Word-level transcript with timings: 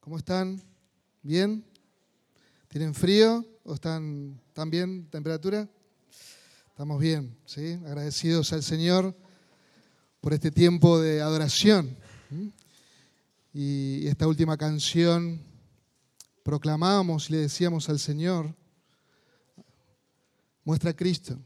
¿Cómo 0.00 0.16
están? 0.16 0.62
¿Bien? 1.22 1.62
¿Tienen 2.68 2.94
frío 2.94 3.44
o 3.62 3.74
están, 3.74 4.40
están 4.48 4.70
bien? 4.70 5.10
¿Temperatura? 5.10 5.68
Estamos 6.70 6.98
bien, 6.98 7.36
¿sí? 7.44 7.78
Agradecidos 7.84 8.54
al 8.54 8.62
Señor 8.62 9.14
por 10.22 10.32
este 10.32 10.50
tiempo 10.50 10.98
de 10.98 11.20
adoración. 11.20 11.94
Y 13.52 14.06
esta 14.06 14.26
última 14.26 14.56
canción 14.56 15.38
proclamábamos 16.42 17.28
y 17.28 17.34
le 17.34 17.38
decíamos 17.40 17.90
al 17.90 17.98
Señor, 17.98 18.56
muestra 20.64 20.92
a 20.92 20.96
Cristo. 20.96 21.38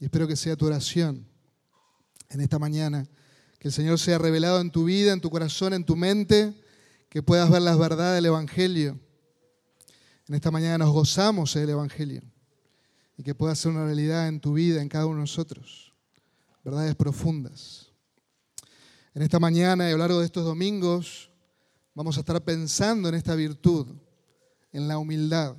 Y 0.00 0.06
espero 0.06 0.26
que 0.26 0.34
sea 0.34 0.56
tu 0.56 0.66
oración 0.66 1.24
en 2.28 2.40
esta 2.40 2.58
mañana 2.58 3.08
que 3.60 3.68
el 3.68 3.72
Señor 3.72 4.00
sea 4.00 4.18
revelado 4.18 4.60
en 4.60 4.72
tu 4.72 4.82
vida, 4.82 5.12
en 5.12 5.20
tu 5.20 5.30
corazón, 5.30 5.74
en 5.74 5.84
tu 5.84 5.94
mente, 5.94 6.54
que 7.08 7.22
puedas 7.22 7.50
ver 7.50 7.62
las 7.62 7.78
verdades 7.78 8.16
del 8.16 8.26
Evangelio. 8.26 8.98
En 10.28 10.34
esta 10.34 10.50
mañana 10.50 10.78
nos 10.78 10.92
gozamos 10.92 11.54
del 11.54 11.70
Evangelio 11.70 12.22
y 13.16 13.22
que 13.22 13.34
pueda 13.34 13.54
ser 13.54 13.72
una 13.72 13.84
realidad 13.84 14.28
en 14.28 14.40
tu 14.40 14.52
vida, 14.52 14.82
en 14.82 14.88
cada 14.88 15.06
uno 15.06 15.16
de 15.16 15.22
nosotros. 15.22 15.94
Verdades 16.64 16.94
profundas. 16.94 17.86
En 19.14 19.22
esta 19.22 19.38
mañana 19.38 19.84
y 19.88 19.88
a 19.88 19.92
lo 19.92 19.98
largo 19.98 20.20
de 20.20 20.26
estos 20.26 20.44
domingos 20.44 21.30
vamos 21.94 22.16
a 22.16 22.20
estar 22.20 22.40
pensando 22.44 23.08
en 23.08 23.14
esta 23.14 23.34
virtud, 23.34 23.86
en 24.72 24.86
la 24.86 24.98
humildad. 24.98 25.56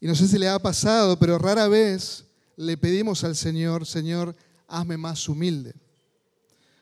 Y 0.00 0.06
no 0.06 0.14
sé 0.14 0.26
si 0.26 0.38
le 0.38 0.48
ha 0.48 0.58
pasado, 0.58 1.18
pero 1.18 1.38
rara 1.38 1.68
vez 1.68 2.24
le 2.56 2.76
pedimos 2.78 3.22
al 3.24 3.36
Señor, 3.36 3.84
Señor, 3.84 4.34
hazme 4.66 4.96
más 4.96 5.28
humilde. 5.28 5.74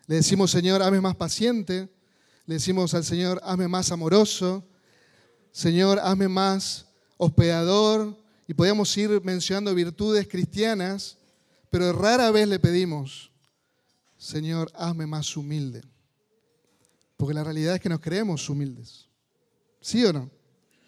Le 0.06 0.16
decimos, 0.16 0.50
Señor, 0.50 0.80
hazme 0.80 1.00
más 1.00 1.16
paciente. 1.16 1.88
Le 2.48 2.54
decimos 2.54 2.94
al 2.94 3.04
Señor, 3.04 3.42
hazme 3.44 3.68
más 3.68 3.92
amoroso. 3.92 4.66
Señor, 5.52 5.98
hazme 5.98 6.28
más 6.28 6.86
hospedador. 7.18 8.18
Y 8.46 8.54
podíamos 8.54 8.96
ir 8.96 9.22
mencionando 9.22 9.74
virtudes 9.74 10.26
cristianas, 10.26 11.18
pero 11.68 11.92
rara 11.92 12.30
vez 12.30 12.48
le 12.48 12.58
pedimos, 12.58 13.30
Señor, 14.16 14.72
hazme 14.74 15.06
más 15.06 15.36
humilde. 15.36 15.82
Porque 17.18 17.34
la 17.34 17.44
realidad 17.44 17.74
es 17.74 17.82
que 17.82 17.90
nos 17.90 18.00
creemos 18.00 18.48
humildes. 18.48 19.10
¿Sí 19.82 20.02
o 20.06 20.12
no? 20.14 20.30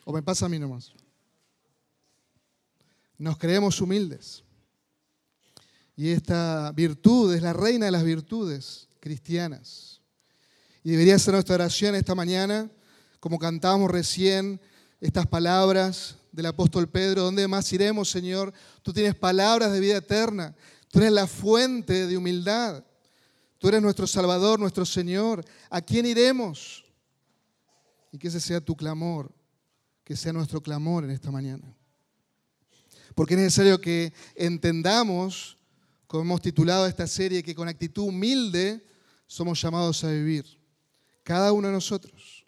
¿O 0.06 0.14
me 0.14 0.22
pasa 0.22 0.46
a 0.46 0.48
mí 0.48 0.58
nomás? 0.58 0.94
Nos 3.18 3.36
creemos 3.36 3.78
humildes. 3.82 4.42
Y 5.94 6.08
esta 6.08 6.72
virtud 6.72 7.34
es 7.34 7.42
la 7.42 7.52
reina 7.52 7.84
de 7.84 7.92
las 7.92 8.02
virtudes 8.02 8.88
cristianas. 8.98 9.89
Y 10.82 10.92
debería 10.92 11.18
ser 11.18 11.34
nuestra 11.34 11.56
oración 11.56 11.94
esta 11.94 12.14
mañana, 12.14 12.70
como 13.18 13.38
cantábamos 13.38 13.90
recién 13.90 14.60
estas 15.00 15.26
palabras 15.26 16.16
del 16.32 16.46
apóstol 16.46 16.88
Pedro, 16.88 17.22
¿dónde 17.22 17.46
más 17.48 17.72
iremos, 17.72 18.10
Señor? 18.10 18.52
Tú 18.82 18.92
tienes 18.92 19.14
palabras 19.14 19.72
de 19.72 19.80
vida 19.80 19.96
eterna, 19.96 20.54
tú 20.90 21.00
eres 21.00 21.12
la 21.12 21.26
fuente 21.26 22.06
de 22.06 22.16
humildad, 22.16 22.84
tú 23.58 23.68
eres 23.68 23.82
nuestro 23.82 24.06
Salvador, 24.06 24.58
nuestro 24.60 24.86
Señor. 24.86 25.44
¿A 25.68 25.80
quién 25.80 26.06
iremos? 26.06 26.84
Y 28.12 28.18
que 28.18 28.28
ese 28.28 28.40
sea 28.40 28.60
tu 28.60 28.76
clamor, 28.76 29.30
que 30.04 30.16
sea 30.16 30.32
nuestro 30.32 30.62
clamor 30.62 31.04
en 31.04 31.10
esta 31.10 31.30
mañana. 31.30 31.76
Porque 33.14 33.34
es 33.34 33.40
necesario 33.40 33.80
que 33.80 34.12
entendamos, 34.34 35.58
como 36.06 36.22
hemos 36.22 36.40
titulado 36.40 36.86
esta 36.86 37.06
serie, 37.06 37.42
que 37.42 37.54
con 37.54 37.68
actitud 37.68 38.04
humilde 38.04 38.84
somos 39.26 39.60
llamados 39.60 40.02
a 40.04 40.10
vivir, 40.10 40.59
cada 41.22 41.52
uno 41.52 41.68
de 41.68 41.74
nosotros. 41.74 42.46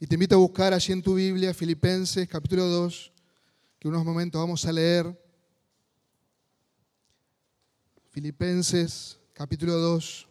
Y 0.00 0.06
te 0.06 0.14
invito 0.14 0.34
a 0.34 0.38
buscar 0.38 0.72
allí 0.74 0.92
en 0.92 1.02
tu 1.02 1.14
Biblia, 1.14 1.54
Filipenses 1.54 2.28
capítulo 2.28 2.66
2, 2.66 3.12
que 3.78 3.88
unos 3.88 4.04
momentos 4.04 4.40
vamos 4.40 4.64
a 4.66 4.72
leer. 4.72 5.18
Filipenses 8.10 9.18
capítulo 9.32 9.74
2. 9.74 10.28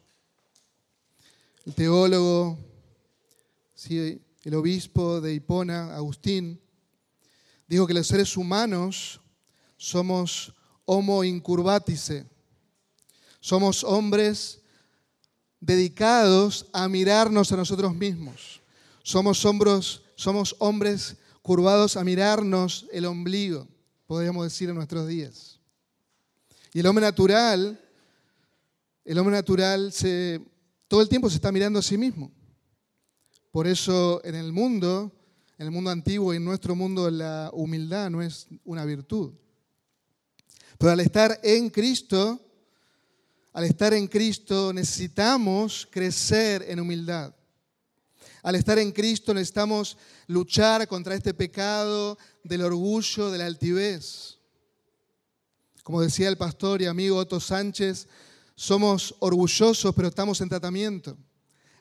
El 1.65 1.75
teólogo, 1.75 2.57
sí, 3.73 4.21
el 4.43 4.53
obispo 4.55 5.21
de 5.21 5.33
Hipona, 5.33 5.95
Agustín, 5.95 6.59
dijo 7.67 7.87
que 7.87 7.93
los 7.93 8.07
seres 8.07 8.35
humanos 8.35 9.21
somos 9.77 10.53
homo 10.85 11.23
incurvatice. 11.23 12.25
Somos 13.39 13.83
hombres 13.83 14.62
dedicados 15.65 16.67
a 16.73 16.87
mirarnos 16.89 17.51
a 17.51 17.57
nosotros 17.57 17.95
mismos. 17.95 18.61
Somos, 19.01 19.43
hombros, 19.45 20.03
somos 20.15 20.55
hombres 20.59 21.15
curvados 21.41 21.97
a 21.97 22.03
mirarnos 22.03 22.85
el 22.91 23.05
ombligo, 23.05 23.67
podríamos 24.05 24.43
decir 24.45 24.69
en 24.69 24.75
nuestros 24.75 25.07
días. 25.07 25.59
Y 26.73 26.79
el 26.79 26.85
hombre 26.85 27.05
natural, 27.05 27.79
el 29.05 29.17
hombre 29.17 29.35
natural 29.35 29.91
se, 29.91 30.41
todo 30.87 31.01
el 31.01 31.09
tiempo 31.09 31.29
se 31.29 31.35
está 31.35 31.51
mirando 31.51 31.79
a 31.79 31.83
sí 31.83 31.97
mismo. 31.97 32.31
Por 33.51 33.67
eso 33.67 34.21
en 34.25 34.35
el 34.35 34.51
mundo, 34.51 35.11
en 35.57 35.67
el 35.67 35.71
mundo 35.71 35.91
antiguo 35.91 36.33
y 36.33 36.37
en 36.37 36.45
nuestro 36.45 36.75
mundo, 36.75 37.09
la 37.09 37.51
humildad 37.53 38.09
no 38.09 38.21
es 38.21 38.47
una 38.65 38.83
virtud. 38.83 39.31
Pero 40.77 40.91
al 40.91 40.99
estar 40.99 41.39
en 41.43 41.69
Cristo, 41.69 42.41
al 43.53 43.65
estar 43.65 43.93
en 43.93 44.07
Cristo 44.07 44.73
necesitamos 44.73 45.87
crecer 45.91 46.65
en 46.67 46.79
humildad. 46.79 47.35
Al 48.41 48.55
estar 48.55 48.79
en 48.79 48.91
Cristo 48.91 49.31
necesitamos 49.33 49.95
luchar 50.27 50.87
contra 50.87 51.13
este 51.13 51.35
pecado 51.35 52.17
del 52.43 52.63
orgullo, 52.63 53.29
de 53.29 53.37
la 53.37 53.45
altivez. 53.45 54.39
Como 55.83 56.01
decía 56.01 56.29
el 56.29 56.37
pastor 56.37 56.81
y 56.81 56.87
amigo 56.87 57.17
Otto 57.17 57.39
Sánchez, 57.39 58.07
somos 58.55 59.15
orgullosos 59.19 59.93
pero 59.95 60.07
estamos 60.07 60.41
en 60.41 60.49
tratamiento. 60.49 61.15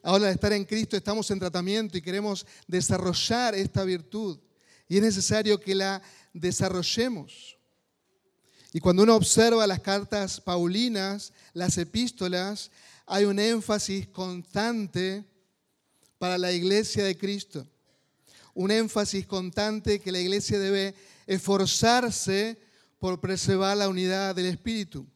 Ahora 0.02 0.26
al 0.26 0.34
estar 0.34 0.52
en 0.52 0.66
Cristo 0.66 0.96
estamos 0.96 1.30
en 1.30 1.38
tratamiento 1.38 1.96
y 1.96 2.02
queremos 2.02 2.44
desarrollar 2.66 3.54
esta 3.54 3.82
virtud. 3.84 4.38
Y 4.88 4.98
es 4.98 5.02
necesario 5.02 5.58
que 5.58 5.74
la 5.74 6.02
desarrollemos. 6.34 7.56
Y 8.72 8.80
cuando 8.80 9.02
uno 9.02 9.16
observa 9.16 9.66
las 9.66 9.80
cartas 9.80 10.40
paulinas, 10.40 11.32
las 11.52 11.76
epístolas, 11.76 12.70
hay 13.04 13.24
un 13.26 13.38
énfasis 13.38 14.08
constante 14.08 15.24
para 16.18 16.38
la 16.38 16.52
iglesia 16.52 17.04
de 17.04 17.18
Cristo. 17.18 17.66
Un 18.54 18.70
énfasis 18.70 19.26
constante 19.26 20.00
que 20.00 20.12
la 20.12 20.20
iglesia 20.20 20.58
debe 20.58 20.94
esforzarse 21.26 22.58
por 22.98 23.20
preservar 23.20 23.76
la 23.76 23.88
unidad 23.88 24.34
del 24.34 24.46
Espíritu. 24.46 25.06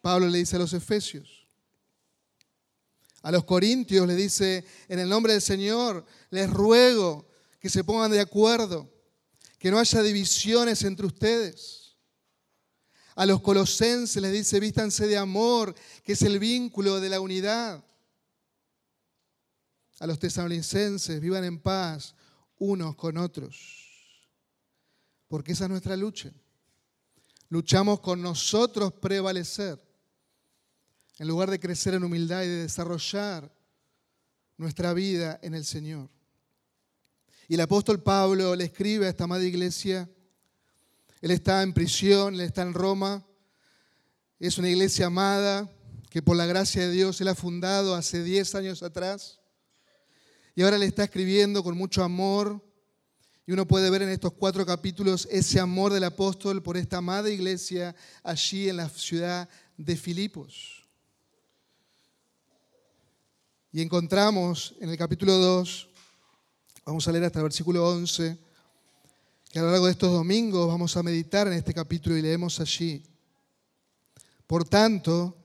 Pablo 0.00 0.28
le 0.28 0.38
dice 0.38 0.54
a 0.54 0.60
los 0.60 0.72
Efesios. 0.72 1.48
A 3.22 3.32
los 3.32 3.42
Corintios 3.42 4.06
le 4.06 4.14
dice, 4.14 4.64
en 4.88 5.00
el 5.00 5.08
nombre 5.08 5.32
del 5.32 5.42
Señor, 5.42 6.06
les 6.30 6.48
ruego 6.48 7.26
que 7.58 7.68
se 7.68 7.82
pongan 7.82 8.12
de 8.12 8.20
acuerdo, 8.20 8.88
que 9.58 9.72
no 9.72 9.80
haya 9.80 10.00
divisiones 10.02 10.84
entre 10.84 11.06
ustedes 11.06 11.77
a 13.18 13.26
los 13.26 13.40
colosenses 13.40 14.22
les 14.22 14.32
dice, 14.32 14.60
vístanse 14.60 15.08
de 15.08 15.18
amor, 15.18 15.74
que 16.04 16.12
es 16.12 16.22
el 16.22 16.38
vínculo 16.38 17.00
de 17.00 17.08
la 17.08 17.18
unidad. 17.18 17.84
A 19.98 20.06
los 20.06 20.20
tesalonicenses, 20.20 21.20
vivan 21.20 21.42
en 21.42 21.58
paz 21.58 22.14
unos 22.58 22.94
con 22.94 23.16
otros. 23.18 24.14
Porque 25.26 25.50
esa 25.50 25.64
es 25.64 25.70
nuestra 25.70 25.96
lucha. 25.96 26.30
Luchamos 27.48 27.98
con 27.98 28.22
nosotros 28.22 28.92
prevalecer. 28.92 29.82
En 31.18 31.26
lugar 31.26 31.50
de 31.50 31.58
crecer 31.58 31.94
en 31.94 32.04
humildad 32.04 32.44
y 32.44 32.46
de 32.46 32.62
desarrollar 32.62 33.52
nuestra 34.56 34.92
vida 34.92 35.40
en 35.42 35.54
el 35.54 35.64
Señor. 35.64 36.08
Y 37.48 37.54
el 37.54 37.62
apóstol 37.62 38.00
Pablo 38.00 38.54
le 38.54 38.66
escribe 38.66 39.06
a 39.06 39.10
esta 39.10 39.24
amada 39.24 39.42
iglesia 39.42 40.08
él 41.20 41.30
está 41.30 41.62
en 41.62 41.72
prisión, 41.72 42.34
él 42.34 42.40
está 42.42 42.62
en 42.62 42.74
Roma. 42.74 43.26
Es 44.38 44.58
una 44.58 44.68
iglesia 44.68 45.06
amada 45.06 45.70
que 46.10 46.22
por 46.22 46.36
la 46.36 46.46
gracia 46.46 46.82
de 46.82 46.92
Dios 46.92 47.20
él 47.20 47.28
ha 47.28 47.34
fundado 47.34 47.94
hace 47.94 48.22
10 48.22 48.54
años 48.54 48.82
atrás. 48.82 49.40
Y 50.54 50.62
ahora 50.62 50.78
le 50.78 50.86
está 50.86 51.04
escribiendo 51.04 51.62
con 51.62 51.76
mucho 51.76 52.02
amor. 52.02 52.64
Y 53.46 53.52
uno 53.52 53.66
puede 53.66 53.90
ver 53.90 54.02
en 54.02 54.10
estos 54.10 54.32
cuatro 54.32 54.64
capítulos 54.66 55.26
ese 55.30 55.58
amor 55.58 55.92
del 55.92 56.04
apóstol 56.04 56.62
por 56.62 56.76
esta 56.76 56.98
amada 56.98 57.30
iglesia 57.30 57.96
allí 58.22 58.68
en 58.68 58.76
la 58.76 58.88
ciudad 58.88 59.48
de 59.76 59.96
Filipos. 59.96 60.86
Y 63.72 63.82
encontramos 63.82 64.74
en 64.80 64.90
el 64.90 64.96
capítulo 64.96 65.34
2, 65.34 65.88
vamos 66.84 67.06
a 67.06 67.12
leer 67.12 67.24
hasta 67.24 67.38
el 67.38 67.44
versículo 67.44 67.88
11, 67.88 68.38
que 69.50 69.58
a 69.58 69.62
lo 69.62 69.70
largo 69.70 69.86
de 69.86 69.92
estos 69.92 70.12
domingos 70.12 70.68
vamos 70.68 70.96
a 70.96 71.02
meditar 71.02 71.46
en 71.46 71.54
este 71.54 71.72
capítulo 71.72 72.16
y 72.16 72.22
leemos 72.22 72.60
allí. 72.60 73.02
Por 74.46 74.68
tanto, 74.68 75.36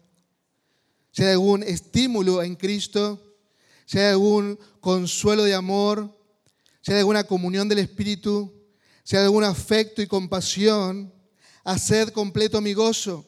si 1.12 1.24
hay 1.24 1.32
algún 1.32 1.64
estímulo 1.64 2.44
en 2.44 2.56
Cristo, 2.56 3.38
si 3.86 4.00
hay 4.00 4.12
algún 4.12 4.60
consuelo 4.82 5.44
de 5.44 5.54
amor, 5.54 6.10
si 6.82 6.92
hay 6.92 7.00
alguna 7.00 7.24
comunión 7.24 7.70
del 7.70 7.80
Espíritu, 7.80 8.52
si 9.04 9.16
hay 9.16 9.24
algún 9.24 9.44
afecto 9.44 10.02
y 10.02 10.08
compasión, 10.08 11.14
haced 11.64 12.10
completo 12.10 12.60
mi 12.60 12.74
gozo, 12.74 13.26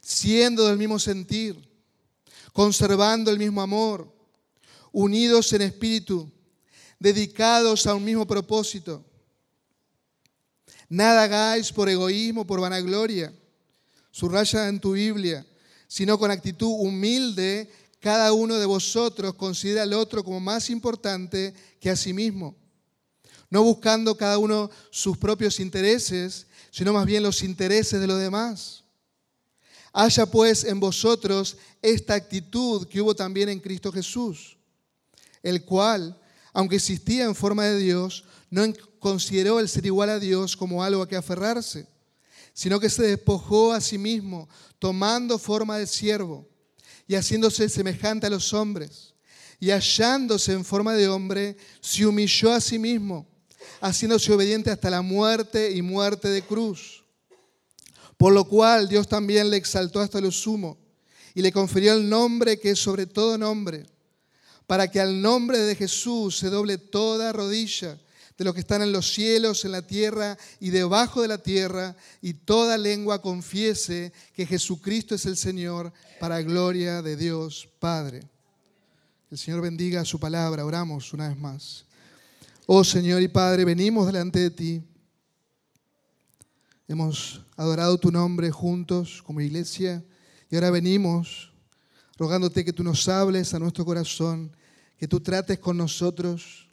siendo 0.00 0.66
del 0.66 0.78
mismo 0.78 0.98
sentir, 0.98 1.68
conservando 2.52 3.30
el 3.30 3.38
mismo 3.38 3.62
amor, 3.62 4.12
unidos 4.90 5.52
en 5.52 5.62
espíritu, 5.62 6.30
dedicados 6.98 7.86
a 7.86 7.94
un 7.94 8.04
mismo 8.04 8.26
propósito. 8.26 9.04
Nada 10.88 11.24
hagáis 11.24 11.70
por 11.70 11.88
egoísmo, 11.88 12.46
por 12.46 12.60
vanagloria, 12.60 13.32
subraya 14.10 14.68
en 14.68 14.80
tu 14.80 14.92
Biblia, 14.92 15.46
sino 15.86 16.18
con 16.18 16.30
actitud 16.30 16.70
humilde, 16.78 17.70
cada 18.00 18.32
uno 18.32 18.56
de 18.56 18.66
vosotros 18.66 19.34
considera 19.34 19.82
al 19.82 19.92
otro 19.92 20.24
como 20.24 20.40
más 20.40 20.70
importante 20.70 21.52
que 21.80 21.90
a 21.90 21.96
sí 21.96 22.12
mismo, 22.12 22.56
no 23.50 23.62
buscando 23.62 24.16
cada 24.16 24.38
uno 24.38 24.70
sus 24.90 25.18
propios 25.18 25.60
intereses, 25.60 26.46
sino 26.70 26.92
más 26.92 27.06
bien 27.06 27.22
los 27.22 27.42
intereses 27.42 28.00
de 28.00 28.06
los 28.06 28.18
demás. 28.18 28.84
Haya 29.92 30.26
pues 30.26 30.64
en 30.64 30.78
vosotros 30.80 31.56
esta 31.82 32.14
actitud 32.14 32.86
que 32.86 33.00
hubo 33.00 33.14
también 33.14 33.48
en 33.48 33.60
Cristo 33.60 33.90
Jesús, 33.90 34.56
el 35.42 35.64
cual, 35.64 36.18
aunque 36.52 36.76
existía 36.76 37.24
en 37.24 37.34
forma 37.34 37.64
de 37.64 37.78
Dios, 37.78 38.24
no 38.50 38.64
consideró 38.98 39.60
el 39.60 39.68
ser 39.68 39.86
igual 39.86 40.10
a 40.10 40.18
Dios 40.18 40.56
como 40.56 40.82
algo 40.82 41.02
a 41.02 41.08
que 41.08 41.16
aferrarse, 41.16 41.86
sino 42.52 42.80
que 42.80 42.90
se 42.90 43.02
despojó 43.02 43.72
a 43.72 43.80
sí 43.80 43.98
mismo, 43.98 44.48
tomando 44.78 45.38
forma 45.38 45.78
de 45.78 45.86
siervo 45.86 46.46
y 47.06 47.14
haciéndose 47.14 47.68
semejante 47.68 48.26
a 48.26 48.30
los 48.30 48.52
hombres. 48.52 49.14
Y 49.60 49.70
hallándose 49.70 50.52
en 50.52 50.64
forma 50.64 50.94
de 50.94 51.08
hombre, 51.08 51.56
se 51.80 52.06
humilló 52.06 52.52
a 52.52 52.60
sí 52.60 52.78
mismo, 52.78 53.26
haciéndose 53.80 54.32
obediente 54.32 54.70
hasta 54.70 54.90
la 54.90 55.02
muerte 55.02 55.72
y 55.72 55.82
muerte 55.82 56.28
de 56.28 56.42
cruz. 56.42 57.04
Por 58.16 58.32
lo 58.32 58.44
cual 58.44 58.88
Dios 58.88 59.08
también 59.08 59.50
le 59.50 59.56
exaltó 59.56 60.00
hasta 60.00 60.20
lo 60.20 60.30
sumo 60.30 60.78
y 61.34 61.42
le 61.42 61.52
confirió 61.52 61.94
el 61.94 62.08
nombre 62.08 62.58
que 62.58 62.70
es 62.70 62.78
sobre 62.78 63.06
todo 63.06 63.38
nombre, 63.38 63.86
para 64.66 64.90
que 64.90 65.00
al 65.00 65.20
nombre 65.22 65.58
de 65.58 65.76
Jesús 65.76 66.36
se 66.36 66.50
doble 66.50 66.78
toda 66.78 67.32
rodilla 67.32 67.98
de 68.38 68.44
los 68.44 68.54
que 68.54 68.60
están 68.60 68.82
en 68.82 68.92
los 68.92 69.12
cielos, 69.12 69.64
en 69.64 69.72
la 69.72 69.82
tierra 69.82 70.38
y 70.60 70.70
debajo 70.70 71.22
de 71.22 71.28
la 71.28 71.38
tierra, 71.38 71.96
y 72.22 72.34
toda 72.34 72.78
lengua 72.78 73.20
confiese 73.20 74.12
que 74.32 74.46
Jesucristo 74.46 75.16
es 75.16 75.26
el 75.26 75.36
Señor, 75.36 75.92
para 76.20 76.40
gloria 76.42 77.02
de 77.02 77.16
Dios 77.16 77.68
Padre. 77.80 78.22
El 79.28 79.38
Señor 79.38 79.60
bendiga 79.60 80.04
su 80.04 80.20
palabra. 80.20 80.64
Oramos 80.64 81.12
una 81.12 81.28
vez 81.28 81.36
más. 81.36 81.84
Oh 82.66 82.84
Señor 82.84 83.20
y 83.22 83.28
Padre, 83.28 83.64
venimos 83.64 84.06
delante 84.06 84.38
de 84.38 84.50
ti. 84.50 84.82
Hemos 86.86 87.42
adorado 87.56 87.98
tu 87.98 88.12
nombre 88.12 88.52
juntos 88.52 89.20
como 89.26 89.40
iglesia 89.40 90.02
y 90.48 90.54
ahora 90.54 90.70
venimos 90.70 91.52
rogándote 92.16 92.64
que 92.64 92.72
tú 92.72 92.84
nos 92.84 93.08
hables 93.08 93.52
a 93.52 93.58
nuestro 93.58 93.84
corazón, 93.84 94.56
que 94.96 95.08
tú 95.08 95.20
trates 95.20 95.58
con 95.58 95.76
nosotros 95.76 96.67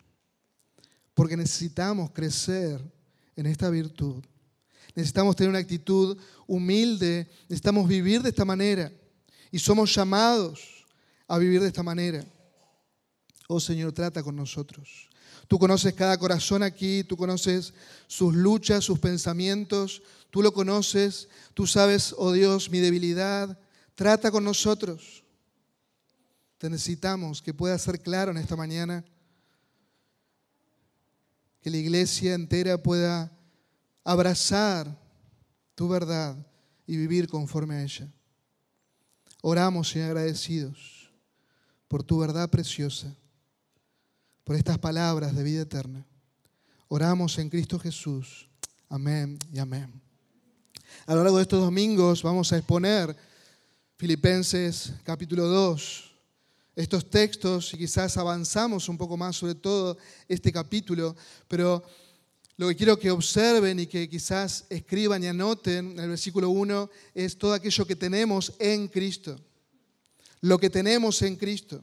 porque 1.16 1.38
necesitamos 1.38 2.12
crecer 2.12 2.80
en 3.36 3.48
esta 3.48 3.70
virtud. 3.72 4.24
Necesitamos 4.94 5.36
tener 5.36 5.50
una 5.50 5.60
actitud 5.60 6.18
humilde, 6.46 7.28
necesitamos 7.50 7.88
vivir 7.88 8.22
de 8.22 8.30
esta 8.30 8.46
manera 8.46 8.92
y 9.50 9.58
somos 9.58 9.96
llamados 9.96 10.86
a 11.28 11.38
vivir 11.38 11.62
de 11.62 11.68
esta 11.68 11.82
manera. 11.82 12.24
Oh 13.48 13.60
Señor, 13.60 13.94
trata 13.94 14.22
con 14.22 14.36
nosotros. 14.36 15.10
Tú 15.48 15.58
conoces 15.58 15.94
cada 15.94 16.18
corazón 16.18 16.64
aquí, 16.64 17.04
tú 17.04 17.16
conoces 17.16 17.74
sus 18.08 18.34
luchas, 18.34 18.84
sus 18.84 19.00
pensamientos, 19.00 20.02
tú 20.32 20.42
lo 20.42 20.54
conoces, 20.54 21.30
tú 21.54 21.66
sabes, 21.68 22.14
oh 22.18 22.32
Dios, 22.32 22.70
mi 22.70 22.80
debilidad. 22.80 23.58
Trata 23.96 24.32
con 24.32 24.44
nosotros. 24.44 25.24
Te 26.58 26.70
necesitamos 26.70 27.42
que 27.42 27.54
pueda 27.54 27.78
ser 27.78 28.02
claro 28.02 28.32
en 28.32 28.38
esta 28.38 28.56
mañana 28.56 29.06
que 31.66 31.72
la 31.72 31.78
iglesia 31.78 32.36
entera 32.36 32.78
pueda 32.78 33.36
abrazar 34.04 34.96
tu 35.74 35.90
verdad 35.90 36.38
y 36.86 36.96
vivir 36.96 37.28
conforme 37.28 37.74
a 37.74 37.82
ella. 37.82 38.08
Oramos 39.42 39.96
y 39.96 40.00
agradecidos 40.00 41.10
por 41.88 42.04
tu 42.04 42.20
verdad 42.20 42.52
preciosa, 42.52 43.16
por 44.44 44.56
estas 44.56 44.78
palabras 44.78 45.36
de 45.36 45.42
vida 45.42 45.64
eterna. 45.64 46.06
Oramos 46.88 47.36
en 47.40 47.50
Cristo 47.50 47.80
Jesús. 47.80 48.48
Amén 48.88 49.40
y 49.52 49.58
amén. 49.58 49.92
A 51.08 51.16
lo 51.16 51.24
largo 51.24 51.38
de 51.38 51.44
estos 51.44 51.62
domingos 51.62 52.22
vamos 52.22 52.54
a 52.54 52.58
exponer 52.58 53.18
Filipenses 53.98 54.94
capítulo 55.04 55.48
2 55.48 56.15
estos 56.76 57.10
textos 57.10 57.74
y 57.74 57.78
quizás 57.78 58.18
avanzamos 58.18 58.90
un 58.90 58.98
poco 58.98 59.16
más 59.16 59.38
sobre 59.38 59.56
todo 59.56 59.98
este 60.28 60.52
capítulo, 60.52 61.16
pero 61.48 61.84
lo 62.58 62.68
que 62.68 62.76
quiero 62.76 63.00
que 63.00 63.12
observen 63.12 63.80
y 63.80 63.88
que 63.88 64.10
quizás 64.10 64.66
escriban 64.70 65.24
y 65.24 65.28
anoten 65.28 65.92
en 65.92 66.00
el 66.00 66.10
versículo 66.10 66.50
1 66.50 66.90
es 67.14 67.38
todo 67.38 67.54
aquello 67.54 67.86
que 67.86 67.96
tenemos 67.96 68.54
en 68.60 68.88
Cristo. 68.88 69.40
Lo 70.42 70.58
que 70.58 70.70
tenemos 70.70 71.22
en 71.22 71.36
Cristo. 71.36 71.82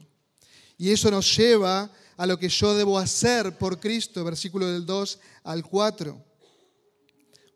Y 0.77 0.91
eso 0.91 1.11
nos 1.11 1.35
lleva 1.35 1.91
a 2.17 2.25
lo 2.25 2.37
que 2.37 2.49
yo 2.49 2.75
debo 2.75 2.97
hacer 2.97 3.57
por 3.57 3.79
Cristo, 3.79 4.23
versículo 4.23 4.67
del 4.67 4.85
2 4.85 5.19
al 5.43 5.63
4, 5.63 6.23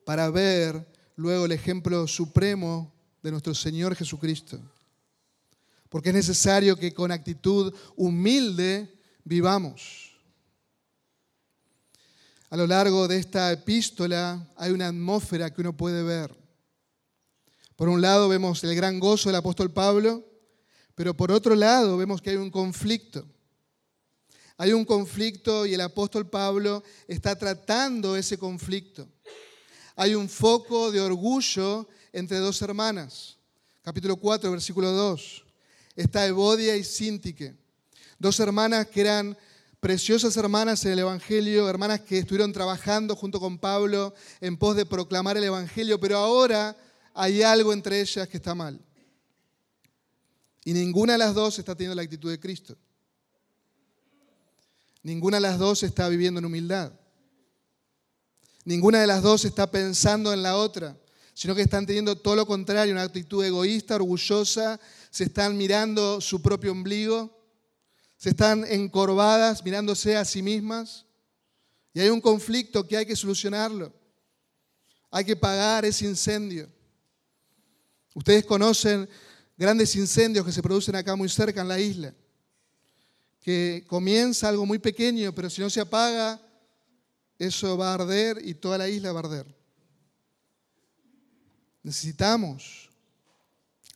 para 0.05 0.29
ver 0.29 0.87
luego 1.15 1.45
el 1.45 1.51
ejemplo 1.51 2.07
supremo 2.07 2.93
de 3.23 3.31
nuestro 3.31 3.55
Señor 3.55 3.95
Jesucristo 3.95 4.59
porque 5.89 6.09
es 6.09 6.15
necesario 6.15 6.75
que 6.75 6.93
con 6.93 7.11
actitud 7.11 7.73
humilde 7.95 9.01
vivamos. 9.23 10.07
A 12.49 12.57
lo 12.57 12.67
largo 12.67 13.07
de 13.07 13.17
esta 13.17 13.51
epístola 13.51 14.53
hay 14.55 14.71
una 14.71 14.87
atmósfera 14.87 15.53
que 15.53 15.61
uno 15.61 15.75
puede 15.75 16.03
ver. 16.03 16.35
Por 17.75 17.89
un 17.89 18.01
lado 18.01 18.29
vemos 18.29 18.63
el 18.63 18.75
gran 18.75 18.99
gozo 18.99 19.29
del 19.29 19.35
apóstol 19.35 19.71
Pablo, 19.71 20.25
pero 20.95 21.15
por 21.15 21.31
otro 21.31 21.55
lado 21.55 21.97
vemos 21.97 22.21
que 22.21 22.31
hay 22.31 22.37
un 22.37 22.49
conflicto. 22.49 23.25
Hay 24.57 24.73
un 24.73 24.85
conflicto 24.85 25.65
y 25.65 25.73
el 25.73 25.81
apóstol 25.81 26.29
Pablo 26.29 26.83
está 27.07 27.37
tratando 27.37 28.15
ese 28.15 28.37
conflicto. 28.37 29.07
Hay 29.95 30.15
un 30.15 30.27
foco 30.27 30.89
de 30.91 30.99
orgullo 30.99 31.87
entre 32.11 32.37
dos 32.37 32.61
hermanas. 32.61 33.37
Capítulo 33.83 34.15
4, 34.15 34.49
versículo 34.49 34.91
2 34.91 35.46
está 35.97 36.25
Evodia 36.27 36.77
y 36.77 36.83
Sintique, 36.83 37.55
dos 38.19 38.39
hermanas 38.39 38.87
que 38.87 39.01
eran 39.01 39.37
preciosas 39.79 40.37
hermanas 40.37 40.85
en 40.85 40.93
el 40.93 40.99
Evangelio, 40.99 41.67
hermanas 41.67 42.01
que 42.01 42.19
estuvieron 42.19 42.53
trabajando 42.53 43.15
junto 43.15 43.39
con 43.39 43.57
Pablo 43.57 44.13
en 44.39 44.57
pos 44.57 44.75
de 44.75 44.85
proclamar 44.85 45.37
el 45.37 45.43
Evangelio, 45.43 45.99
pero 45.99 46.17
ahora 46.17 46.77
hay 47.13 47.41
algo 47.41 47.73
entre 47.73 47.99
ellas 47.99 48.27
que 48.27 48.37
está 48.37 48.53
mal. 48.53 48.79
Y 50.63 50.73
ninguna 50.73 51.13
de 51.13 51.19
las 51.19 51.33
dos 51.33 51.57
está 51.57 51.75
teniendo 51.75 51.95
la 51.95 52.03
actitud 52.03 52.29
de 52.29 52.39
Cristo. 52.39 52.77
Ninguna 55.01 55.37
de 55.37 55.41
las 55.41 55.57
dos 55.57 55.81
está 55.81 56.09
viviendo 56.09 56.39
en 56.39 56.45
humildad. 56.45 56.91
Ninguna 58.65 58.99
de 58.99 59.07
las 59.07 59.23
dos 59.23 59.45
está 59.45 59.71
pensando 59.71 60.33
en 60.33 60.43
la 60.43 60.57
otra, 60.57 60.97
sino 61.33 61.55
que 61.55 61.61
están 61.61 61.85
teniendo 61.85 62.17
todo 62.17 62.35
lo 62.35 62.45
contrario, 62.45 62.93
una 62.93 63.03
actitud 63.03 63.43
egoísta, 63.43 63.95
orgullosa 63.95 64.79
se 65.09 65.25
están 65.25 65.57
mirando 65.57 66.21
su 66.21 66.41
propio 66.41 66.71
ombligo, 66.71 67.35
se 68.17 68.29
están 68.29 68.65
encorvadas 68.65 69.63
mirándose 69.63 70.17
a 70.17 70.25
sí 70.25 70.41
mismas 70.41 71.05
y 71.93 71.99
hay 71.99 72.09
un 72.09 72.21
conflicto 72.21 72.87
que 72.87 72.97
hay 72.97 73.05
que 73.05 73.15
solucionarlo. 73.15 73.93
Hay 75.09 75.23
que 75.25 75.35
pagar 75.35 75.85
ese 75.85 76.05
incendio. 76.05 76.69
Ustedes 78.13 78.45
conocen 78.45 79.07
grandes 79.57 79.95
incendios 79.95 80.45
que 80.45 80.51
se 80.51 80.61
producen 80.61 80.95
acá 80.95 81.15
muy 81.15 81.29
cerca 81.29 81.61
en 81.61 81.67
la 81.67 81.79
isla, 81.79 82.13
que 83.41 83.85
comienza 83.87 84.49
algo 84.49 84.65
muy 84.65 84.79
pequeño, 84.79 85.33
pero 85.33 85.49
si 85.49 85.61
no 85.61 85.69
se 85.69 85.79
apaga, 85.79 86.41
eso 87.39 87.77
va 87.77 87.91
a 87.91 87.93
arder 87.95 88.39
y 88.43 88.53
toda 88.55 88.77
la 88.77 88.89
isla 88.89 89.11
va 89.11 89.19
a 89.19 89.23
arder. 89.23 89.57
Necesitamos 91.83 92.86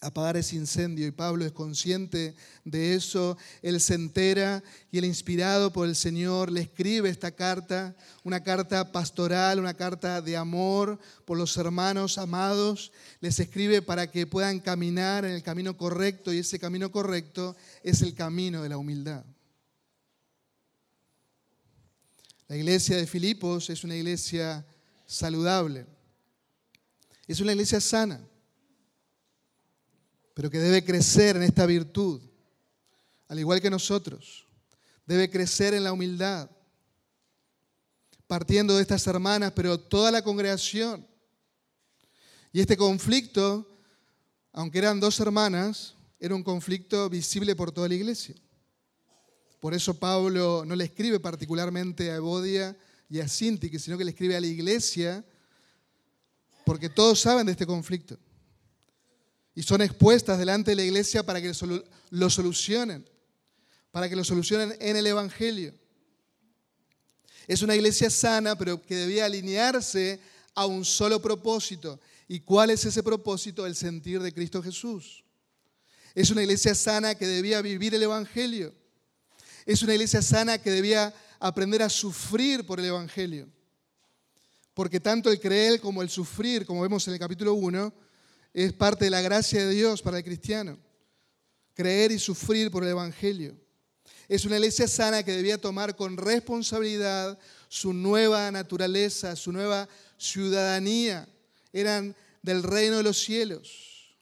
apagar 0.01 0.36
ese 0.36 0.55
incendio. 0.55 1.08
Y 1.08 1.12
Pablo 1.12 1.46
es 1.46 1.51
consciente 1.51 2.36
de 2.65 2.96
eso, 2.96 3.38
él 3.62 3.79
se 3.79 3.93
entera 3.93 4.63
y 4.91 4.98
el 4.98 5.05
inspirado 5.05 5.72
por 5.72 5.88
el 5.88 5.96
Señor 5.96 6.51
le 6.51 6.62
escribe 6.62 7.10
esta 7.10 7.31
carta, 7.31 7.96
una 8.24 8.43
carta 8.43 8.91
pastoral, 8.91 9.60
una 9.60 9.75
carta 9.75 10.22
de 10.22 10.36
amor 10.36 11.00
por 11.24 11.38
los 11.38 11.55
hermanos 11.55 12.17
amados, 12.17 12.91
les 13.22 13.39
escribe 13.39 13.81
para 13.81 14.10
que 14.10 14.27
puedan 14.27 14.60
caminar 14.60 15.24
en 15.24 15.31
el 15.31 15.43
camino 15.43 15.77
correcto 15.77 16.34
y 16.34 16.39
ese 16.39 16.60
camino 16.60 16.91
correcto 16.91 17.55
es 17.84 18.01
el 18.01 18.15
camino 18.15 18.63
de 18.63 18.70
la 18.70 18.77
humildad. 18.77 19.24
La 22.48 22.58
iglesia 22.58 22.98
de 22.98 23.08
Filipos 23.08 23.70
es 23.70 23.84
una 23.86 23.96
iglesia 23.96 24.65
saludable, 25.05 25.86
es 27.27 27.39
una 27.39 27.53
iglesia 27.53 27.79
sana 27.79 28.20
pero 30.34 30.50
que 30.50 30.60
debe 30.60 30.84
crecer 30.84 31.36
en 31.36 31.44
esta 31.44 31.66
virtud, 31.66 32.22
al 33.28 33.40
igual 33.40 33.62
que 33.62 33.70
nosotros. 33.70 34.48
Debe 35.06 35.30
crecer 35.30 35.74
en 35.74 35.84
la 35.84 35.94
humildad, 35.94 36.50
partiendo 38.28 38.76
de 38.76 38.82
estas 38.82 39.06
hermanas, 39.08 39.52
pero 39.56 39.80
toda 39.80 40.12
la 40.12 40.22
congregación. 40.22 41.06
Y 42.54 42.62
este 42.62 42.78
conflicto, 42.78 43.68
aunque 44.52 44.80
eran 44.80 45.00
dos 45.00 45.20
hermanas, 45.20 45.96
era 46.20 46.36
un 46.36 46.44
conflicto 46.44 47.10
visible 47.10 47.56
por 47.56 47.72
toda 47.72 47.88
la 47.88 47.96
iglesia. 47.96 48.36
Por 49.60 49.74
eso 49.74 50.00
Pablo 50.00 50.64
no 50.66 50.76
le 50.76 50.86
escribe 50.86 51.20
particularmente 51.20 52.12
a 52.12 52.16
Evodia 52.16 52.76
y 53.10 53.20
a 53.20 53.28
Sinti, 53.28 53.78
sino 53.80 53.98
que 53.98 54.06
le 54.06 54.12
escribe 54.12 54.36
a 54.36 54.42
la 54.42 54.48
iglesia, 54.48 55.24
porque 56.66 56.90
todos 56.90 57.20
saben 57.20 57.46
de 57.46 57.52
este 57.52 57.66
conflicto. 57.66 58.18
Y 59.53 59.63
son 59.63 59.81
expuestas 59.81 60.39
delante 60.39 60.72
de 60.72 60.75
la 60.75 60.84
iglesia 60.84 61.24
para 61.24 61.41
que 61.41 61.51
lo 62.10 62.29
solucionen, 62.29 63.08
para 63.91 64.08
que 64.08 64.15
lo 64.15 64.24
solucionen 64.24 64.75
en 64.79 64.96
el 64.96 65.08
Evangelio. 65.08 65.74
Es 67.48 67.62
una 67.62 67.75
iglesia 67.75 68.10
sana, 68.10 68.58
pero 68.58 68.81
que 68.81 68.96
debía 68.96 69.25
alinearse 69.25 70.20
a 70.55 70.65
un 70.65 70.86
solo 70.86 71.22
propósito. 71.22 72.00
¿Y 72.27 72.39
cuál 72.39 72.70
es 72.70 72.86
ese 72.86 73.03
propósito? 73.03 73.65
El 73.65 73.75
sentir 73.75 74.22
de 74.22 74.34
Cristo 74.34 74.62
Jesús. 74.63 75.24
Es 76.13 76.29
una 76.29 76.41
iglesia 76.41 76.75
sana 76.75 77.15
que 77.15 77.27
debía 77.27 77.62
vivir 77.62 77.96
el 77.96 78.03
Evangelio. 78.03 78.74
Es 79.65 79.81
una 79.84 79.93
iglesia 79.93 80.22
sana 80.22 80.58
que 80.58 80.72
debía 80.72 81.13
aprender 81.39 81.81
a 81.81 81.89
sufrir 81.89 82.65
por 82.65 82.79
el 82.79 82.86
Evangelio. 82.86 83.50
Porque 84.74 85.00
tanto 85.00 85.29
el 85.29 85.39
creer 85.39 85.81
como 85.81 86.01
el 86.01 86.10
sufrir, 86.10 86.65
como 86.65 86.81
vemos 86.81 87.08
en 87.08 87.13
el 87.13 87.20
capítulo 87.20 87.53
1, 87.53 87.93
es 88.53 88.74
parte 88.74 89.05
de 89.05 89.12
la 89.12 89.22
gracia 89.22 89.65
de 89.65 89.74
Dios 89.74 90.01
para 90.01 90.17
el 90.17 90.24
cristiano. 90.24 90.77
Creer 91.74 92.12
y 92.12 92.20
sufrir 92.20 92.70
por 92.70 92.84
el 92.84 92.89
Evangelio. 92.89 93.55
Es 94.27 94.46
una 94.46 94.55
iglesia 94.55 94.88
sana 94.88 95.24
que 95.24 95.31
debía 95.31 95.60
tomar 95.60 95.96
con 95.96 96.17
responsabilidad 96.17 97.38
su 97.70 97.93
nueva 97.93 98.51
naturaleza, 98.51 99.36
su 99.36 99.51
nueva 99.51 99.88
ciudadanía. 100.17 101.27
Eran 101.74 102.15
del 102.41 102.63
reino 102.63 102.98
de 102.98 103.03
los 103.03 103.20
cielos. 103.20 104.17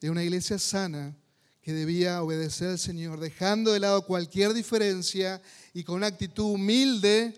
Es 0.00 0.10
una 0.10 0.24
iglesia 0.24 0.58
sana 0.58 1.16
que 1.62 1.72
debía 1.72 2.22
obedecer 2.22 2.68
al 2.68 2.78
Señor, 2.78 3.18
dejando 3.18 3.72
de 3.72 3.80
lado 3.80 4.06
cualquier 4.06 4.54
diferencia 4.54 5.42
y 5.74 5.82
con 5.82 5.96
una 5.96 6.06
actitud 6.06 6.44
humilde 6.44 7.34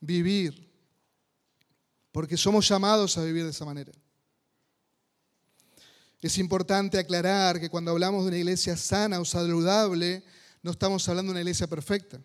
vivir, 0.00 0.68
porque 2.10 2.36
somos 2.36 2.68
llamados 2.68 3.16
a 3.16 3.22
vivir 3.22 3.44
de 3.44 3.50
esa 3.50 3.64
manera. 3.64 3.92
Es 6.20 6.36
importante 6.38 6.98
aclarar 6.98 7.58
que 7.58 7.70
cuando 7.70 7.92
hablamos 7.92 8.24
de 8.24 8.28
una 8.28 8.38
iglesia 8.38 8.76
sana 8.76 9.20
o 9.20 9.24
saludable, 9.24 10.22
no 10.62 10.72
estamos 10.72 11.08
hablando 11.08 11.30
de 11.30 11.34
una 11.34 11.40
iglesia 11.40 11.66
perfecta. 11.66 12.20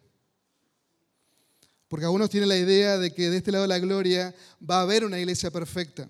Porque 1.87 2.05
algunos 2.05 2.29
tienen 2.29 2.49
la 2.49 2.57
idea 2.57 2.97
de 2.97 3.13
que 3.13 3.29
de 3.29 3.37
este 3.37 3.51
lado 3.51 3.61
de 3.61 3.69
la 3.69 3.79
gloria 3.79 4.35
va 4.67 4.79
a 4.79 4.81
haber 4.81 5.05
una 5.05 5.19
iglesia 5.19 5.49
perfecta. 5.49 6.09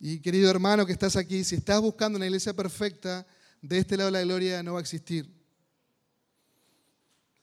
Y 0.00 0.20
querido 0.20 0.50
hermano 0.50 0.86
que 0.86 0.92
estás 0.92 1.14
aquí, 1.14 1.44
si 1.44 1.56
estás 1.56 1.80
buscando 1.80 2.16
una 2.16 2.26
iglesia 2.26 2.52
perfecta, 2.52 3.26
de 3.62 3.78
este 3.78 3.96
lado 3.96 4.08
de 4.08 4.18
la 4.18 4.22
gloria 4.22 4.62
no 4.62 4.72
va 4.72 4.78
a 4.78 4.82
existir. 4.82 5.28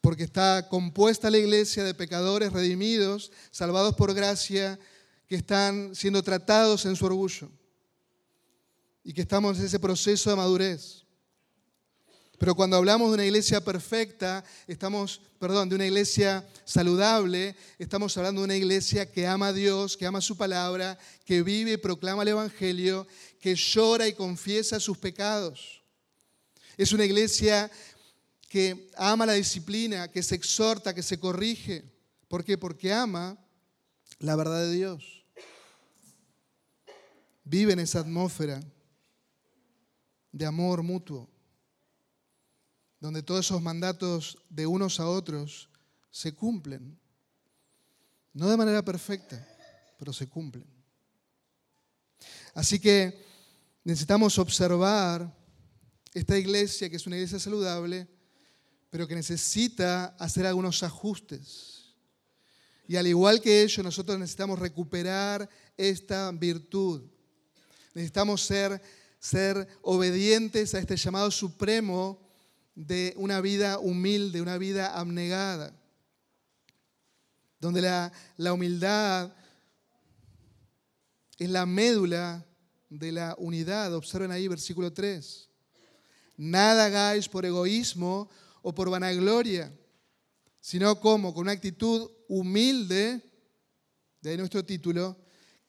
Porque 0.02 0.24
está 0.24 0.68
compuesta 0.70 1.30
la 1.30 1.38
iglesia 1.38 1.84
de 1.84 1.94
pecadores 1.94 2.52
redimidos, 2.52 3.32
salvados 3.52 3.96
por 3.96 4.14
gracia, 4.14 4.78
que 5.28 5.36
están 5.36 5.96
siendo 5.96 6.24
tratados 6.24 6.86
en 6.86 6.96
su 6.96 7.06
orgullo. 7.06 7.50
Y 9.06 9.14
que 9.14 9.22
estamos 9.22 9.58
en 9.60 9.66
ese 9.66 9.80
proceso 9.80 10.32
de 10.32 10.36
madurez. 10.36 11.06
Pero 12.38 12.56
cuando 12.56 12.76
hablamos 12.76 13.10
de 13.10 13.14
una 13.14 13.26
iglesia 13.26 13.64
perfecta, 13.64 14.44
estamos, 14.68 15.22
perdón, 15.40 15.70
de 15.70 15.76
una 15.76 15.86
iglesia 15.86 16.46
saludable, 16.66 17.56
estamos 17.80 18.18
hablando 18.18 18.42
de 18.42 18.46
una 18.46 18.56
iglesia 18.56 19.10
que 19.10 19.26
ama 19.26 19.48
a 19.48 19.54
Dios, 19.54 19.96
que 19.96 20.06
ama 20.06 20.20
su 20.20 20.36
palabra, 20.36 20.98
que 21.24 21.44
vive 21.44 21.74
y 21.74 21.78
proclama 21.78 22.24
el 22.24 22.30
Evangelio, 22.30 23.08
que 23.40 23.56
llora 23.56 24.08
y 24.08 24.14
confiesa 24.14 24.80
sus 24.80 24.98
pecados. 24.98 25.82
Es 26.76 26.92
una 26.92 27.06
iglesia 27.06 27.72
que 28.50 28.90
ama 28.98 29.26
la 29.26 29.34
disciplina, 29.34 30.10
que 30.10 30.24
se 30.24 30.36
exhorta, 30.36 30.94
que 30.94 31.04
se 31.04 31.20
corrige. 31.20 31.86
¿Por 32.28 32.44
qué? 32.44 32.58
Porque 32.58 32.92
ama 32.92 33.38
la 34.20 34.36
verdad 34.36 34.62
de 34.62 34.74
Dios. 34.74 35.24
Vive 37.44 37.74
en 37.74 37.80
esa 37.80 38.00
atmósfera 38.00 38.62
de 40.36 40.46
amor 40.46 40.84
mutuo, 40.84 41.30
donde 43.00 43.24
todos 43.24 43.46
esos 43.46 43.62
mandatos 43.62 44.38
de 44.50 44.68
unos 44.68 45.00
a 45.00 45.08
otros 45.08 45.70
se 46.12 46.36
cumplen. 46.36 47.00
No 48.34 48.50
de 48.50 48.58
manera 48.58 48.84
perfecta, 48.84 49.48
pero 49.98 50.12
se 50.12 50.28
cumplen. 50.28 50.68
Así 52.54 52.82
que 52.82 53.18
necesitamos 53.86 54.38
observar 54.38 55.34
esta 56.14 56.38
iglesia, 56.38 56.90
que 56.90 56.98
es 56.98 57.08
una 57.08 57.16
iglesia 57.16 57.40
saludable, 57.40 58.06
pero 58.90 59.08
que 59.08 59.16
necesita 59.16 60.18
hacer 60.20 60.46
algunos 60.46 60.84
ajustes. 60.84 61.96
Y 62.90 62.98
al 62.98 63.08
igual 63.08 63.40
que 63.40 63.64
ellos, 63.64 63.86
nosotros 63.86 64.20
necesitamos 64.20 64.60
recuperar 64.60 65.50
esta 65.78 66.30
virtud. 66.34 67.04
Necesitamos 67.94 68.42
ser, 68.42 68.82
ser 69.26 69.68
obedientes 69.82 70.76
a 70.76 70.80
este 70.80 70.96
llamado 70.96 71.32
supremo 71.32 72.20
de 72.76 73.14
una 73.18 73.42
vida 73.42 73.80
humilde, 73.80 74.40
una 74.40 74.60
vida 74.60 74.96
abnegada, 74.96 75.74
donde 77.60 77.82
la, 77.82 78.12
la 78.38 78.54
humildad 78.54 79.34
es 81.40 81.50
la 81.50 81.66
médula 81.66 82.46
de 82.90 83.12
la 83.12 83.36
unidad. 83.40 83.96
Observen 83.96 84.32
ahí 84.32 84.48
versículo 84.48 84.94
3. 84.94 85.50
Nada 86.38 86.86
hagáis 86.86 87.28
por 87.28 87.46
egoísmo 87.46 88.30
o 88.62 88.76
por 88.76 88.92
vanagloria, 88.92 89.74
sino 90.62 91.00
como 91.00 91.34
con 91.34 91.44
una 91.44 91.54
actitud 91.54 92.12
humilde, 92.28 93.22
de 94.22 94.38
nuestro 94.38 94.66
título, 94.66 95.16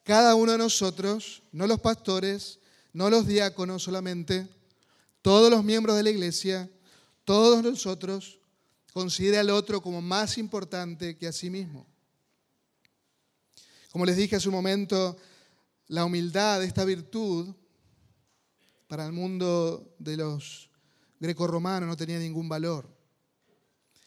cada 0.02 0.34
uno 0.34 0.52
de 0.52 0.58
nosotros, 0.58 1.42
no 1.52 1.66
los 1.66 1.78
pastores, 1.80 2.58
no 2.96 3.10
los 3.10 3.26
diáconos 3.26 3.82
solamente, 3.82 4.48
todos 5.20 5.50
los 5.50 5.62
miembros 5.62 5.96
de 5.96 6.02
la 6.02 6.08
iglesia, 6.08 6.70
todos 7.26 7.62
nosotros, 7.62 8.38
considera 8.94 9.40
al 9.40 9.50
otro 9.50 9.82
como 9.82 10.00
más 10.00 10.38
importante 10.38 11.18
que 11.18 11.26
a 11.26 11.32
sí 11.32 11.50
mismo. 11.50 11.86
Como 13.92 14.06
les 14.06 14.16
dije 14.16 14.36
hace 14.36 14.48
un 14.48 14.54
momento, 14.54 15.14
la 15.88 16.06
humildad, 16.06 16.64
esta 16.64 16.86
virtud, 16.86 17.54
para 18.88 19.04
el 19.04 19.12
mundo 19.12 19.94
de 19.98 20.16
los 20.16 20.70
grecorromanos 21.20 21.90
no 21.90 21.98
tenía 21.98 22.18
ningún 22.18 22.48
valor. 22.48 22.88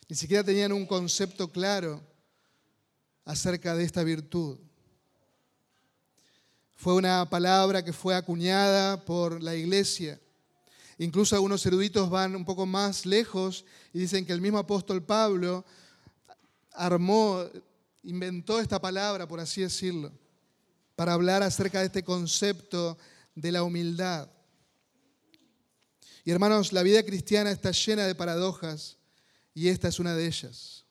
Ni 0.08 0.15
siquiera 0.15 0.43
tenían 0.43 0.72
un 0.72 0.88
concepto 0.88 1.51
claro 1.51 2.01
acerca 3.24 3.75
de 3.75 3.84
esta 3.84 4.03
virtud. 4.03 4.58
Fue 6.81 6.93
una 6.93 7.29
palabra 7.29 7.83
que 7.83 7.91
fue 7.91 8.15
acuñada 8.15 9.03
por 9.03 9.43
la 9.43 9.53
iglesia. 9.53 10.17
Incluso 10.98 11.36
algunos 11.36 11.65
eruditos 11.65 12.09
van 12.09 12.38
un 12.38 12.45
poco 12.45 12.65
más 12.65 13.05
lejos 13.05 13.65
y 13.91 14.00
dicen 14.00 14.25
que 14.25 14.31
el 14.31 14.39
mismo 14.39 14.59
apóstol 14.59 15.03
Pablo 15.03 15.65
armó, 16.71 17.43
inventó 18.03 18.62
esta 18.62 18.79
palabra, 18.79 19.27
por 19.27 19.41
así 19.41 19.59
decirlo, 19.59 20.09
para 20.95 21.12
hablar 21.12 21.43
acerca 21.43 21.81
de 21.81 21.88
este 21.88 22.05
concepto 22.05 22.98
de 23.36 23.51
la 23.51 23.63
humildad. 23.63 24.29
Y 26.24 26.31
hermanos, 26.31 26.71
la 26.71 26.81
vida 26.81 27.03
cristiana 27.03 27.51
está 27.51 27.71
llena 27.71 28.07
de 28.07 28.15
paradojas 28.15 28.95
y 29.53 29.67
esta 29.67 29.89
es 29.89 30.00
una 30.00 30.15
de 30.15 30.27
ellas. 30.27 30.86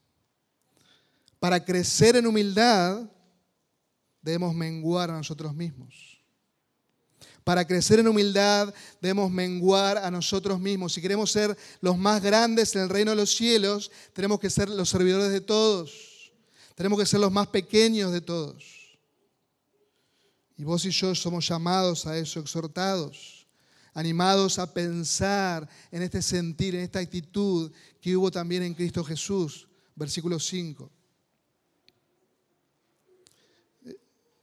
Para 1.40 1.64
crecer 1.64 2.14
en 2.16 2.26
humildad 2.26 3.10
debemos 4.22 4.54
menguar 4.54 5.10
a 5.10 5.16
nosotros 5.16 5.54
mismos. 5.54 6.22
Para 7.44 7.66
crecer 7.66 7.98
en 7.98 8.08
humildad 8.08 8.74
debemos 9.00 9.30
menguar 9.30 9.98
a 9.98 10.10
nosotros 10.10 10.60
mismos. 10.60 10.92
Si 10.92 11.00
queremos 11.00 11.32
ser 11.32 11.56
los 11.80 11.96
más 11.96 12.22
grandes 12.22 12.76
en 12.76 12.82
el 12.82 12.88
reino 12.88 13.12
de 13.12 13.16
los 13.16 13.34
cielos, 13.34 13.90
tenemos 14.12 14.38
que 14.38 14.50
ser 14.50 14.68
los 14.68 14.88
servidores 14.88 15.30
de 15.30 15.40
todos. 15.40 16.32
Tenemos 16.74 16.98
que 16.98 17.06
ser 17.06 17.20
los 17.20 17.32
más 17.32 17.48
pequeños 17.48 18.12
de 18.12 18.20
todos. 18.20 18.98
Y 20.56 20.64
vos 20.64 20.84
y 20.84 20.90
yo 20.90 21.14
somos 21.14 21.48
llamados 21.48 22.06
a 22.06 22.18
eso, 22.18 22.40
exhortados 22.40 23.38
animados 23.98 24.60
a 24.60 24.72
pensar 24.72 25.68
en 25.90 26.02
este 26.02 26.22
sentir, 26.22 26.76
en 26.76 26.82
esta 26.82 27.00
actitud 27.00 27.72
que 28.00 28.16
hubo 28.16 28.30
también 28.30 28.62
en 28.62 28.72
Cristo 28.72 29.02
Jesús, 29.02 29.66
versículo 29.96 30.38
5. 30.38 30.88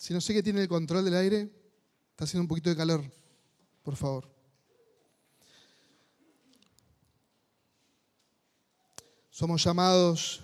Si 0.06 0.14
no 0.14 0.22
sé 0.22 0.36
qué 0.36 0.44
tiene 0.44 0.62
el 0.62 0.68
control 0.68 1.04
del 1.04 1.16
aire, 1.16 1.52
está 2.12 2.26
haciendo 2.26 2.44
un 2.44 2.48
poquito 2.48 2.70
de 2.70 2.76
calor, 2.76 3.04
por 3.82 3.96
favor. 3.96 4.32
Somos 9.32 9.64
llamados 9.64 10.44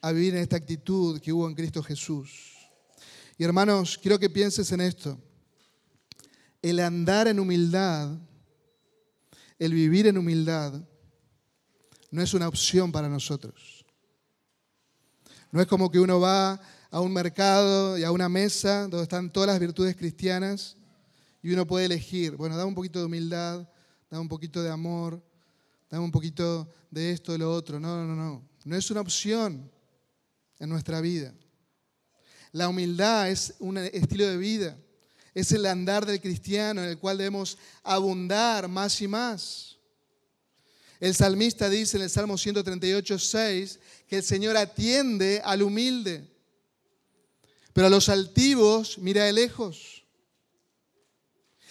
a 0.00 0.12
vivir 0.12 0.32
en 0.36 0.42
esta 0.42 0.54
actitud 0.54 1.20
que 1.20 1.32
hubo 1.32 1.48
en 1.48 1.56
Cristo 1.56 1.82
Jesús. 1.82 2.52
Y 3.36 3.42
hermanos, 3.42 3.98
quiero 3.98 4.16
que 4.16 4.30
pienses 4.30 4.70
en 4.70 4.82
esto. 4.82 5.18
El 6.62 6.78
andar 6.78 7.26
en 7.26 7.40
humildad, 7.40 8.16
el 9.58 9.74
vivir 9.74 10.06
en 10.06 10.18
humildad, 10.18 10.72
no 12.12 12.22
es 12.22 12.32
una 12.32 12.46
opción 12.46 12.92
para 12.92 13.08
nosotros. 13.08 13.84
No 15.50 15.60
es 15.60 15.66
como 15.66 15.90
que 15.90 15.98
uno 15.98 16.20
va 16.20 16.60
a 16.94 17.00
un 17.00 17.12
mercado 17.12 17.98
y 17.98 18.04
a 18.04 18.12
una 18.12 18.28
mesa 18.28 18.82
donde 18.82 19.02
están 19.02 19.28
todas 19.28 19.48
las 19.48 19.58
virtudes 19.58 19.96
cristianas 19.96 20.76
y 21.42 21.52
uno 21.52 21.66
puede 21.66 21.86
elegir, 21.86 22.36
bueno, 22.36 22.56
dame 22.56 22.68
un 22.68 22.74
poquito 22.76 23.00
de 23.00 23.06
humildad, 23.06 23.68
dame 24.08 24.20
un 24.20 24.28
poquito 24.28 24.62
de 24.62 24.70
amor, 24.70 25.20
dame 25.90 26.04
un 26.04 26.12
poquito 26.12 26.68
de 26.92 27.10
esto, 27.10 27.32
de 27.32 27.38
lo 27.38 27.52
otro. 27.52 27.80
No, 27.80 28.06
no, 28.06 28.14
no. 28.14 28.48
No 28.64 28.76
es 28.76 28.88
una 28.92 29.00
opción 29.00 29.68
en 30.60 30.68
nuestra 30.68 31.00
vida. 31.00 31.34
La 32.52 32.68
humildad 32.68 33.28
es 33.28 33.54
un 33.58 33.76
estilo 33.78 34.28
de 34.28 34.36
vida. 34.36 34.78
Es 35.34 35.50
el 35.50 35.66
andar 35.66 36.06
del 36.06 36.20
cristiano 36.20 36.80
en 36.80 36.90
el 36.90 36.98
cual 36.98 37.18
debemos 37.18 37.58
abundar 37.82 38.68
más 38.68 39.02
y 39.02 39.08
más. 39.08 39.78
El 41.00 41.16
salmista 41.16 41.68
dice 41.68 41.96
en 41.96 42.04
el 42.04 42.10
Salmo 42.10 42.38
138, 42.38 43.18
6 43.18 43.80
que 44.06 44.18
el 44.18 44.22
Señor 44.22 44.56
atiende 44.56 45.42
al 45.44 45.62
humilde, 45.62 46.32
pero 47.74 47.88
a 47.88 47.90
los 47.90 48.08
altivos 48.08 48.96
mira 48.98 49.24
de 49.24 49.32
lejos. 49.34 50.04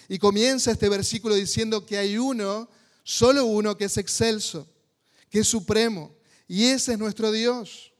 Y 0.08 0.20
comienza 0.20 0.72
este 0.72 0.90
versículo 0.90 1.34
diciendo 1.34 1.86
que 1.86 1.98
hay 1.98 2.18
uno, 2.18 2.70
solo 3.04 3.46
uno 3.46 3.76
que 3.78 3.86
es 3.86 3.98
excelso, 3.98 4.68
que 5.32 5.40
es 5.40 5.48
supremo, 5.48 6.14
y 6.48 6.66
ese 6.66 6.94
es 6.94 7.00
nuestro 7.00 7.32
Dios. 7.32 7.94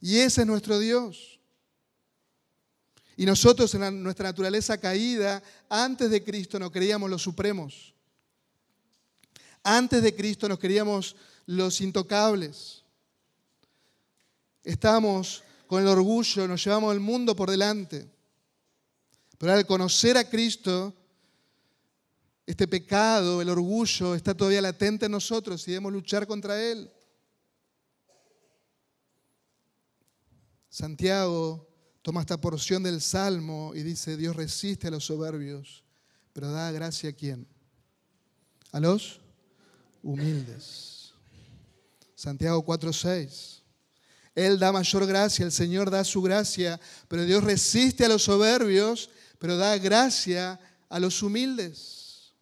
Y 0.00 0.18
ese 0.18 0.42
es 0.42 0.46
nuestro 0.46 0.78
Dios. 0.78 1.40
Y 3.16 3.24
nosotros 3.24 3.74
en 3.74 4.02
nuestra 4.02 4.28
naturaleza 4.28 4.78
caída, 4.78 5.42
antes 5.70 6.10
de 6.10 6.22
Cristo, 6.22 6.58
no 6.58 6.70
creíamos 6.70 7.08
los 7.08 7.22
supremos. 7.22 7.94
Antes 9.62 10.02
de 10.02 10.14
Cristo 10.14 10.46
nos 10.46 10.58
queríamos 10.58 11.16
los 11.46 11.80
intocables. 11.80 12.84
Estábamos 14.62 15.42
con 15.66 15.82
el 15.82 15.88
orgullo, 15.88 16.46
nos 16.46 16.64
llevamos 16.64 16.94
el 16.94 17.00
mundo 17.00 17.34
por 17.34 17.50
delante. 17.50 18.08
Pero 19.38 19.52
al 19.52 19.66
conocer 19.66 20.16
a 20.16 20.28
Cristo, 20.28 20.94
este 22.46 22.68
pecado, 22.68 23.42
el 23.42 23.48
orgullo, 23.48 24.14
está 24.14 24.34
todavía 24.34 24.62
latente 24.62 25.06
en 25.06 25.12
nosotros 25.12 25.66
y 25.66 25.72
debemos 25.72 25.92
luchar 25.92 26.26
contra 26.26 26.62
él. 26.62 26.90
Santiago 30.68 31.66
toma 32.02 32.20
esta 32.20 32.40
porción 32.40 32.82
del 32.82 33.00
Salmo 33.00 33.72
y 33.74 33.82
dice, 33.82 34.16
Dios 34.16 34.36
resiste 34.36 34.88
a 34.88 34.90
los 34.90 35.04
soberbios, 35.04 35.82
pero 36.32 36.50
da 36.52 36.70
gracia 36.70 37.10
a 37.10 37.12
quién? 37.12 37.46
A 38.72 38.80
los 38.80 39.20
humildes. 40.02 41.12
Santiago 42.14 42.64
4:6. 42.64 43.55
Él 44.36 44.58
da 44.58 44.70
mayor 44.70 45.06
gracia, 45.06 45.46
el 45.46 45.50
Señor 45.50 45.90
da 45.90 46.04
su 46.04 46.20
gracia, 46.20 46.78
pero 47.08 47.24
Dios 47.24 47.42
resiste 47.42 48.04
a 48.04 48.08
los 48.08 48.24
soberbios, 48.24 49.08
pero 49.38 49.56
da 49.56 49.78
gracia 49.78 50.60
a 50.90 51.00
los 51.00 51.22
humildes. 51.22 52.34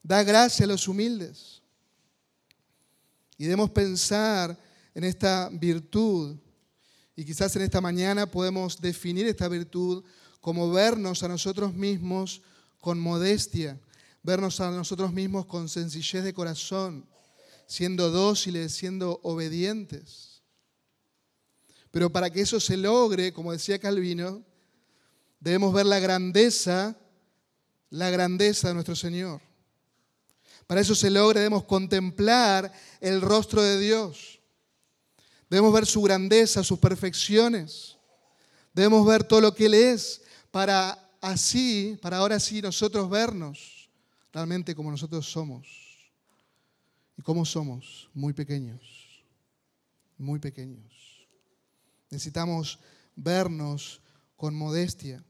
Da 0.00 0.22
gracia 0.22 0.64
a 0.64 0.68
los 0.68 0.86
humildes. 0.86 1.60
Y 3.36 3.44
debemos 3.44 3.70
pensar 3.70 4.56
en 4.94 5.02
esta 5.02 5.50
virtud. 5.52 6.36
Y 7.16 7.24
quizás 7.24 7.56
en 7.56 7.62
esta 7.62 7.80
mañana 7.80 8.30
podemos 8.30 8.80
definir 8.80 9.26
esta 9.26 9.48
virtud 9.48 10.04
como 10.40 10.70
vernos 10.70 11.24
a 11.24 11.28
nosotros 11.28 11.74
mismos 11.74 12.42
con 12.78 13.00
modestia, 13.00 13.80
vernos 14.22 14.60
a 14.60 14.70
nosotros 14.70 15.12
mismos 15.12 15.46
con 15.46 15.68
sencillez 15.68 16.22
de 16.22 16.32
corazón, 16.32 17.08
siendo 17.66 18.10
dóciles, 18.12 18.72
siendo 18.72 19.18
obedientes. 19.24 20.33
Pero 21.94 22.10
para 22.10 22.28
que 22.28 22.40
eso 22.40 22.58
se 22.58 22.76
logre, 22.76 23.32
como 23.32 23.52
decía 23.52 23.78
Calvino, 23.78 24.42
debemos 25.38 25.72
ver 25.72 25.86
la 25.86 26.00
grandeza, 26.00 26.98
la 27.88 28.10
grandeza 28.10 28.66
de 28.66 28.74
nuestro 28.74 28.96
Señor. 28.96 29.40
Para 30.66 30.80
eso 30.80 30.96
se 30.96 31.08
logre, 31.08 31.38
debemos 31.38 31.62
contemplar 31.62 32.72
el 33.00 33.20
rostro 33.20 33.62
de 33.62 33.78
Dios. 33.78 34.40
Debemos 35.48 35.72
ver 35.72 35.86
su 35.86 36.02
grandeza, 36.02 36.64
sus 36.64 36.80
perfecciones. 36.80 37.96
Debemos 38.72 39.06
ver 39.06 39.22
todo 39.22 39.40
lo 39.40 39.54
que 39.54 39.66
Él 39.66 39.74
es 39.74 40.20
para 40.50 40.98
así, 41.20 41.96
para 42.02 42.16
ahora 42.16 42.40
sí 42.40 42.60
nosotros 42.60 43.08
vernos 43.08 43.88
realmente 44.32 44.74
como 44.74 44.90
nosotros 44.90 45.30
somos. 45.30 45.68
¿Y 47.16 47.22
cómo 47.22 47.44
somos? 47.44 48.10
Muy 48.12 48.32
pequeños, 48.32 48.82
muy 50.18 50.40
pequeños. 50.40 51.03
Necesitamos 52.14 52.78
vernos 53.16 54.00
con 54.36 54.54
modestia. 54.54 55.24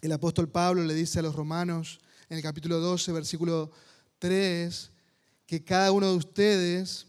El 0.00 0.12
apóstol 0.12 0.48
Pablo 0.48 0.82
le 0.82 0.94
dice 0.94 1.18
a 1.18 1.22
los 1.22 1.34
romanos 1.34 2.00
en 2.30 2.38
el 2.38 2.42
capítulo 2.42 2.80
12, 2.80 3.12
versículo 3.12 3.70
3, 4.18 4.92
que 5.44 5.62
cada 5.62 5.92
uno 5.92 6.10
de 6.10 6.16
ustedes 6.16 7.06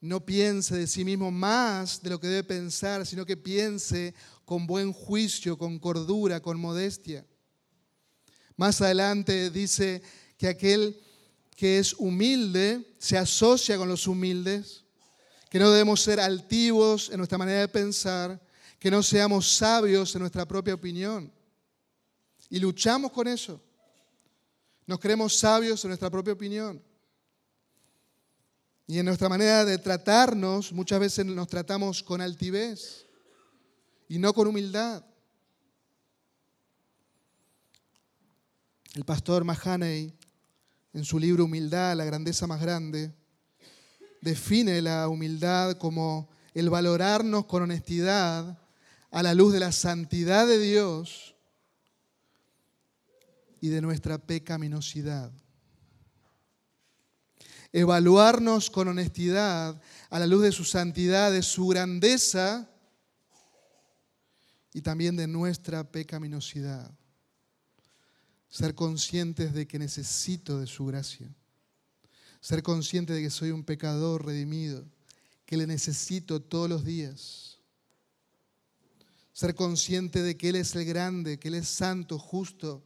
no 0.00 0.26
piense 0.26 0.76
de 0.76 0.88
sí 0.88 1.04
mismo 1.04 1.30
más 1.30 2.02
de 2.02 2.10
lo 2.10 2.18
que 2.18 2.26
debe 2.26 2.42
pensar, 2.42 3.06
sino 3.06 3.24
que 3.24 3.36
piense 3.36 4.12
con 4.44 4.66
buen 4.66 4.92
juicio, 4.92 5.56
con 5.56 5.78
cordura, 5.78 6.40
con 6.40 6.58
modestia. 6.58 7.24
Más 8.56 8.80
adelante 8.80 9.50
dice 9.50 10.02
que 10.36 10.48
aquel 10.48 11.00
que 11.54 11.78
es 11.78 11.94
humilde 11.94 12.96
se 12.98 13.16
asocia 13.16 13.76
con 13.76 13.88
los 13.88 14.08
humildes, 14.08 14.79
que 15.50 15.58
no 15.58 15.70
debemos 15.70 16.00
ser 16.00 16.20
altivos 16.20 17.10
en 17.10 17.18
nuestra 17.18 17.36
manera 17.36 17.60
de 17.60 17.68
pensar, 17.68 18.40
que 18.78 18.90
no 18.90 19.02
seamos 19.02 19.52
sabios 19.52 20.14
en 20.14 20.20
nuestra 20.20 20.46
propia 20.46 20.74
opinión. 20.74 21.30
Y 22.48 22.60
luchamos 22.60 23.10
con 23.10 23.26
eso. 23.26 23.60
Nos 24.86 25.00
creemos 25.00 25.36
sabios 25.36 25.84
en 25.84 25.88
nuestra 25.88 26.08
propia 26.08 26.32
opinión. 26.32 26.80
Y 28.86 28.98
en 28.98 29.06
nuestra 29.06 29.28
manera 29.28 29.64
de 29.64 29.76
tratarnos, 29.78 30.72
muchas 30.72 31.00
veces 31.00 31.26
nos 31.26 31.48
tratamos 31.48 32.02
con 32.02 32.20
altivez 32.20 33.06
y 34.08 34.18
no 34.18 34.32
con 34.32 34.46
humildad. 34.46 35.04
El 38.94 39.04
pastor 39.04 39.42
Mahaney, 39.44 40.12
en 40.92 41.04
su 41.04 41.18
libro 41.18 41.44
Humildad, 41.44 41.96
la 41.96 42.04
grandeza 42.04 42.46
más 42.46 42.60
grande, 42.60 43.12
define 44.20 44.82
la 44.82 45.08
humildad 45.08 45.76
como 45.78 46.28
el 46.54 46.70
valorarnos 46.70 47.46
con 47.46 47.62
honestidad 47.62 48.58
a 49.10 49.22
la 49.22 49.34
luz 49.34 49.52
de 49.52 49.60
la 49.60 49.72
santidad 49.72 50.46
de 50.46 50.58
Dios 50.58 51.34
y 53.60 53.68
de 53.68 53.80
nuestra 53.80 54.18
pecaminosidad. 54.18 55.32
Evaluarnos 57.72 58.70
con 58.70 58.88
honestidad 58.88 59.80
a 60.10 60.18
la 60.18 60.26
luz 60.26 60.42
de 60.42 60.52
su 60.52 60.64
santidad, 60.64 61.30
de 61.30 61.42
su 61.42 61.68
grandeza 61.68 62.68
y 64.72 64.82
también 64.82 65.16
de 65.16 65.26
nuestra 65.26 65.90
pecaminosidad 65.90 66.90
ser 68.50 68.74
conscientes 68.74 69.54
de 69.54 69.66
que 69.66 69.78
necesito 69.78 70.58
de 70.58 70.66
su 70.66 70.84
gracia, 70.84 71.32
ser 72.40 72.62
consciente 72.62 73.12
de 73.12 73.22
que 73.22 73.30
soy 73.30 73.50
un 73.50 73.64
pecador 73.64 74.26
redimido, 74.26 74.84
que 75.44 75.56
le 75.56 75.66
necesito 75.66 76.40
todos 76.40 76.68
los 76.68 76.84
días, 76.84 77.58
ser 79.32 79.54
consciente 79.54 80.22
de 80.22 80.36
que 80.36 80.50
Él 80.50 80.56
es 80.56 80.74
el 80.74 80.84
grande, 80.84 81.38
que 81.38 81.48
Él 81.48 81.54
es 81.54 81.68
santo, 81.68 82.18
justo, 82.18 82.82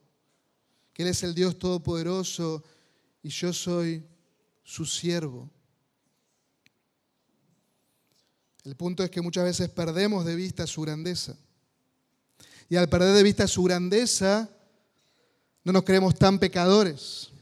que 0.92 1.02
Él 1.02 1.08
es 1.08 1.22
el 1.22 1.34
Dios 1.34 1.58
todopoderoso 1.58 2.62
y 3.22 3.28
yo 3.28 3.52
soy 3.52 4.04
su 4.62 4.84
siervo. 4.86 5.50
El 8.64 8.76
punto 8.76 9.02
es 9.02 9.10
que 9.10 9.20
muchas 9.20 9.44
veces 9.44 9.68
perdemos 9.68 10.24
de 10.24 10.36
vista 10.36 10.66
su 10.66 10.82
grandeza. 10.82 11.36
Y 12.68 12.76
al 12.76 12.88
perder 12.88 13.14
de 13.14 13.22
vista 13.22 13.46
su 13.46 13.62
grandeza, 13.62 14.48
no 15.64 15.72
nos 15.72 15.84
creemos 15.84 16.14
tan 16.14 16.38
pecadores. 16.38 17.33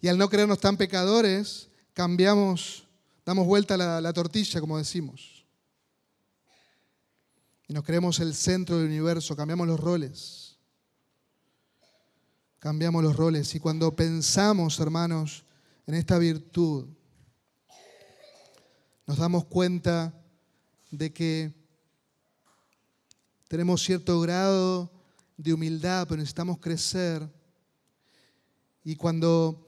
Y 0.00 0.08
al 0.08 0.18
no 0.18 0.28
creernos 0.28 0.60
tan 0.60 0.76
pecadores, 0.76 1.68
cambiamos 1.92 2.86
Damos 3.26 3.44
vuelta 3.44 3.76
la, 3.76 4.00
la 4.00 4.12
tortilla, 4.12 4.60
como 4.60 4.78
decimos. 4.78 5.44
Y 7.66 7.72
nos 7.72 7.82
creemos 7.82 8.20
el 8.20 8.36
centro 8.36 8.78
del 8.78 8.86
universo, 8.86 9.34
cambiamos 9.34 9.66
los 9.66 9.80
roles. 9.80 10.56
Cambiamos 12.60 13.02
los 13.02 13.16
roles. 13.16 13.52
Y 13.56 13.58
cuando 13.58 13.96
pensamos, 13.96 14.78
hermanos, 14.78 15.44
en 15.88 15.94
esta 15.94 16.18
virtud, 16.18 16.86
nos 19.08 19.18
damos 19.18 19.46
cuenta 19.46 20.14
de 20.92 21.12
que 21.12 21.52
tenemos 23.48 23.82
cierto 23.82 24.20
grado 24.20 24.88
de 25.36 25.52
humildad, 25.52 26.06
pero 26.06 26.18
necesitamos 26.18 26.58
crecer. 26.60 27.28
Y 28.84 28.94
cuando 28.94 29.65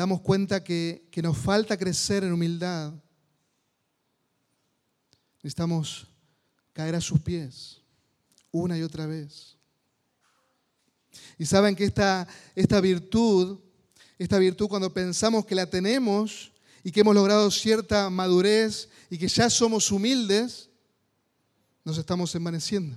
damos 0.00 0.22
cuenta 0.22 0.64
que, 0.64 1.06
que 1.10 1.20
nos 1.20 1.36
falta 1.36 1.76
crecer 1.76 2.24
en 2.24 2.32
humildad, 2.32 2.94
necesitamos 5.42 6.06
caer 6.72 6.94
a 6.94 7.02
sus 7.02 7.20
pies 7.20 7.82
una 8.50 8.78
y 8.78 8.82
otra 8.82 9.04
vez. 9.04 9.58
Y 11.36 11.44
saben 11.44 11.76
que 11.76 11.84
esta, 11.84 12.26
esta 12.54 12.80
virtud, 12.80 13.58
esta 14.16 14.38
virtud 14.38 14.68
cuando 14.68 14.90
pensamos 14.90 15.44
que 15.44 15.54
la 15.54 15.68
tenemos 15.68 16.50
y 16.82 16.90
que 16.90 17.00
hemos 17.00 17.14
logrado 17.14 17.50
cierta 17.50 18.08
madurez 18.08 18.88
y 19.10 19.18
que 19.18 19.28
ya 19.28 19.50
somos 19.50 19.92
humildes, 19.92 20.70
nos 21.84 21.98
estamos 21.98 22.34
envaneciendo. 22.34 22.96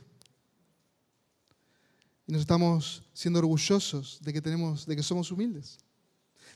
Y 2.25 2.31
nos 2.31 2.39
estamos 2.39 3.03
siendo 3.13 3.39
orgullosos 3.39 4.19
de 4.21 4.31
que, 4.31 4.41
tenemos, 4.41 4.85
de 4.85 4.95
que 4.95 5.03
somos 5.03 5.29
humildes. 5.31 5.82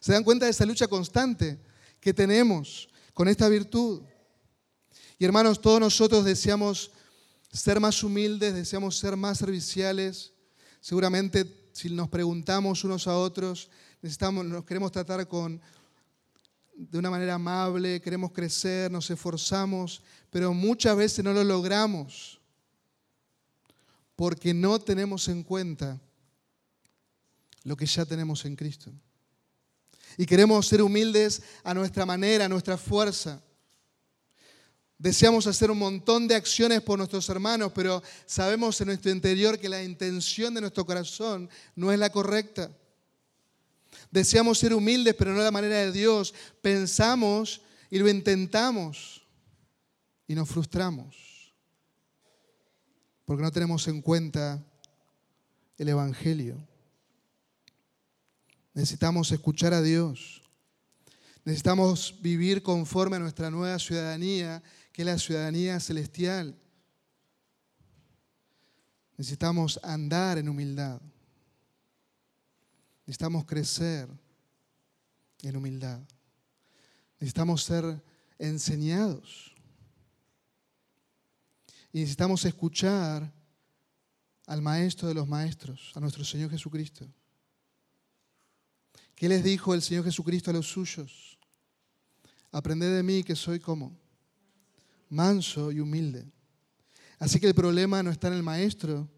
¿Se 0.08 0.13
dan 0.13 0.24
cuenta 0.24 0.46
de 0.46 0.52
esa 0.52 0.65
lucha 0.65 0.88
constante 0.88 1.60
que 2.00 2.13
tenemos 2.13 2.88
con 3.13 3.28
esta 3.28 3.50
virtud? 3.50 4.04
Y 5.20 5.26
hermanos, 5.26 5.60
todos 5.60 5.82
nosotros 5.82 6.24
deseamos 6.24 6.91
ser 7.52 7.82
más 7.82 8.02
humildes, 8.02 8.54
deseamos 8.54 8.98
ser 8.98 9.17
más 9.17 9.38
serviciales. 9.38 10.32
Seguramente 10.80 11.70
si 11.74 11.89
nos 11.89 12.08
preguntamos 12.08 12.86
unos 12.86 13.06
a 13.06 13.17
otros, 13.17 13.70
necesitamos, 14.02 14.46
nos 14.46 14.63
queremos 14.63 14.93
tratar 14.93 15.28
con, 15.28 15.60
de 16.74 16.98
una 16.98 17.10
manera 17.10 17.34
amable, 17.34 18.00
queremos 18.00 18.32
crecer, 18.32 18.89
nos 18.89 19.10
esforzamos, 19.10 20.02
pero 20.30 20.54
muchas 20.54 20.96
veces 20.96 21.26
no 21.26 21.34
lo 21.34 21.43
logramos 21.43 22.39
porque 24.15 24.54
no 24.54 24.80
tenemos 24.80 25.28
en 25.28 25.43
cuenta 25.43 26.00
lo 27.65 27.76
que 27.76 27.86
ya 27.86 28.06
tenemos 28.06 28.46
en 28.46 28.56
Cristo. 28.56 28.93
Y 30.17 30.25
queremos 30.25 30.67
ser 30.67 30.82
humildes 30.82 31.41
a 31.63 31.73
nuestra 31.73 32.06
manera, 32.06 32.45
a 32.45 32.49
nuestra 32.49 32.77
fuerza. 32.77 33.41
Deseamos 34.97 35.45
hacer 35.45 35.69
un 35.69 35.77
montón 35.77 36.27
de 36.27 36.34
acciones 36.34 36.82
por 36.82 36.97
nuestros 36.97 37.30
hermanos, 37.30 37.71
pero 37.73 38.01
sabemos 38.25 38.82
en 38.82 38.88
nuestro 38.88 39.12
interior 39.12 39.60
que 39.60 39.69
la 39.69 39.84
intención 39.84 40.53
de 40.56 40.62
nuestro 40.62 40.86
corazón 40.86 41.47
no 41.75 41.91
es 41.91 41.99
la 41.99 42.10
correcta. 42.10 42.71
Deseamos 44.10 44.58
ser 44.58 44.73
humildes, 44.73 45.13
pero 45.13 45.32
no 45.32 45.38
de 45.38 45.45
la 45.45 45.51
manera 45.51 45.77
de 45.77 45.91
Dios. 45.91 46.34
Pensamos 46.62 47.62
y 47.91 47.99
lo 47.99 48.10
intentamos 48.10 49.21
y 50.27 50.34
nos 50.34 50.49
frustramos 50.49 51.27
porque 53.27 53.43
no 53.43 53.51
tenemos 53.51 53.86
en 53.89 54.01
cuenta 54.01 54.63
el 55.77 55.89
Evangelio. 55.89 56.56
Necesitamos 58.78 59.32
escuchar 59.32 59.74
a 59.74 59.82
Dios. 59.82 60.44
Necesitamos 61.44 62.13
vivir 62.22 62.62
conforme 62.62 63.16
a 63.16 63.20
nuestra 63.20 63.50
nueva 63.50 63.80
ciudadanía, 63.80 64.62
que 64.92 65.02
es 65.02 65.06
la 65.08 65.18
ciudadanía 65.18 65.80
celestial. 65.80 66.56
Necesitamos 69.18 69.80
andar 69.82 70.38
en 70.38 70.48
humildad. 70.48 71.02
Necesitamos 73.08 73.46
crecer 73.46 74.08
en 75.42 75.58
humildad. 75.58 76.00
Necesitamos 77.20 77.63
ser 77.63 78.00
enseñados. 78.38 79.56
Y 81.92 82.02
necesitamos 82.02 82.46
escuchar 82.46 83.34
al 84.46 84.62
Maestro 84.62 85.08
de 85.08 85.16
los 85.16 85.28
Maestros, 85.28 85.94
a 85.96 86.00
nuestro 86.00 86.24
Señor 86.24 86.52
Jesucristo. 86.52 87.12
¿Qué 89.17 89.27
les 89.27 89.43
dijo 89.43 89.73
el 89.73 89.82
Señor 89.82 90.03
Jesucristo 90.03 90.51
a 90.51 90.53
los 90.53 90.67
suyos? 90.67 91.39
Aprended 92.51 92.95
de 92.95 93.01
mí 93.01 93.23
que 93.23 93.36
soy 93.36 93.60
como 93.60 93.97
manso 95.10 95.71
y 95.71 95.80
humilde. 95.80 96.32
Así 97.17 97.39
que 97.39 97.47
el 97.47 97.56
problema 97.56 98.03
no 98.03 98.12
está 98.12 98.27
en 98.27 98.36
el 98.36 98.43
Maestro, 98.43 99.10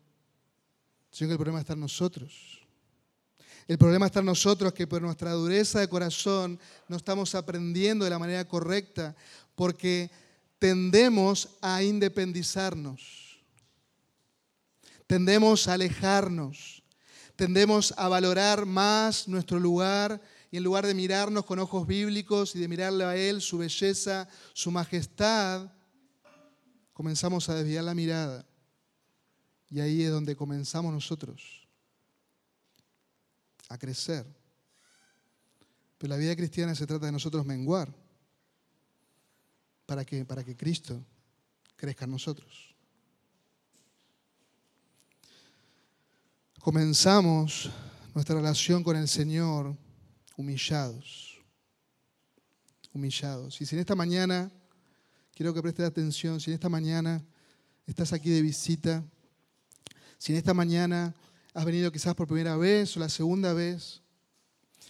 sino 1.12 1.28
que 1.28 1.34
el 1.34 1.38
problema 1.38 1.60
está 1.60 1.74
en 1.74 1.82
nosotros. 1.82 2.62
El 3.68 3.78
problema 3.78 4.06
está 4.06 4.22
en 4.22 4.28
nosotros 4.28 4.72
que 4.72 4.88
por 4.88 5.02
nuestra 5.02 5.34
dureza 5.34 5.82
de 5.82 5.90
corazón 5.90 6.58
no 6.88 6.96
estamos 6.96 7.36
aprendiendo 7.36 8.06
de 8.06 8.12
la 8.12 8.20
manera 8.20 8.48
correcta 8.48 9.18
porque 9.54 10.10
tendemos 10.60 11.58
a 11.62 11.84
independizarnos, 11.84 13.38
tendemos 15.08 15.68
a 15.68 15.74
alejarnos, 15.74 16.79
tendemos 17.40 17.94
a 17.96 18.10
valorar 18.10 18.66
más 18.66 19.26
nuestro 19.30 19.62
lugar 19.62 20.22
y 20.52 20.58
en 20.58 20.64
lugar 20.64 20.86
de 20.86 20.94
mirarnos 20.94 21.46
con 21.46 21.58
ojos 21.60 21.88
bíblicos 21.88 22.54
y 22.54 22.60
de 22.60 22.68
mirarle 22.68 23.06
a 23.06 23.16
Él, 23.16 23.42
su 23.42 23.58
belleza, 23.58 24.28
su 24.52 24.72
majestad, 24.72 25.72
comenzamos 26.92 27.48
a 27.48 27.56
desviar 27.56 27.86
la 27.86 27.96
mirada. 27.96 28.46
Y 29.70 29.80
ahí 29.80 30.04
es 30.04 30.12
donde 30.12 30.36
comenzamos 30.36 30.92
nosotros 30.92 31.66
a 33.70 33.78
crecer. 33.78 34.26
Pero 35.98 36.10
la 36.10 36.18
vida 36.18 36.36
cristiana 36.36 36.76
se 36.76 36.86
trata 36.86 37.06
de 37.06 37.14
nosotros 37.14 37.46
menguar 37.46 37.96
para 39.86 40.04
que, 40.04 40.26
para 40.26 40.44
que 40.44 40.58
Cristo 40.58 41.02
crezca 41.78 42.04
en 42.04 42.12
nosotros. 42.12 42.69
Comenzamos 46.60 47.70
nuestra 48.14 48.36
relación 48.36 48.84
con 48.84 48.98
el 48.98 49.08
Señor 49.08 49.78
humillados, 50.36 51.40
humillados. 52.94 53.62
Y 53.62 53.66
si 53.66 53.76
en 53.76 53.80
esta 53.80 53.96
mañana, 53.96 54.52
quiero 55.34 55.54
que 55.54 55.62
prestes 55.62 55.86
atención, 55.86 56.42
si 56.42 56.52
en 56.52 56.56
esta 56.56 56.68
mañana 56.68 57.24
estás 57.88 58.12
aquí 58.12 58.30
de 58.30 58.42
visita, 58.42 59.06
si 60.18 60.34
en 60.34 60.38
esta 60.38 60.54
mañana 60.54 61.16
has 61.54 61.64
venido 61.64 61.94
quizás 61.94 62.14
por 62.14 62.28
primera 62.28 62.58
vez 62.58 62.98
o 62.98 63.00
la 63.00 63.10
segunda 63.10 63.54
vez, 63.54 64.02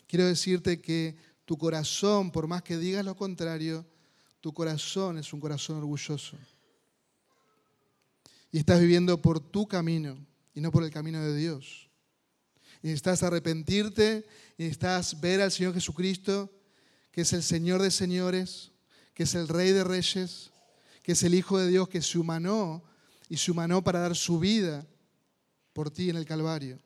quiero 0.07 0.25
decirte 0.25 0.81
que 0.81 1.15
tu 1.45 1.55
corazón, 1.55 2.31
por 2.31 2.47
más 2.47 2.63
que 2.63 2.79
digas 2.79 3.05
lo 3.05 3.15
contrario, 3.15 3.85
tu 4.41 4.51
corazón 4.53 5.19
es 5.19 5.31
un 5.33 5.39
corazón 5.39 5.77
orgulloso. 5.77 6.35
Y 8.51 8.57
estás 8.57 8.79
viviendo 8.79 9.21
por 9.21 9.39
tu 9.39 9.67
camino 9.67 10.28
y 10.53 10.61
no 10.61 10.71
por 10.71 10.83
el 10.83 10.91
camino 10.91 11.21
de 11.21 11.35
Dios. 11.35 11.89
Y 12.81 12.87
necesitas 12.87 13.23
arrepentirte 13.23 14.25
y 14.57 14.63
necesitas 14.63 15.19
ver 15.19 15.41
al 15.41 15.51
Señor 15.51 15.73
Jesucristo, 15.73 16.49
que 17.11 17.21
es 17.21 17.33
el 17.33 17.43
Señor 17.43 17.81
de 17.81 17.91
señores, 17.91 18.71
que 19.13 19.23
es 19.23 19.35
el 19.35 19.47
Rey 19.47 19.71
de 19.71 19.83
reyes, 19.83 20.51
que 21.03 21.11
es 21.13 21.23
el 21.23 21.33
Hijo 21.33 21.57
de 21.57 21.67
Dios 21.67 21.89
que 21.89 22.01
se 22.01 22.17
humanó 22.17 22.83
y 23.27 23.37
se 23.37 23.51
humanó 23.51 23.83
para 23.83 23.99
dar 23.99 24.15
su 24.15 24.39
vida 24.39 24.85
por 25.73 25.91
ti 25.91 26.09
en 26.09 26.15
el 26.15 26.25
Calvario. 26.25 26.79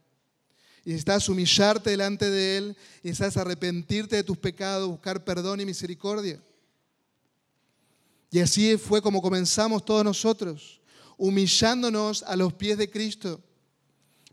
Y 0.86 0.90
necesitas 0.90 1.30
humillarte 1.30 1.92
delante 1.92 2.30
de 2.30 2.58
Él, 2.58 2.78
y 3.02 3.08
necesitas 3.08 3.38
arrepentirte 3.38 4.18
de 4.18 4.24
tus 4.24 4.38
pecados, 4.38 4.90
buscar 4.90 5.24
perdón 5.24 5.62
y 5.62 5.66
misericordia. 5.66 6.44
Y 8.30 8.40
así 8.40 8.78
fue 8.78 9.02
como 9.02 9.22
comenzamos 9.22 9.86
todos 9.86 10.04
nosotros, 10.04 10.82
humillándonos 11.18 12.24
a 12.24 12.36
los 12.36 12.52
pies 12.54 12.78
de 12.78 12.90
Cristo, 12.90 13.40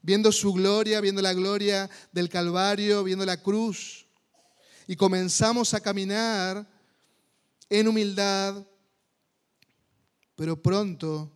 viendo 0.02 0.32
su 0.32 0.52
gloria, 0.52 1.00
viendo 1.00 1.22
la 1.22 1.34
gloria 1.34 1.88
del 2.12 2.28
Calvario, 2.28 3.04
viendo 3.04 3.24
la 3.24 3.36
cruz. 3.42 4.06
Y 4.86 4.96
comenzamos 4.96 5.74
a 5.74 5.80
caminar 5.80 6.66
en 7.68 7.88
humildad, 7.88 8.66
pero 10.34 10.60
pronto 10.60 11.30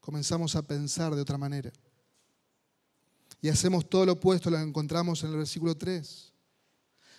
comenzamos 0.00 0.54
a 0.54 0.62
pensar 0.62 1.14
de 1.14 1.22
otra 1.22 1.38
manera. 1.38 1.72
Y 3.40 3.48
hacemos 3.48 3.88
todo 3.88 4.06
lo 4.06 4.12
opuesto, 4.12 4.50
lo 4.50 4.58
encontramos 4.58 5.22
en 5.24 5.30
el 5.30 5.36
versículo 5.38 5.76
3. 5.76 6.32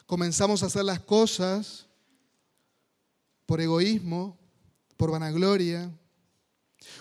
Comenzamos 0.06 0.64
a 0.64 0.68
hacer 0.68 0.86
las 0.86 1.02
cosas 1.02 1.86
por 3.46 3.60
egoísmo, 3.60 4.38
por 4.96 5.12
vanagloria. 5.12 5.92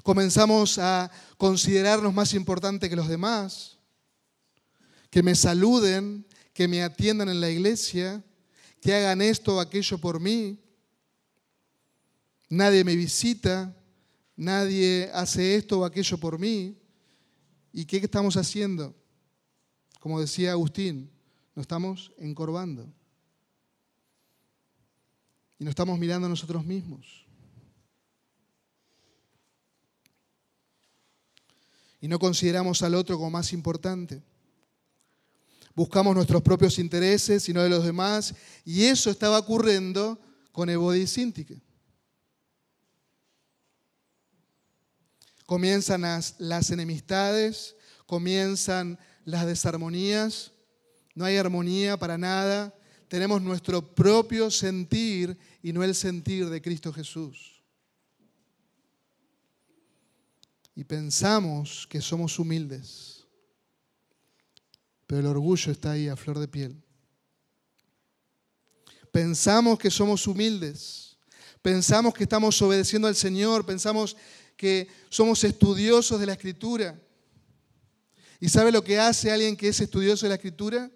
Comenzamos 0.03 0.79
a 0.79 1.11
considerarnos 1.37 2.15
más 2.15 2.35
importantes 2.35 2.89
que 2.89 2.97
los 2.97 3.09
demás, 3.09 3.79
que 5.11 5.23
me 5.23 5.35
saluden, 5.35 6.27
que 6.53 6.69
me 6.69 6.83
atiendan 6.83 7.29
en 7.29 7.41
la 7.41 7.51
iglesia, 7.51 8.25
que 8.81 8.95
hagan 8.95 9.21
esto 9.21 9.57
o 9.57 9.61
aquello 9.61 9.99
por 9.99 10.21
mí. 10.21 10.59
nadie 12.49 12.85
me 12.85 12.95
visita, 12.95 13.75
nadie 14.37 15.11
hace 15.13 15.57
esto 15.57 15.81
o 15.81 15.85
aquello 15.85 16.19
por 16.19 16.39
mí. 16.39 16.79
¿Y 17.73 17.85
qué 17.85 17.99
estamos 17.99 18.37
haciendo? 18.37 18.95
Como 20.01 20.21
decía 20.21 20.53
Agustín, 20.53 21.11
nos 21.55 21.65
estamos 21.65 22.13
encorvando. 22.19 22.91
Y 25.59 25.65
nos 25.65 25.73
estamos 25.73 25.99
mirando 25.99 26.27
a 26.27 26.31
nosotros 26.31 26.65
mismos. 26.65 27.26
Y 32.01 32.09
no 32.09 32.19
consideramos 32.19 32.83
al 32.83 32.95
otro 32.95 33.17
como 33.17 33.31
más 33.31 33.53
importante. 33.53 34.23
Buscamos 35.75 36.15
nuestros 36.15 36.43
propios 36.43 36.79
intereses 36.79 37.49
y 37.49 37.53
no 37.53 37.63
de 37.63 37.69
los 37.69 37.85
demás. 37.85 38.35
Y 38.65 38.85
eso 38.85 39.11
estaba 39.11 39.39
ocurriendo 39.39 40.19
con 40.53 40.71
Ebodi 40.71 41.07
Sintique. 41.07 41.61
Comienzan 45.45 46.01
las, 46.01 46.35
las 46.39 46.71
enemistades, 46.71 47.77
comienzan 48.07 48.99
las 49.25 49.47
desarmonías, 49.47 50.53
no 51.15 51.25
hay 51.25 51.37
armonía 51.37 51.97
para 51.97 52.17
nada, 52.17 52.75
tenemos 53.09 53.43
nuestro 53.43 53.95
propio 53.95 54.51
sentir 54.51 55.37
y 55.63 55.73
no 55.73 55.85
el 55.85 55.95
sentir 55.95 56.49
de 56.49 56.63
Cristo 56.63 56.93
Jesús. 56.93 57.56
Y 60.77 60.85
pensamos 60.85 61.87
que 61.89 62.03
somos 62.03 62.39
humildes, 62.39 63.25
pero 65.07 65.21
el 65.21 65.27
orgullo 65.27 65.73
está 65.73 65.93
ahí 65.93 66.07
a 66.07 66.17
flor 66.17 66.39
de 66.39 66.47
piel. 66.47 66.83
Pensamos 69.11 69.79
que 69.79 69.91
somos 69.91 70.27
humildes, 70.27 71.17
pensamos 71.63 72.13
que 72.13 72.25
estamos 72.25 72.61
obedeciendo 72.61 73.09
al 73.09 73.17
Señor, 73.17 73.65
pensamos 73.65 74.19
que 74.55 74.87
somos 75.09 75.43
estudiosos 75.45 76.21
de 76.21 76.27
la 76.27 76.35
Escritura. 76.35 77.01
¿Y 78.39 78.51
sabe 78.51 78.71
lo 78.71 78.85
que 78.85 78.99
hace 78.99 79.33
alguien 79.33 79.57
que 79.57 79.69
es 79.69 79.81
estudioso 79.81 80.27
de 80.27 80.31
la 80.31 80.35
Escritura? 80.35 80.91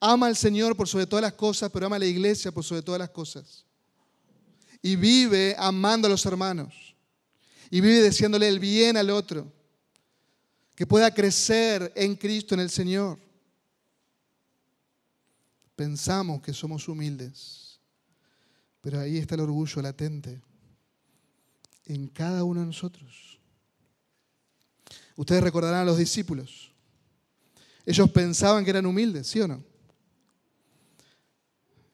Ama 0.00 0.26
al 0.26 0.36
Señor 0.36 0.74
por 0.74 0.88
sobre 0.88 1.06
todas 1.06 1.22
las 1.22 1.34
cosas, 1.34 1.70
pero 1.70 1.84
ama 1.84 1.96
a 1.96 1.98
la 1.98 2.06
iglesia 2.06 2.50
por 2.50 2.64
sobre 2.64 2.80
todas 2.80 2.98
las 2.98 3.10
cosas. 3.10 3.66
Y 4.80 4.96
vive 4.96 5.54
amando 5.58 6.06
a 6.06 6.10
los 6.10 6.24
hermanos. 6.24 6.89
Y 7.70 7.80
vive 7.80 8.02
deseándole 8.02 8.48
el 8.48 8.58
bien 8.58 8.96
al 8.96 9.10
otro. 9.10 9.50
Que 10.74 10.86
pueda 10.86 11.12
crecer 11.14 11.92
en 11.94 12.16
Cristo, 12.16 12.54
en 12.54 12.60
el 12.60 12.70
Señor. 12.70 13.18
Pensamos 15.76 16.42
que 16.42 16.52
somos 16.52 16.88
humildes, 16.88 17.80
pero 18.80 19.00
ahí 19.00 19.18
está 19.18 19.34
el 19.34 19.42
orgullo 19.42 19.80
latente 19.80 20.42
en 21.86 22.08
cada 22.08 22.44
uno 22.44 22.60
de 22.60 22.66
nosotros. 22.66 23.38
Ustedes 25.16 25.42
recordarán 25.42 25.80
a 25.80 25.84
los 25.84 25.98
discípulos. 25.98 26.72
Ellos 27.84 28.10
pensaban 28.10 28.64
que 28.64 28.70
eran 28.70 28.86
humildes, 28.86 29.26
¿sí 29.26 29.40
o 29.40 29.48
no? 29.48 29.64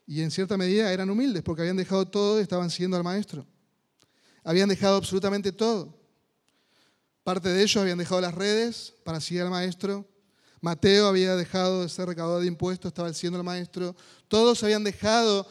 Y 0.06 0.20
en 0.20 0.30
cierta 0.30 0.56
medida 0.56 0.92
eran 0.92 1.10
humildes 1.10 1.42
porque 1.42 1.62
habían 1.62 1.76
dejado 1.76 2.06
todo 2.06 2.38
y 2.38 2.42
estaban 2.42 2.70
siguiendo 2.70 2.96
al 2.96 3.02
maestro. 3.02 3.46
Habían 4.46 4.68
dejado 4.68 4.96
absolutamente 4.96 5.50
todo. 5.50 5.92
Parte 7.24 7.48
de 7.48 7.60
ellos 7.60 7.82
habían 7.82 7.98
dejado 7.98 8.20
las 8.20 8.32
redes 8.32 8.94
para 9.04 9.20
seguir 9.20 9.42
al 9.42 9.50
maestro. 9.50 10.08
Mateo 10.60 11.08
había 11.08 11.34
dejado 11.34 11.82
de 11.82 11.88
ser 11.88 12.06
recaudador 12.06 12.42
de 12.42 12.46
impuestos, 12.46 12.90
estaba 12.90 13.12
siguiendo 13.12 13.40
al 13.40 13.44
maestro. 13.44 13.96
Todos 14.28 14.62
habían 14.62 14.84
dejado 14.84 15.48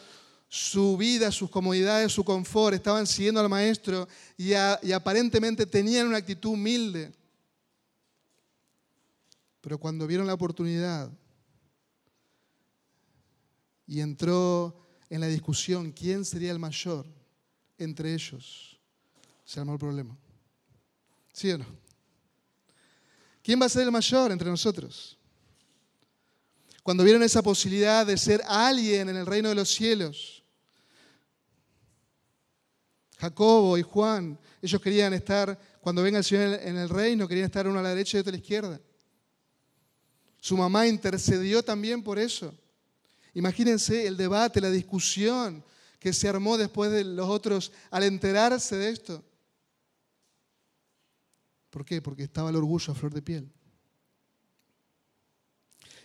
su 0.48 0.96
vida, 0.96 1.30
sus 1.34 1.50
comodidades, 1.50 2.14
su 2.14 2.24
confort, 2.24 2.74
estaban 2.74 3.06
siguiendo 3.06 3.42
al 3.42 3.50
maestro 3.50 4.08
y, 4.38 4.52
y 4.52 4.92
aparentemente 4.94 5.66
tenían 5.66 6.08
una 6.08 6.18
actitud 6.18 6.52
humilde. 6.52 7.12
Pero 9.60 9.78
cuando 9.78 10.08
vieron 10.08 10.26
la 10.26 10.36
oportunidad 10.36 11.12
y 13.86 14.00
entró 14.00 14.88
en 15.10 15.20
la 15.20 15.28
discusión 15.28 15.92
quién 15.92 16.24
sería 16.24 16.54
el 16.54 16.60
mayor 16.60 17.06
entre 17.78 18.14
ellos, 18.14 18.75
se 19.46 19.60
armó 19.60 19.74
el 19.74 19.80
problema. 19.80 20.18
¿Sí 21.32 21.52
o 21.52 21.58
no? 21.58 21.66
¿Quién 23.44 23.62
va 23.62 23.68
a 23.68 23.70
ser 23.70 23.84
el 23.84 23.92
mayor 23.92 24.32
entre 24.32 24.50
nosotros? 24.50 25.18
Cuando 26.82 27.04
vieron 27.04 27.24
esa 27.24 27.42
posibilidad 27.42 28.06
de 28.06 28.18
ser 28.18 28.42
alguien 28.48 29.10
en 29.10 29.16
el 29.16 29.26
reino 29.26 29.50
de 29.50 29.56
los 29.56 29.70
cielos, 29.70 30.44
Jacobo 33.18 33.78
y 33.78 33.82
Juan, 33.82 34.38
ellos 34.62 34.82
querían 34.82 35.14
estar, 35.14 35.60
cuando 35.80 36.04
venga 36.04 36.18
el 36.18 36.24
Señor 36.24 36.60
en 36.62 36.78
el 36.78 36.90
reino, 36.90 37.28
querían 37.28 37.46
estar 37.46 37.68
uno 37.68 37.80
a 37.80 37.84
la 37.84 37.90
derecha 37.90 38.18
y 38.18 38.22
otro 38.22 38.32
a 38.32 38.34
la 38.34 38.38
izquierda. 38.38 38.82
Su 40.40 40.58
mamá 40.58 40.88
intercedió 40.88 41.64
también 41.64 42.04
por 42.04 42.20
eso. 42.20 42.54
Imagínense 43.34 44.06
el 44.06 44.16
debate, 44.16 44.62
la 44.62 44.70
discusión 44.70 45.64
que 46.00 46.14
se 46.14 46.30
armó 46.30 46.58
después 46.58 46.92
de 46.92 47.04
los 47.04 47.28
otros 47.28 47.72
al 47.90 48.04
enterarse 48.04 48.76
de 48.76 48.90
esto. 48.90 49.24
¿Por 51.76 51.84
qué? 51.84 52.02
Porque 52.02 52.24
estaba 52.24 52.50
el 52.50 52.56
orgullo 52.56 52.94
a 52.94 52.96
flor 52.96 53.14
de 53.14 53.22
piel. 53.22 53.52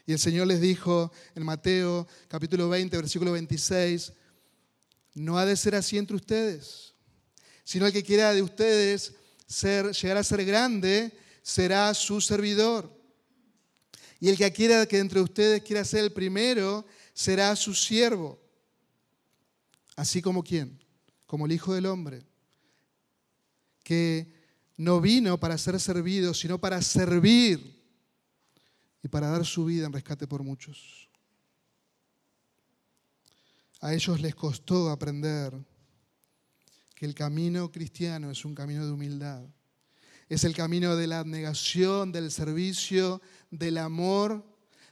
Y 0.04 0.12
el 0.12 0.18
Señor 0.18 0.48
les 0.48 0.60
dijo 0.60 1.12
en 1.36 1.44
Mateo 1.44 2.08
capítulo 2.26 2.68
20, 2.68 2.96
versículo 2.96 3.30
26, 3.30 4.12
no 5.14 5.38
ha 5.38 5.46
de 5.46 5.54
ser 5.54 5.76
así 5.76 5.96
entre 5.96 6.16
ustedes, 6.16 6.94
sino 7.62 7.86
el 7.86 7.92
que 7.92 8.02
quiera 8.02 8.34
de 8.34 8.42
ustedes 8.42 9.14
ser, 9.46 9.92
llegar 9.92 10.16
a 10.16 10.24
ser 10.24 10.44
grande 10.44 11.16
será 11.40 11.94
su 11.94 12.20
servidor. 12.20 12.92
Y 14.18 14.28
el 14.28 14.36
que 14.36 14.52
quiera 14.52 14.84
que 14.86 14.98
entre 14.98 15.20
ustedes 15.20 15.62
quiera 15.62 15.84
ser 15.84 16.02
el 16.02 16.12
primero 16.12 16.84
será 17.14 17.54
su 17.54 17.76
siervo. 17.76 18.40
Así 19.94 20.20
como 20.20 20.42
quién? 20.42 20.84
Como 21.26 21.46
el 21.46 21.52
Hijo 21.52 21.72
del 21.72 21.86
Hombre, 21.86 22.26
que 23.84 24.39
no 24.80 25.00
vino 25.00 25.38
para 25.38 25.58
ser 25.58 25.78
servido, 25.78 26.32
sino 26.32 26.58
para 26.58 26.80
servir 26.80 27.78
y 29.02 29.08
para 29.08 29.28
dar 29.28 29.44
su 29.44 29.64
vida 29.64 29.86
en 29.86 29.92
rescate 29.92 30.26
por 30.26 30.42
muchos. 30.42 31.08
A 33.80 33.94
ellos 33.94 34.20
les 34.20 34.34
costó 34.34 34.90
aprender 34.90 35.52
que 36.94 37.06
el 37.06 37.14
camino 37.14 37.70
cristiano 37.70 38.30
es 38.30 38.44
un 38.44 38.54
camino 38.54 38.84
de 38.84 38.92
humildad. 38.92 39.44
Es 40.28 40.44
el 40.44 40.54
camino 40.54 40.96
de 40.96 41.06
la 41.06 41.18
abnegación, 41.18 42.12
del 42.12 42.30
servicio, 42.30 43.20
del 43.50 43.78
amor, 43.78 44.46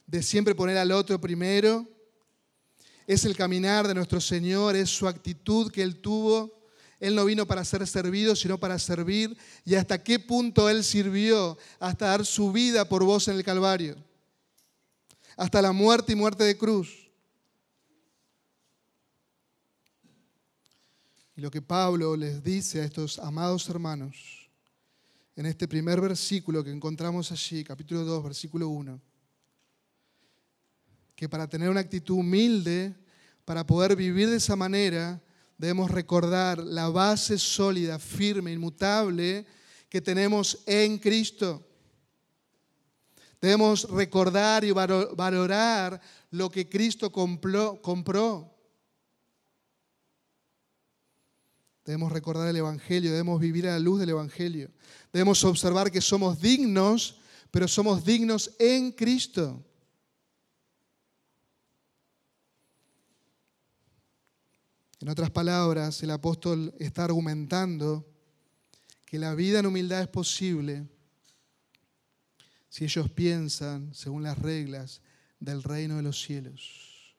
de 0.06 0.22
siempre 0.22 0.54
poner 0.54 0.78
al 0.78 0.92
otro 0.92 1.20
primero 1.20 1.86
es 3.08 3.24
el 3.24 3.34
caminar 3.34 3.88
de 3.88 3.94
nuestro 3.94 4.20
Señor, 4.20 4.76
es 4.76 4.90
su 4.90 5.08
actitud 5.08 5.72
que 5.72 5.82
Él 5.82 5.96
tuvo. 5.96 6.57
Él 7.00 7.14
no 7.14 7.24
vino 7.24 7.46
para 7.46 7.64
ser 7.64 7.86
servido, 7.86 8.34
sino 8.34 8.58
para 8.58 8.78
servir. 8.78 9.36
¿Y 9.64 9.74
hasta 9.74 10.02
qué 10.02 10.18
punto 10.18 10.68
Él 10.68 10.82
sirvió? 10.82 11.56
Hasta 11.78 12.06
dar 12.06 12.26
su 12.26 12.52
vida 12.52 12.88
por 12.88 13.04
vos 13.04 13.28
en 13.28 13.36
el 13.36 13.44
Calvario. 13.44 13.96
Hasta 15.36 15.62
la 15.62 15.72
muerte 15.72 16.12
y 16.12 16.16
muerte 16.16 16.44
de 16.44 16.58
cruz. 16.58 17.08
Y 21.36 21.40
lo 21.40 21.52
que 21.52 21.62
Pablo 21.62 22.16
les 22.16 22.42
dice 22.42 22.80
a 22.80 22.84
estos 22.84 23.20
amados 23.20 23.68
hermanos 23.68 24.38
en 25.38 25.46
este 25.46 25.68
primer 25.68 26.00
versículo 26.00 26.64
que 26.64 26.72
encontramos 26.72 27.30
allí, 27.30 27.62
capítulo 27.62 28.02
2, 28.04 28.24
versículo 28.24 28.68
1, 28.70 29.00
que 31.14 31.28
para 31.28 31.48
tener 31.48 31.70
una 31.70 31.78
actitud 31.78 32.16
humilde, 32.16 32.92
para 33.44 33.64
poder 33.64 33.94
vivir 33.94 34.28
de 34.28 34.38
esa 34.38 34.56
manera, 34.56 35.22
debemos 35.58 35.90
recordar 35.90 36.58
la 36.58 36.88
base 36.88 37.36
sólida, 37.36 37.98
firme, 37.98 38.52
inmutable 38.52 39.44
que 39.88 40.00
tenemos 40.00 40.62
en 40.66 40.98
Cristo. 40.98 41.66
Debemos 43.40 43.88
recordar 43.90 44.64
y 44.64 44.70
valorar 44.70 46.00
lo 46.30 46.50
que 46.50 46.68
Cristo 46.68 47.10
compró. 47.12 48.54
Debemos 51.84 52.12
recordar 52.12 52.48
el 52.48 52.56
Evangelio, 52.56 53.10
debemos 53.10 53.40
vivir 53.40 53.66
a 53.68 53.72
la 53.72 53.78
luz 53.78 54.00
del 54.00 54.10
Evangelio. 54.10 54.70
Debemos 55.12 55.42
observar 55.44 55.90
que 55.90 56.00
somos 56.00 56.40
dignos, 56.40 57.18
pero 57.50 57.66
somos 57.66 58.04
dignos 58.04 58.54
en 58.58 58.92
Cristo. 58.92 59.64
En 65.00 65.08
otras 65.08 65.30
palabras, 65.30 66.02
el 66.02 66.10
apóstol 66.10 66.74
está 66.78 67.04
argumentando 67.04 68.04
que 69.04 69.18
la 69.18 69.34
vida 69.34 69.60
en 69.60 69.66
humildad 69.66 70.02
es 70.02 70.08
posible 70.08 70.86
si 72.68 72.84
ellos 72.84 73.08
piensan 73.10 73.94
según 73.94 74.22
las 74.24 74.38
reglas 74.38 75.00
del 75.38 75.62
reino 75.62 75.96
de 75.96 76.02
los 76.02 76.20
cielos. 76.20 77.14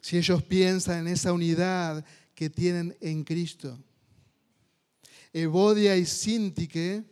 Si 0.00 0.18
ellos 0.18 0.42
piensan 0.42 1.06
en 1.06 1.12
esa 1.14 1.32
unidad 1.32 2.04
que 2.34 2.50
tienen 2.50 2.96
en 3.00 3.24
Cristo. 3.24 3.82
Evodia 5.32 5.96
y 5.96 6.04
Sintique 6.04 7.02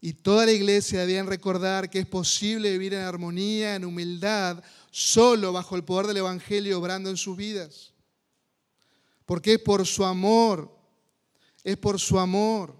y 0.00 0.14
toda 0.14 0.46
la 0.46 0.52
iglesia 0.52 1.00
debían 1.00 1.26
recordar 1.26 1.88
que 1.90 2.00
es 2.00 2.06
posible 2.06 2.72
vivir 2.72 2.94
en 2.94 3.02
armonía, 3.02 3.76
en 3.76 3.84
humildad, 3.84 4.64
solo 4.90 5.52
bajo 5.52 5.76
el 5.76 5.84
poder 5.84 6.06
del 6.06 6.16
Evangelio 6.16 6.78
obrando 6.78 7.08
en 7.08 7.16
sus 7.16 7.36
vidas. 7.36 7.91
Porque 9.32 9.54
es 9.54 9.60
por 9.60 9.86
su 9.86 10.04
amor, 10.04 10.70
es 11.64 11.78
por 11.78 11.98
su 11.98 12.18
amor, 12.18 12.76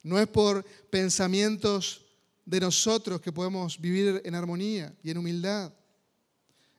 no 0.00 0.16
es 0.16 0.28
por 0.28 0.64
pensamientos 0.90 2.06
de 2.44 2.60
nosotros 2.60 3.20
que 3.20 3.32
podemos 3.32 3.76
vivir 3.76 4.22
en 4.24 4.36
armonía 4.36 4.94
y 5.02 5.10
en 5.10 5.18
humildad. 5.18 5.72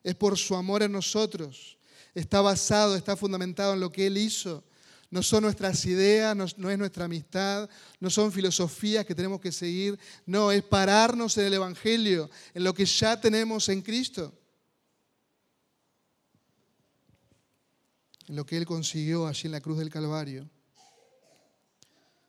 Es 0.02 0.14
por 0.14 0.38
su 0.38 0.56
amor 0.56 0.82
en 0.82 0.90
nosotros. 0.90 1.76
Está 2.14 2.40
basado, 2.40 2.96
está 2.96 3.14
fundamentado 3.14 3.74
en 3.74 3.80
lo 3.80 3.92
que 3.92 4.06
Él 4.06 4.16
hizo. 4.16 4.64
No 5.10 5.22
son 5.22 5.42
nuestras 5.42 5.84
ideas, 5.84 6.34
no, 6.34 6.70
es 6.70 6.78
nuestra 6.78 7.04
amistad, 7.04 7.68
no 8.00 8.08
son 8.08 8.32
filosofías 8.32 9.04
que 9.04 9.14
tenemos 9.14 9.38
que 9.38 9.52
seguir, 9.52 9.98
no, 10.24 10.50
es 10.50 10.62
pararnos 10.62 11.36
en 11.36 11.44
el 11.44 11.52
Evangelio, 11.52 12.30
en 12.54 12.64
lo 12.64 12.72
que 12.72 12.86
ya 12.86 13.20
tenemos 13.20 13.68
en 13.68 13.82
Cristo, 13.82 14.32
lo 18.32 18.46
que 18.46 18.56
Él 18.56 18.64
consiguió 18.64 19.26
allí 19.26 19.46
en 19.46 19.52
la 19.52 19.60
cruz 19.60 19.78
del 19.78 19.90
Calvario, 19.90 20.48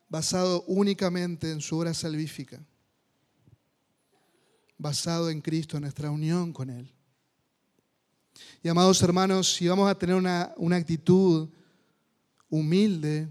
basado 0.08 0.62
únicamente 0.66 1.50
en 1.50 1.62
su 1.62 1.78
obra 1.78 1.94
salvífica, 1.94 2.62
basado 4.76 5.30
en 5.30 5.40
Cristo, 5.40 5.76
en 5.76 5.84
nuestra 5.84 6.10
unión 6.10 6.52
con 6.52 6.68
Él. 6.68 6.92
Y 8.62 8.68
amados 8.68 9.00
hermanos, 9.02 9.54
si 9.54 9.66
vamos 9.66 9.90
a 9.90 9.98
tener 9.98 10.14
una, 10.14 10.52
una 10.58 10.76
actitud 10.76 11.48
humilde, 12.50 13.28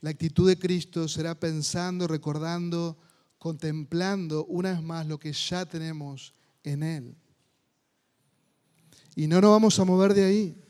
la 0.00 0.10
actitud 0.10 0.48
de 0.48 0.58
Cristo 0.58 1.08
será 1.08 1.38
pensando, 1.38 2.06
recordando, 2.06 2.96
contemplando 3.38 4.44
una 4.44 4.70
vez 4.70 4.82
más 4.82 5.06
lo 5.06 5.18
que 5.18 5.32
ya 5.32 5.66
tenemos 5.66 6.32
en 6.62 6.84
Él. 6.84 7.16
Y 9.16 9.26
no 9.26 9.40
nos 9.40 9.50
vamos 9.50 9.78
a 9.80 9.84
mover 9.84 10.14
de 10.14 10.24
ahí. 10.24 10.61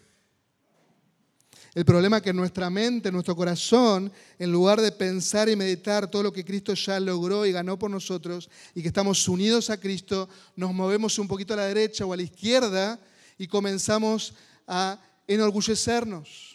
El 1.75 1.85
problema 1.85 2.19
es 2.19 2.23
que 2.23 2.33
nuestra 2.35 2.69
mente, 2.69 3.11
nuestro 3.11 3.35
corazón, 3.35 4.13
en 4.39 4.53
lugar 4.53 4.81
de 4.81 4.93
pensar 4.93 5.49
y 5.49 5.57
meditar 5.57 6.11
todo 6.11 6.23
lo 6.23 6.33
que 6.33 6.45
Cristo 6.45 6.75
ya 6.75 7.01
logró 7.01 7.47
y 7.47 7.53
ganó 7.53 7.79
por 7.79 7.91
nosotros 7.91 8.51
y 8.75 8.83
que 8.83 8.89
estamos 8.89 9.27
unidos 9.27 9.71
a 9.71 9.81
Cristo, 9.81 10.29
nos 10.55 10.75
movemos 10.75 11.19
un 11.19 11.29
poquito 11.29 11.55
a 11.55 11.59
la 11.59 11.67
derecha 11.67 12.05
o 12.05 12.13
a 12.13 12.17
la 12.17 12.23
izquierda 12.23 13.01
y 13.39 13.47
comenzamos 13.47 14.35
a 14.67 15.01
enorgullecernos 15.27 16.53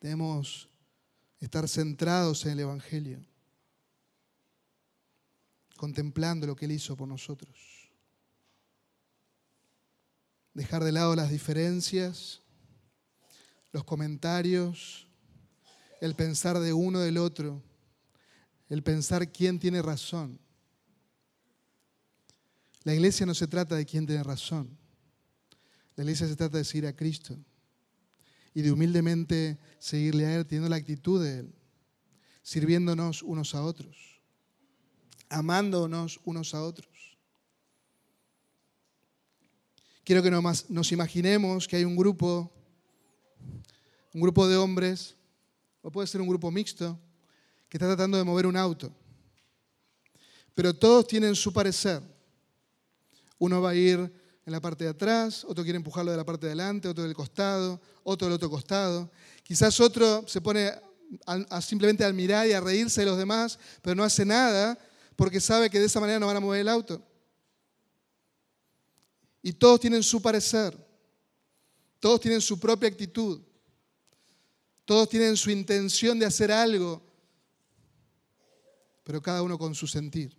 Debemos 0.00 0.68
estar 1.40 1.68
centrados 1.68 2.46
en 2.46 2.52
el 2.52 2.60
Evangelio, 2.60 3.20
contemplando 5.76 6.46
lo 6.46 6.56
que 6.56 6.64
Él 6.64 6.72
hizo 6.72 6.96
por 6.96 7.06
nosotros. 7.06 7.79
Dejar 10.54 10.84
de 10.84 10.92
lado 10.92 11.14
las 11.14 11.30
diferencias, 11.30 12.40
los 13.72 13.84
comentarios, 13.84 15.06
el 16.00 16.14
pensar 16.14 16.58
de 16.58 16.72
uno 16.72 17.00
del 17.00 17.18
otro, 17.18 17.62
el 18.68 18.82
pensar 18.82 19.30
quién 19.30 19.58
tiene 19.58 19.82
razón. 19.82 20.40
La 22.82 22.94
iglesia 22.94 23.26
no 23.26 23.34
se 23.34 23.46
trata 23.46 23.76
de 23.76 23.84
quién 23.84 24.06
tiene 24.06 24.22
razón. 24.22 24.76
La 25.96 26.04
iglesia 26.04 26.26
se 26.26 26.36
trata 26.36 26.56
de 26.56 26.64
seguir 26.64 26.86
a 26.86 26.96
Cristo 26.96 27.36
y 28.54 28.62
de 28.62 28.72
humildemente 28.72 29.58
seguirle 29.78 30.26
a 30.26 30.36
Él, 30.36 30.46
teniendo 30.46 30.68
la 30.68 30.76
actitud 30.76 31.22
de 31.22 31.40
Él, 31.40 31.54
sirviéndonos 32.42 33.22
unos 33.22 33.54
a 33.54 33.62
otros, 33.62 34.20
amándonos 35.28 36.20
unos 36.24 36.54
a 36.54 36.62
otros. 36.62 36.89
Quiero 40.04 40.22
que 40.22 40.30
nos 40.30 40.92
imaginemos 40.92 41.68
que 41.68 41.76
hay 41.76 41.84
un 41.84 41.96
grupo, 41.96 42.50
un 44.12 44.20
grupo 44.20 44.48
de 44.48 44.56
hombres, 44.56 45.14
o 45.82 45.90
puede 45.90 46.06
ser 46.06 46.20
un 46.20 46.28
grupo 46.28 46.50
mixto, 46.50 46.98
que 47.68 47.76
está 47.76 47.86
tratando 47.86 48.18
de 48.18 48.24
mover 48.24 48.46
un 48.46 48.56
auto. 48.56 48.92
Pero 50.54 50.74
todos 50.74 51.06
tienen 51.06 51.34
su 51.34 51.52
parecer. 51.52 52.02
Uno 53.38 53.62
va 53.62 53.70
a 53.70 53.74
ir 53.74 53.98
en 53.98 54.52
la 54.52 54.60
parte 54.60 54.84
de 54.84 54.90
atrás, 54.90 55.44
otro 55.44 55.62
quiere 55.62 55.76
empujarlo 55.76 56.10
de 56.10 56.16
la 56.16 56.24
parte 56.24 56.46
de 56.46 56.52
adelante, 56.52 56.88
otro 56.88 57.04
del 57.04 57.14
costado, 57.14 57.80
otro 58.02 58.26
del 58.26 58.34
otro 58.34 58.50
costado. 58.50 59.10
Quizás 59.42 59.78
otro 59.80 60.24
se 60.26 60.40
pone 60.40 60.72
a, 61.26 61.60
simplemente 61.60 62.04
a 62.04 62.12
mirar 62.12 62.46
y 62.46 62.52
a 62.52 62.60
reírse 62.60 63.02
de 63.02 63.06
los 63.06 63.18
demás, 63.18 63.58
pero 63.82 63.94
no 63.94 64.02
hace 64.02 64.24
nada 64.24 64.78
porque 65.14 65.40
sabe 65.40 65.70
que 65.70 65.78
de 65.78 65.86
esa 65.86 66.00
manera 66.00 66.18
no 66.18 66.26
van 66.26 66.36
a 66.36 66.40
mover 66.40 66.60
el 66.60 66.68
auto. 66.68 67.02
Y 69.42 69.52
todos 69.52 69.80
tienen 69.80 70.02
su 70.02 70.20
parecer, 70.20 70.76
todos 71.98 72.20
tienen 72.20 72.40
su 72.40 72.58
propia 72.58 72.88
actitud, 72.88 73.40
todos 74.84 75.08
tienen 75.08 75.36
su 75.36 75.50
intención 75.50 76.18
de 76.18 76.26
hacer 76.26 76.52
algo, 76.52 77.02
pero 79.04 79.22
cada 79.22 79.42
uno 79.42 79.58
con 79.58 79.74
su 79.74 79.86
sentir. 79.86 80.36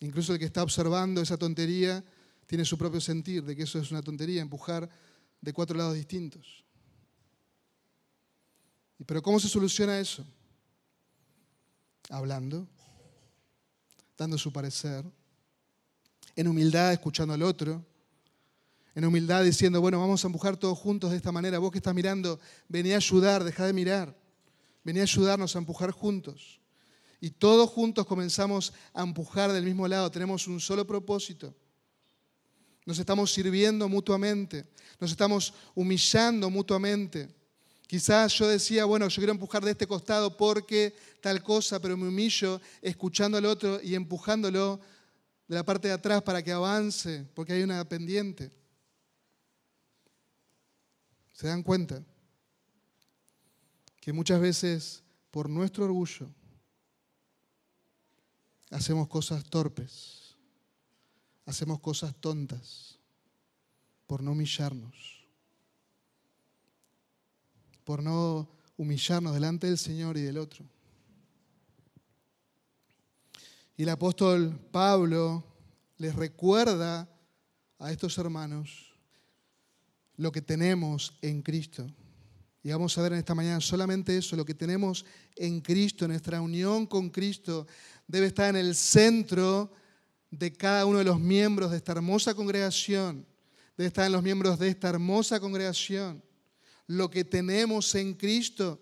Incluso 0.00 0.32
el 0.32 0.38
que 0.38 0.46
está 0.46 0.62
observando 0.62 1.20
esa 1.20 1.36
tontería 1.36 2.04
tiene 2.46 2.64
su 2.64 2.76
propio 2.76 3.00
sentir 3.00 3.44
de 3.44 3.54
que 3.54 3.62
eso 3.62 3.78
es 3.78 3.90
una 3.90 4.02
tontería, 4.02 4.42
empujar 4.42 4.88
de 5.40 5.52
cuatro 5.52 5.76
lados 5.76 5.94
distintos. 5.94 6.64
Pero 9.06 9.22
¿cómo 9.22 9.40
se 9.40 9.48
soluciona 9.48 9.98
eso? 9.98 10.24
Hablando, 12.08 12.68
dando 14.16 14.38
su 14.38 14.52
parecer, 14.52 15.04
en 16.36 16.48
humildad 16.48 16.92
escuchando 16.92 17.34
al 17.34 17.42
otro, 17.42 17.84
en 18.94 19.04
humildad 19.04 19.42
diciendo, 19.42 19.80
bueno, 19.80 19.98
vamos 19.98 20.22
a 20.24 20.28
empujar 20.28 20.56
todos 20.56 20.78
juntos 20.78 21.10
de 21.10 21.16
esta 21.16 21.32
manera. 21.32 21.58
Vos 21.58 21.72
que 21.72 21.78
estás 21.78 21.94
mirando, 21.94 22.38
vení 22.68 22.92
a 22.92 22.96
ayudar, 22.96 23.42
deja 23.42 23.66
de 23.66 23.72
mirar. 23.72 24.16
Vení 24.84 25.00
a 25.00 25.04
ayudarnos 25.04 25.54
a 25.56 25.58
empujar 25.58 25.90
juntos. 25.92 26.60
Y 27.20 27.30
todos 27.30 27.70
juntos 27.70 28.04
comenzamos 28.04 28.72
a 28.92 29.02
empujar 29.02 29.52
del 29.52 29.64
mismo 29.64 29.86
lado. 29.88 30.10
Tenemos 30.10 30.46
un 30.46 30.60
solo 30.60 30.86
propósito. 30.86 31.54
Nos 32.84 32.98
estamos 32.98 33.32
sirviendo 33.32 33.88
mutuamente, 33.88 34.66
nos 34.98 35.12
estamos 35.12 35.54
humillando 35.74 36.50
mutuamente. 36.50 37.28
Quizás 37.86 38.36
yo 38.36 38.48
decía, 38.48 38.86
bueno, 38.86 39.06
yo 39.06 39.16
quiero 39.16 39.32
empujar 39.32 39.64
de 39.64 39.70
este 39.70 39.86
costado 39.86 40.36
porque 40.36 40.92
tal 41.20 41.42
cosa, 41.44 41.78
pero 41.78 41.96
me 41.96 42.08
humillo 42.08 42.60
escuchando 42.80 43.38
al 43.38 43.44
otro 43.44 43.80
y 43.80 43.94
empujándolo 43.94 44.80
de 45.48 45.54
la 45.54 45.64
parte 45.64 45.88
de 45.88 45.94
atrás 45.94 46.22
para 46.22 46.42
que 46.42 46.52
avance, 46.52 47.26
porque 47.34 47.52
hay 47.52 47.62
una 47.62 47.86
pendiente. 47.88 48.50
¿Se 51.32 51.46
dan 51.46 51.62
cuenta? 51.62 52.02
Que 54.00 54.12
muchas 54.12 54.40
veces 54.40 55.02
por 55.30 55.48
nuestro 55.48 55.84
orgullo 55.84 56.28
hacemos 58.70 59.08
cosas 59.08 59.44
torpes 59.44 60.22
hacemos 61.46 61.80
cosas 61.80 62.14
tontas 62.16 62.98
por 64.06 64.22
no 64.22 64.32
humillarnos, 64.32 65.26
por 67.84 68.02
no 68.02 68.48
humillarnos 68.76 69.34
delante 69.34 69.66
del 69.66 69.78
Señor 69.78 70.16
y 70.16 70.22
del 70.22 70.38
otro. 70.38 70.64
Y 73.82 73.84
el 73.84 73.88
apóstol 73.88 74.60
Pablo 74.70 75.42
les 75.96 76.14
recuerda 76.14 77.08
a 77.80 77.90
estos 77.90 78.16
hermanos 78.16 78.94
lo 80.14 80.30
que 80.30 80.40
tenemos 80.40 81.18
en 81.20 81.42
Cristo. 81.42 81.90
Y 82.62 82.70
vamos 82.70 82.96
a 82.96 83.02
ver 83.02 83.14
en 83.14 83.18
esta 83.18 83.34
mañana 83.34 83.60
solamente 83.60 84.16
eso, 84.16 84.36
lo 84.36 84.44
que 84.44 84.54
tenemos 84.54 85.04
en 85.34 85.60
Cristo, 85.60 86.06
nuestra 86.06 86.40
unión 86.40 86.86
con 86.86 87.10
Cristo 87.10 87.66
debe 88.06 88.26
estar 88.26 88.50
en 88.50 88.64
el 88.64 88.76
centro 88.76 89.72
de 90.30 90.52
cada 90.52 90.86
uno 90.86 90.98
de 90.98 91.04
los 91.04 91.18
miembros 91.18 91.72
de 91.72 91.78
esta 91.78 91.90
hermosa 91.90 92.36
congregación, 92.36 93.26
debe 93.76 93.88
estar 93.88 94.06
en 94.06 94.12
los 94.12 94.22
miembros 94.22 94.60
de 94.60 94.68
esta 94.68 94.90
hermosa 94.90 95.40
congregación. 95.40 96.22
Lo 96.86 97.10
que 97.10 97.24
tenemos 97.24 97.92
en 97.96 98.14
Cristo, 98.14 98.80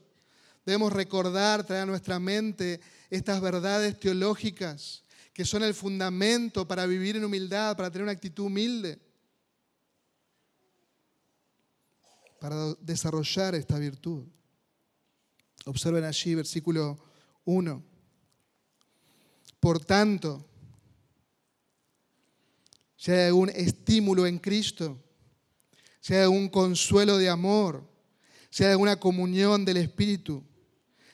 debemos 0.67 0.93
recordar, 0.93 1.65
traer 1.65 1.85
a 1.85 1.87
nuestra 1.87 2.19
mente 2.19 2.83
estas 3.11 3.41
verdades 3.41 3.99
teológicas 3.99 5.03
que 5.33 5.45
son 5.45 5.63
el 5.63 5.75
fundamento 5.75 6.67
para 6.67 6.87
vivir 6.87 7.17
en 7.17 7.25
humildad, 7.25 7.77
para 7.77 7.91
tener 7.91 8.05
una 8.05 8.13
actitud 8.13 8.45
humilde, 8.45 8.99
para 12.41 12.75
desarrollar 12.81 13.55
esta 13.55 13.79
virtud. 13.79 14.27
Observen 15.67 16.05
allí 16.05 16.35
versículo 16.35 16.99
1. 17.45 17.83
Por 19.59 19.85
tanto, 19.85 20.47
si 22.97 23.13
hay 23.13 23.29
algún 23.29 23.51
estímulo 23.51 24.27
en 24.27 24.39
Cristo, 24.39 25.03
si 26.01 26.15
hay 26.15 26.23
algún 26.23 26.49
consuelo 26.49 27.19
de 27.19 27.29
amor, 27.29 27.87
si 28.51 28.65
hay 28.65 28.73
alguna 28.73 28.99
comunión 28.99 29.65
del 29.65 29.77
Espíritu, 29.77 30.45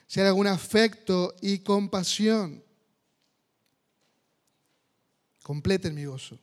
si 0.06 0.20
hay 0.20 0.26
algún 0.26 0.46
afecto 0.46 1.34
y 1.40 1.58
compasión. 1.58 2.62
Completen 5.42 5.94
mi 5.94 6.04
gozo. 6.04 6.38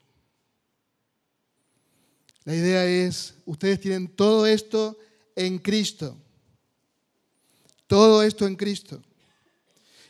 La 2.45 2.55
idea 2.55 2.86
es, 2.86 3.36
ustedes 3.45 3.80
tienen 3.80 4.07
todo 4.07 4.45
esto 4.45 4.97
en 5.36 5.59
Cristo. 5.59 6.18
Todo 7.88 8.24
esto 8.24 8.45
en 8.47 8.55
Cristo. 8.55 9.01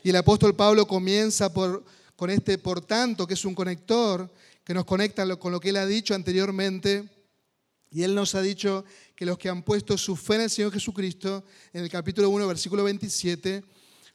Y 0.02 0.10
el 0.10 0.16
apóstol 0.16 0.54
Pablo 0.54 0.86
comienza 0.86 1.52
por, 1.52 1.84
con 2.16 2.30
este 2.30 2.58
por 2.58 2.80
tanto, 2.80 3.26
que 3.26 3.34
es 3.34 3.44
un 3.44 3.54
conector 3.54 4.30
que 4.64 4.74
nos 4.74 4.84
conecta 4.84 5.36
con 5.36 5.52
lo 5.52 5.60
que 5.60 5.70
él 5.70 5.76
ha 5.76 5.86
dicho 5.86 6.14
anteriormente. 6.14 7.08
Y 7.94 8.02
él 8.02 8.12
nos 8.12 8.34
ha 8.34 8.42
dicho 8.42 8.84
que 9.14 9.24
los 9.24 9.38
que 9.38 9.48
han 9.48 9.62
puesto 9.62 9.96
su 9.96 10.16
fe 10.16 10.34
en 10.34 10.40
el 10.40 10.50
Señor 10.50 10.72
Jesucristo, 10.72 11.44
en 11.72 11.84
el 11.84 11.88
capítulo 11.88 12.28
1, 12.28 12.48
versículo 12.48 12.82
27, 12.82 13.64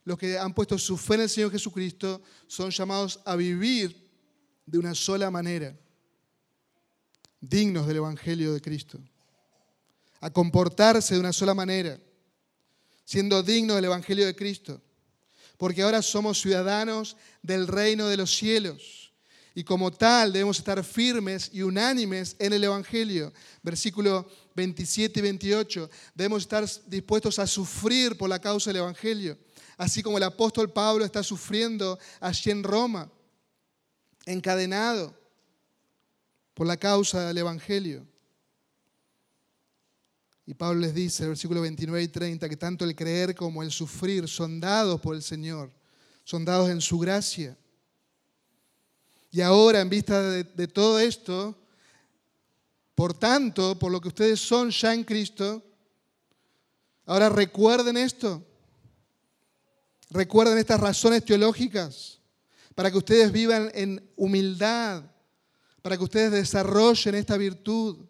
los 0.04 0.18
que 0.18 0.38
han 0.38 0.54
puesto 0.54 0.78
su 0.78 0.98
fe 0.98 1.14
en 1.14 1.22
el 1.22 1.30
Señor 1.30 1.50
Jesucristo 1.50 2.22
son 2.46 2.72
llamados 2.72 3.22
a 3.24 3.38
vivir 3.38 4.06
de 4.66 4.80
una 4.80 4.94
sola 4.94 5.32
manera 5.32 5.74
dignos 7.40 7.88
del 7.88 7.98
Evangelio 7.98 8.54
de 8.54 8.60
Cristo, 8.60 9.00
a 10.20 10.30
comportarse 10.30 11.14
de 11.14 11.22
una 11.22 11.32
sola 11.32 11.54
manera, 11.54 11.98
siendo 13.06 13.42
dignos 13.42 13.78
del 13.78 13.86
Evangelio 13.86 14.26
de 14.26 14.36
Cristo, 14.36 14.82
porque 15.56 15.84
ahora 15.84 16.02
somos 16.02 16.42
ciudadanos 16.42 17.16
del 17.42 17.66
reino 17.66 18.10
de 18.10 18.18
los 18.18 18.36
cielos 18.36 19.09
y 19.60 19.64
como 19.66 19.92
tal 19.92 20.32
debemos 20.32 20.58
estar 20.58 20.82
firmes 20.86 21.50
y 21.52 21.64
unánimes 21.64 22.34
en 22.40 22.54
el 22.54 22.64
Evangelio. 22.64 23.34
Versículo 23.62 24.26
27 24.56 25.20
y 25.20 25.22
28, 25.22 25.90
debemos 26.16 26.44
estar 26.44 26.66
dispuestos 26.88 27.40
a 27.40 27.46
sufrir 27.46 28.18
por 28.18 28.30
la 28.30 28.40
causa 28.40 28.70
del 28.70 28.78
Evangelio, 28.78 29.38
así 29.76 30.02
como 30.02 30.18
el 30.18 30.24
apóstol 30.24 30.72
Pablo 30.72 31.04
está 31.04 31.24
sufriendo 31.24 32.00
allí 32.22 32.52
en 32.52 32.64
Roma, 32.64 33.12
encadenado 34.26 35.14
por 36.54 36.66
la 36.66 36.78
causa 36.78 37.28
del 37.28 37.40
Evangelio. 37.40 38.08
Y 40.46 40.54
Pablo 40.54 40.80
les 40.80 40.94
dice, 40.94 41.24
el 41.24 41.30
versículo 41.32 41.60
29 41.60 42.02
y 42.02 42.08
30, 42.08 42.48
que 42.48 42.56
tanto 42.56 42.86
el 42.86 42.96
creer 42.96 43.36
como 43.36 43.62
el 43.62 43.72
sufrir 43.72 44.26
son 44.30 44.62
dados 44.62 45.02
por 45.02 45.18
el 45.18 45.22
Señor, 45.22 45.70
son 46.24 46.46
dados 46.46 46.70
en 46.70 46.80
su 46.80 46.98
gracia. 46.98 47.58
Y 49.32 49.42
ahora, 49.42 49.82
en 49.82 49.90
vista 49.90 50.22
de, 50.22 50.68
todo 50.68 51.00
esto, 51.00 51.56
por 52.96 53.14
tanto, 53.14 53.78
por 53.78 53.92
lo 53.92 54.02
que 54.02 54.08
ustedes 54.08 54.40
son 54.40 54.72
ya 54.72 54.94
en 54.94 55.04
Cristo, 55.04 55.64
ahora 57.06 57.30
recuerden 57.30 57.98
esto. 57.98 58.44
Recuerden 60.10 60.58
estas 60.58 60.80
razones 60.80 61.24
teológicas 61.24 62.20
para 62.74 62.90
que 62.90 62.98
ustedes 62.98 63.32
vivan 63.32 63.70
en 63.76 64.12
humildad, 64.16 65.04
para 65.84 65.96
que 65.96 66.04
ustedes 66.04 66.32
desarrollen 66.32 67.14
esta 67.14 67.38
virtud. 67.38 68.08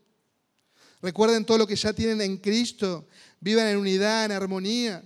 Recuerden 1.02 1.46
todo 1.46 1.58
lo 1.58 1.68
que 1.68 1.76
ya 1.76 1.92
tienen 1.92 2.22
en 2.22 2.38
Cristo, 2.38 3.08
vivan 3.42 3.68
en 3.68 3.78
unidad, 3.78 4.26
en 4.26 4.32
armonía. 4.32 5.04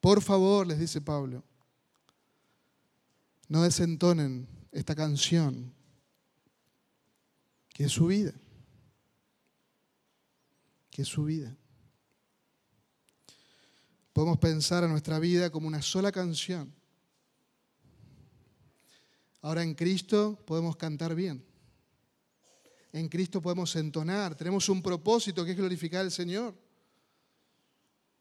Por 0.00 0.22
favor, 0.22 0.66
les 0.66 0.78
dice 0.78 1.00
Pablo, 1.00 1.44
no 3.52 3.62
desentonen 3.62 4.48
esta 4.72 4.94
canción, 4.94 5.74
que 7.68 7.84
es 7.84 7.92
su 7.92 8.06
vida, 8.06 8.32
que 10.90 11.02
es 11.02 11.08
su 11.08 11.24
vida. 11.24 11.54
Podemos 14.14 14.38
pensar 14.38 14.84
a 14.84 14.88
nuestra 14.88 15.18
vida 15.18 15.50
como 15.50 15.68
una 15.68 15.82
sola 15.82 16.10
canción 16.10 16.72
Ahora 19.42 19.64
en 19.64 19.74
Cristo 19.74 20.38
podemos 20.46 20.76
cantar 20.76 21.14
bien. 21.14 21.44
En 22.92 23.08
Cristo 23.08 23.42
podemos 23.42 23.74
entonar. 23.74 24.36
Tenemos 24.36 24.68
un 24.68 24.80
propósito 24.80 25.44
que 25.44 25.50
es 25.50 25.56
glorificar 25.56 26.00
al 26.00 26.12
Señor. 26.12 26.54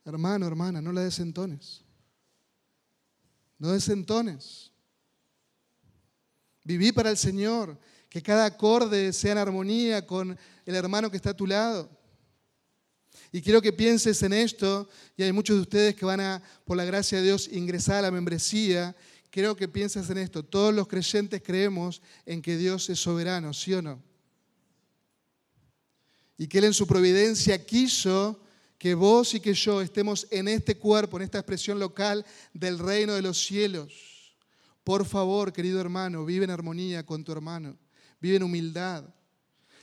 Hermano, 0.04 0.48
hermana, 0.48 0.82
no 0.82 0.92
la 0.92 1.02
desentones. 1.02 1.84
No 3.60 3.72
desentones. 3.72 4.71
Viví 6.64 6.92
para 6.92 7.10
el 7.10 7.18
Señor. 7.18 7.78
Que 8.10 8.22
cada 8.22 8.46
acorde 8.46 9.14
sea 9.14 9.32
en 9.32 9.38
armonía 9.38 10.06
con 10.06 10.38
el 10.66 10.76
hermano 10.76 11.10
que 11.10 11.18
está 11.18 11.30
a 11.30 11.38
tu 11.38 11.48
lado. 11.48 11.90
Y 13.32 13.42
quiero 13.42 13.62
que 13.62 13.72
pienses 13.72 14.22
en 14.24 14.34
esto, 14.34 14.90
y 15.16 15.24
hay 15.24 15.32
muchos 15.32 15.56
de 15.56 15.62
ustedes 15.62 15.96
que 15.96 16.06
van 16.06 16.20
a, 16.20 16.44
por 16.66 16.76
la 16.76 16.84
gracia 16.84 17.20
de 17.20 17.26
Dios, 17.26 17.48
ingresar 17.52 17.98
a 17.98 18.02
la 18.02 18.12
membresía 18.12 18.96
Quiero 19.32 19.56
que 19.56 19.70
pienses 19.70 20.10
en 20.10 20.18
esto. 20.18 20.44
Todos 20.44 20.74
los 20.74 20.90
creyentes 20.90 21.42
creemos 21.42 22.02
en 22.26 22.42
que 22.42 22.58
Dios 22.58 22.90
es 22.90 23.00
soberano, 23.00 23.54
¿sí 23.54 23.74
o 23.74 23.82
no? 23.82 24.04
Y 26.38 26.48
que 26.48 26.58
Él 26.58 26.66
en 26.66 26.74
su 26.74 26.86
providencia 26.86 27.66
quiso 27.66 28.44
que 28.78 28.94
vos 28.94 29.34
y 29.34 29.40
que 29.40 29.54
yo 29.54 29.82
estemos 29.82 30.28
en 30.32 30.50
este 30.50 30.78
cuerpo, 30.78 31.16
en 31.16 31.24
esta 31.24 31.38
expresión 31.38 31.80
local 31.80 32.26
del 32.54 32.78
reino 32.78 33.14
de 33.14 33.22
los 33.22 33.42
cielos. 33.42 34.11
Por 34.84 35.06
favor, 35.06 35.54
querido 35.54 35.80
hermano, 35.80 36.26
vive 36.26 36.46
en 36.46 36.52
armonía 36.52 37.06
con 37.06 37.24
tu 37.24 37.32
hermano, 37.32 37.78
vive 38.20 38.38
en 38.38 38.44
humildad. 38.44 39.04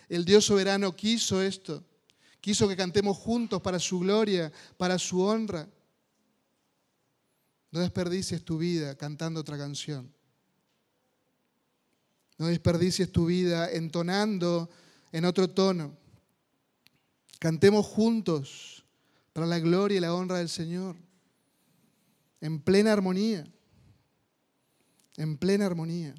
El 0.08 0.24
Dios 0.24 0.44
soberano 0.44 0.96
quiso 0.96 1.42
esto, 1.42 1.84
quiso 2.40 2.68
que 2.68 2.76
cantemos 2.76 3.16
juntos 3.16 3.62
para 3.62 3.78
su 3.78 4.00
gloria, 4.00 4.52
para 4.76 4.98
su 4.98 5.20
honra. 5.20 5.68
No 7.70 7.80
desperdicies 7.80 8.44
tu 8.44 8.58
vida 8.58 8.96
cantando 8.96 9.40
otra 9.40 9.58
canción. 9.58 10.12
No 12.38 12.46
desperdicies 12.46 13.12
tu 13.12 13.26
vida 13.26 13.70
entonando 13.70 14.70
en 15.12 15.24
otro 15.24 15.50
tono. 15.50 15.96
Cantemos 17.38 17.86
juntos 17.86 18.84
para 19.32 19.46
la 19.46 19.58
gloria 19.58 19.98
y 19.98 20.00
la 20.00 20.14
honra 20.14 20.38
del 20.38 20.48
Señor. 20.48 20.96
En 22.40 22.60
plena 22.60 22.92
armonía. 22.92 23.46
En 25.18 25.36
plena 25.36 25.66
armonía. 25.66 26.14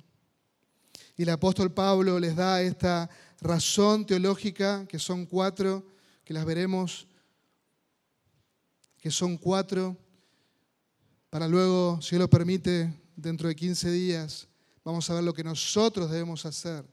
Y 1.18 1.24
el 1.24 1.30
apóstol 1.30 1.74
Pablo 1.74 2.20
les 2.20 2.36
da 2.36 2.62
esta 2.62 3.10
razón 3.42 4.06
teológica, 4.06 4.86
que 4.88 5.00
son 5.00 5.26
cuatro, 5.26 5.84
que 6.24 6.36
las 6.36 6.46
veremos, 6.46 7.08
que 9.00 9.10
son 9.10 9.36
cuatro 9.36 9.98
para 11.30 11.48
luego, 11.48 12.02
si 12.02 12.12
Dios 12.12 12.22
lo 12.22 12.30
permite, 12.30 12.92
dentro 13.16 13.48
de 13.48 13.56
15 13.56 13.92
días, 13.92 14.48
vamos 14.84 15.08
a 15.10 15.14
ver 15.14 15.24
lo 15.24 15.34
que 15.34 15.44
nosotros 15.44 16.10
debemos 16.10 16.44
hacer. 16.46 16.84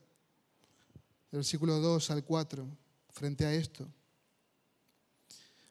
Versículo 1.32 1.78
2 1.78 2.10
al 2.10 2.22
4, 2.22 2.66
frente 3.10 3.46
a 3.46 3.54
esto. 3.54 3.88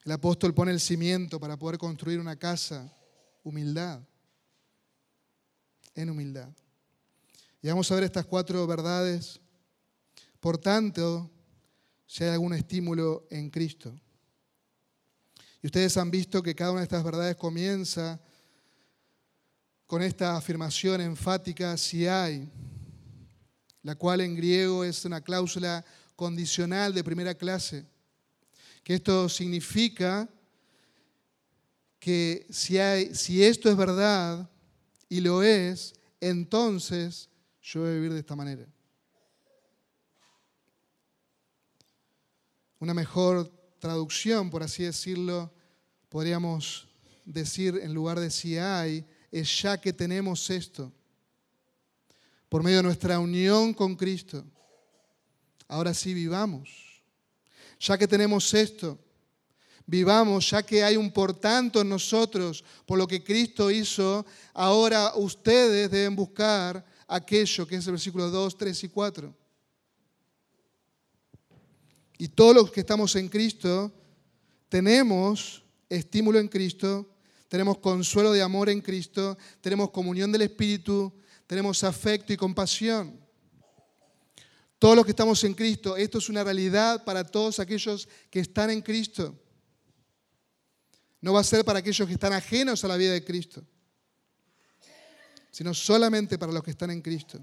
El 0.04 0.12
apóstol 0.12 0.54
pone 0.54 0.72
el 0.72 0.80
cimiento 0.80 1.40
para 1.40 1.58
poder 1.58 1.78
construir 1.78 2.20
una 2.20 2.36
casa, 2.36 2.92
humildad, 3.44 4.02
en 5.96 6.10
humildad. 6.10 6.50
Y 7.62 7.68
vamos 7.68 7.92
a 7.92 7.96
ver 7.96 8.04
estas 8.04 8.26
cuatro 8.26 8.68
verdades. 8.68 9.40
Por 10.40 10.58
tanto, 10.58 11.32
si 12.06 12.24
hay 12.24 12.30
algún 12.32 12.54
estímulo 12.54 13.26
en 13.32 13.50
Cristo. 13.50 13.94
Y 15.62 15.68
ustedes 15.68 15.98
han 15.98 16.12
visto 16.12 16.44
que 16.44 16.54
cada 16.54 16.72
una 16.72 16.82
de 16.82 16.86
estas 16.86 17.04
verdades 17.04 17.36
comienza 17.38 18.22
con 19.88 20.02
esta 20.02 20.38
afirmación 20.38 21.02
enfática 21.02 21.76
si 21.78 22.06
hay, 22.06 22.50
la 23.82 23.96
cual 23.96 24.22
en 24.22 24.36
griego 24.36 24.84
es 24.84 25.06
una 25.06 25.22
cláusula 25.22 25.84
condicional 26.16 26.94
de 26.94 27.04
primera 27.04 27.34
clase, 27.34 27.86
que 28.84 28.96
esto 28.96 29.28
significa 29.28 30.30
que 32.00 32.46
si, 32.50 32.78
hay, 32.78 33.16
si 33.16 33.44
esto 33.44 33.70
es 33.70 33.76
verdad 33.76 34.48
y 35.16 35.22
lo 35.22 35.42
es, 35.44 35.94
entonces 36.20 37.30
yo 37.62 37.80
voy 37.80 37.92
a 37.92 37.94
vivir 37.94 38.12
de 38.12 38.20
esta 38.20 38.36
manera. 38.36 38.68
Una 42.80 42.94
mejor 42.94 43.50
traducción, 43.80 44.50
por 44.50 44.62
así 44.62 44.84
decirlo, 44.84 45.54
podríamos 46.10 46.90
decir 47.24 47.80
en 47.82 47.94
lugar 47.94 48.20
de 48.20 48.30
si 48.30 48.58
hay, 48.58 49.06
es 49.32 49.62
ya 49.62 49.80
que 49.80 49.94
tenemos 49.94 50.50
esto, 50.50 50.92
por 52.50 52.62
medio 52.62 52.78
de 52.78 52.84
nuestra 52.84 53.18
unión 53.18 53.74
con 53.74 53.96
Cristo, 53.96 54.44
ahora 55.70 55.94
sí 55.94 56.14
vivamos. 56.14 57.02
Ya 57.80 57.98
que 57.98 58.06
tenemos 58.08 58.54
esto, 58.54 59.00
vivamos, 59.86 60.50
ya 60.50 60.64
que 60.64 60.84
hay 60.84 60.98
un 60.98 61.12
por 61.12 61.40
tanto 61.40 61.82
en 61.82 61.90
nosotros 61.90 62.64
por 62.86 62.98
lo 62.98 63.08
que 63.08 63.24
Cristo 63.24 63.70
hizo, 63.70 64.26
ahora 64.54 65.14
ustedes 65.16 65.92
deben 65.92 66.16
buscar 66.16 66.86
aquello 67.08 67.68
que 67.68 67.76
es 67.76 67.86
el 67.86 67.94
versículo 67.94 68.30
2, 68.30 68.58
3 68.58 68.84
y 68.84 68.90
4. 68.90 69.36
Y 72.18 72.28
todos 72.30 72.56
los 72.56 72.72
que 72.72 72.80
estamos 72.80 73.16
en 73.16 73.28
Cristo 73.28 73.92
tenemos 74.70 75.64
estímulo 75.90 76.40
en 76.40 76.48
Cristo, 76.48 77.10
tenemos 77.48 77.78
consuelo 77.78 78.32
de 78.32 78.42
amor 78.42 78.70
en 78.70 78.82
Cristo, 78.82 79.38
tenemos 79.62 79.92
comunión 79.92 80.32
del 80.32 80.42
Espíritu, 80.42 81.14
tenemos 81.46 81.84
afecto 81.84 82.34
y 82.34 82.38
compasión. 82.38 83.20
Todos 84.80 84.96
los 84.96 85.06
que 85.06 85.12
estamos 85.12 85.44
en 85.44 85.54
Cristo, 85.54 85.96
esto 85.96 86.18
es 86.18 86.30
una 86.30 86.44
realidad 86.44 87.04
para 87.06 87.24
todos 87.24 87.60
aquellos 87.60 88.08
que 88.30 88.40
están 88.40 88.70
en 88.70 88.82
Cristo. 88.82 89.36
No 91.22 91.34
va 91.34 91.42
a 91.42 91.44
ser 91.44 91.66
para 91.66 91.80
aquellos 91.80 92.08
que 92.08 92.14
están 92.14 92.34
ajenos 92.34 92.84
a 92.84 92.88
la 92.88 92.98
vida 92.98 93.14
de 93.14 93.24
Cristo, 93.24 93.64
sino 95.52 95.74
solamente 95.74 96.38
para 96.38 96.52
los 96.52 96.64
que 96.64 96.72
están 96.72 96.92
en 96.92 97.02
Cristo. 97.02 97.40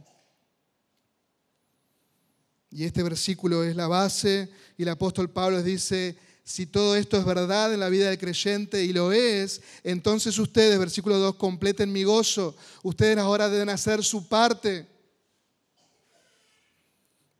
Y 2.70 2.84
este 2.84 3.02
versículo 3.02 3.64
es 3.64 3.76
la 3.76 3.86
base 3.86 4.50
y 4.78 4.82
el 4.82 4.88
apóstol 4.88 5.30
Pablo 5.30 5.62
dice, 5.62 6.16
si 6.44 6.66
todo 6.66 6.96
esto 6.96 7.18
es 7.18 7.24
verdad 7.24 7.72
en 7.72 7.80
la 7.80 7.88
vida 7.88 8.08
del 8.08 8.18
creyente 8.18 8.82
y 8.82 8.92
lo 8.92 9.12
es, 9.12 9.60
entonces 9.84 10.38
ustedes, 10.38 10.78
versículo 10.78 11.18
2, 11.18 11.36
completen 11.36 11.92
mi 11.92 12.04
gozo. 12.04 12.56
Ustedes 12.82 13.18
ahora 13.18 13.48
deben 13.48 13.68
hacer 13.68 14.02
su 14.02 14.26
parte, 14.26 14.88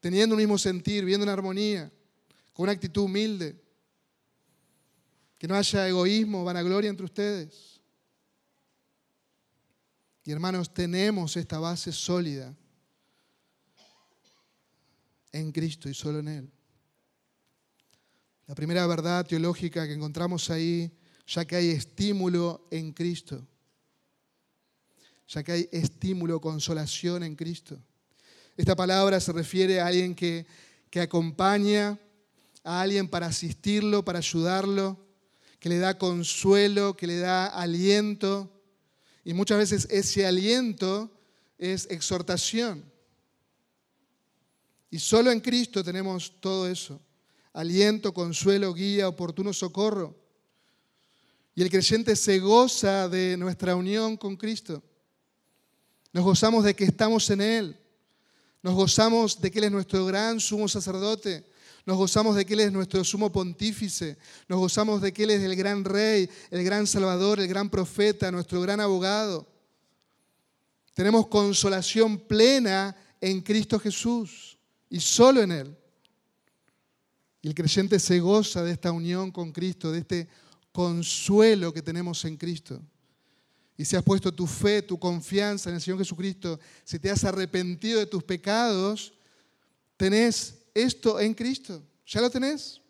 teniendo 0.00 0.34
un 0.34 0.40
mismo 0.40 0.58
sentir, 0.58 1.04
viendo 1.04 1.24
una 1.24 1.32
armonía, 1.32 1.90
con 2.52 2.64
una 2.64 2.72
actitud 2.72 3.02
humilde. 3.02 3.61
Que 5.42 5.48
no 5.48 5.56
haya 5.56 5.88
egoísmo, 5.88 6.44
vanagloria 6.44 6.88
entre 6.88 7.04
ustedes. 7.04 7.80
Y 10.24 10.30
hermanos, 10.30 10.72
tenemos 10.72 11.36
esta 11.36 11.58
base 11.58 11.90
sólida 11.90 12.56
en 15.32 15.50
Cristo 15.50 15.88
y 15.88 15.94
solo 15.94 16.20
en 16.20 16.28
Él. 16.28 16.52
La 18.46 18.54
primera 18.54 18.86
verdad 18.86 19.26
teológica 19.26 19.84
que 19.84 19.94
encontramos 19.94 20.48
ahí, 20.48 20.96
ya 21.26 21.44
que 21.44 21.56
hay 21.56 21.70
estímulo 21.70 22.68
en 22.70 22.92
Cristo, 22.92 23.44
ya 25.26 25.42
que 25.42 25.50
hay 25.50 25.68
estímulo, 25.72 26.40
consolación 26.40 27.24
en 27.24 27.34
Cristo. 27.34 27.82
Esta 28.56 28.76
palabra 28.76 29.18
se 29.18 29.32
refiere 29.32 29.80
a 29.80 29.88
alguien 29.88 30.14
que, 30.14 30.46
que 30.88 31.00
acompaña 31.00 31.98
a 32.62 32.80
alguien 32.80 33.08
para 33.08 33.26
asistirlo, 33.26 34.04
para 34.04 34.20
ayudarlo, 34.20 35.02
que 35.62 35.68
le 35.68 35.78
da 35.78 35.96
consuelo, 35.96 36.96
que 36.96 37.06
le 37.06 37.18
da 37.18 37.46
aliento. 37.46 38.50
Y 39.24 39.32
muchas 39.32 39.58
veces 39.58 39.86
ese 39.92 40.26
aliento 40.26 41.08
es 41.56 41.86
exhortación. 41.88 42.84
Y 44.90 44.98
solo 44.98 45.30
en 45.30 45.38
Cristo 45.38 45.84
tenemos 45.84 46.32
todo 46.40 46.68
eso. 46.68 47.00
Aliento, 47.52 48.12
consuelo, 48.12 48.74
guía, 48.74 49.06
oportuno 49.06 49.52
socorro. 49.52 50.16
Y 51.54 51.62
el 51.62 51.70
creyente 51.70 52.16
se 52.16 52.40
goza 52.40 53.08
de 53.08 53.36
nuestra 53.36 53.76
unión 53.76 54.16
con 54.16 54.36
Cristo. 54.36 54.82
Nos 56.12 56.24
gozamos 56.24 56.64
de 56.64 56.74
que 56.74 56.86
estamos 56.86 57.30
en 57.30 57.40
Él. 57.40 57.80
Nos 58.64 58.74
gozamos 58.74 59.40
de 59.40 59.48
que 59.48 59.60
Él 59.60 59.66
es 59.66 59.70
nuestro 59.70 60.04
gran 60.06 60.40
sumo 60.40 60.66
sacerdote. 60.66 61.46
Nos 61.84 61.96
gozamos 61.96 62.36
de 62.36 62.44
que 62.44 62.54
Él 62.54 62.60
es 62.60 62.72
nuestro 62.72 63.02
sumo 63.02 63.32
pontífice. 63.32 64.16
Nos 64.48 64.58
gozamos 64.58 65.02
de 65.02 65.12
que 65.12 65.24
Él 65.24 65.30
es 65.30 65.42
el 65.42 65.56
gran 65.56 65.84
rey, 65.84 66.28
el 66.50 66.64
gran 66.64 66.86
salvador, 66.86 67.40
el 67.40 67.48
gran 67.48 67.68
profeta, 67.68 68.30
nuestro 68.30 68.60
gran 68.60 68.80
abogado. 68.80 69.48
Tenemos 70.94 71.26
consolación 71.26 72.18
plena 72.18 72.94
en 73.20 73.40
Cristo 73.40 73.80
Jesús 73.80 74.58
y 74.88 75.00
solo 75.00 75.42
en 75.42 75.52
Él. 75.52 75.76
Y 77.40 77.48
el 77.48 77.54
creyente 77.54 77.98
se 77.98 78.20
goza 78.20 78.62
de 78.62 78.72
esta 78.72 78.92
unión 78.92 79.32
con 79.32 79.50
Cristo, 79.50 79.90
de 79.90 79.98
este 79.98 80.28
consuelo 80.70 81.72
que 81.72 81.82
tenemos 81.82 82.24
en 82.24 82.36
Cristo. 82.36 82.80
Y 83.76 83.84
si 83.84 83.96
has 83.96 84.04
puesto 84.04 84.32
tu 84.32 84.46
fe, 84.46 84.82
tu 84.82 84.98
confianza 84.98 85.68
en 85.68 85.76
el 85.76 85.82
Señor 85.82 85.98
Jesucristo, 85.98 86.60
si 86.84 87.00
te 87.00 87.10
has 87.10 87.24
arrepentido 87.24 87.98
de 87.98 88.06
tus 88.06 88.22
pecados, 88.22 89.12
tenés 89.96 90.61
esto 90.74 91.20
en 91.20 91.34
Cristo. 91.34 91.82
Ya 92.06 92.20
lo 92.20 92.30
tenés. 92.30 92.80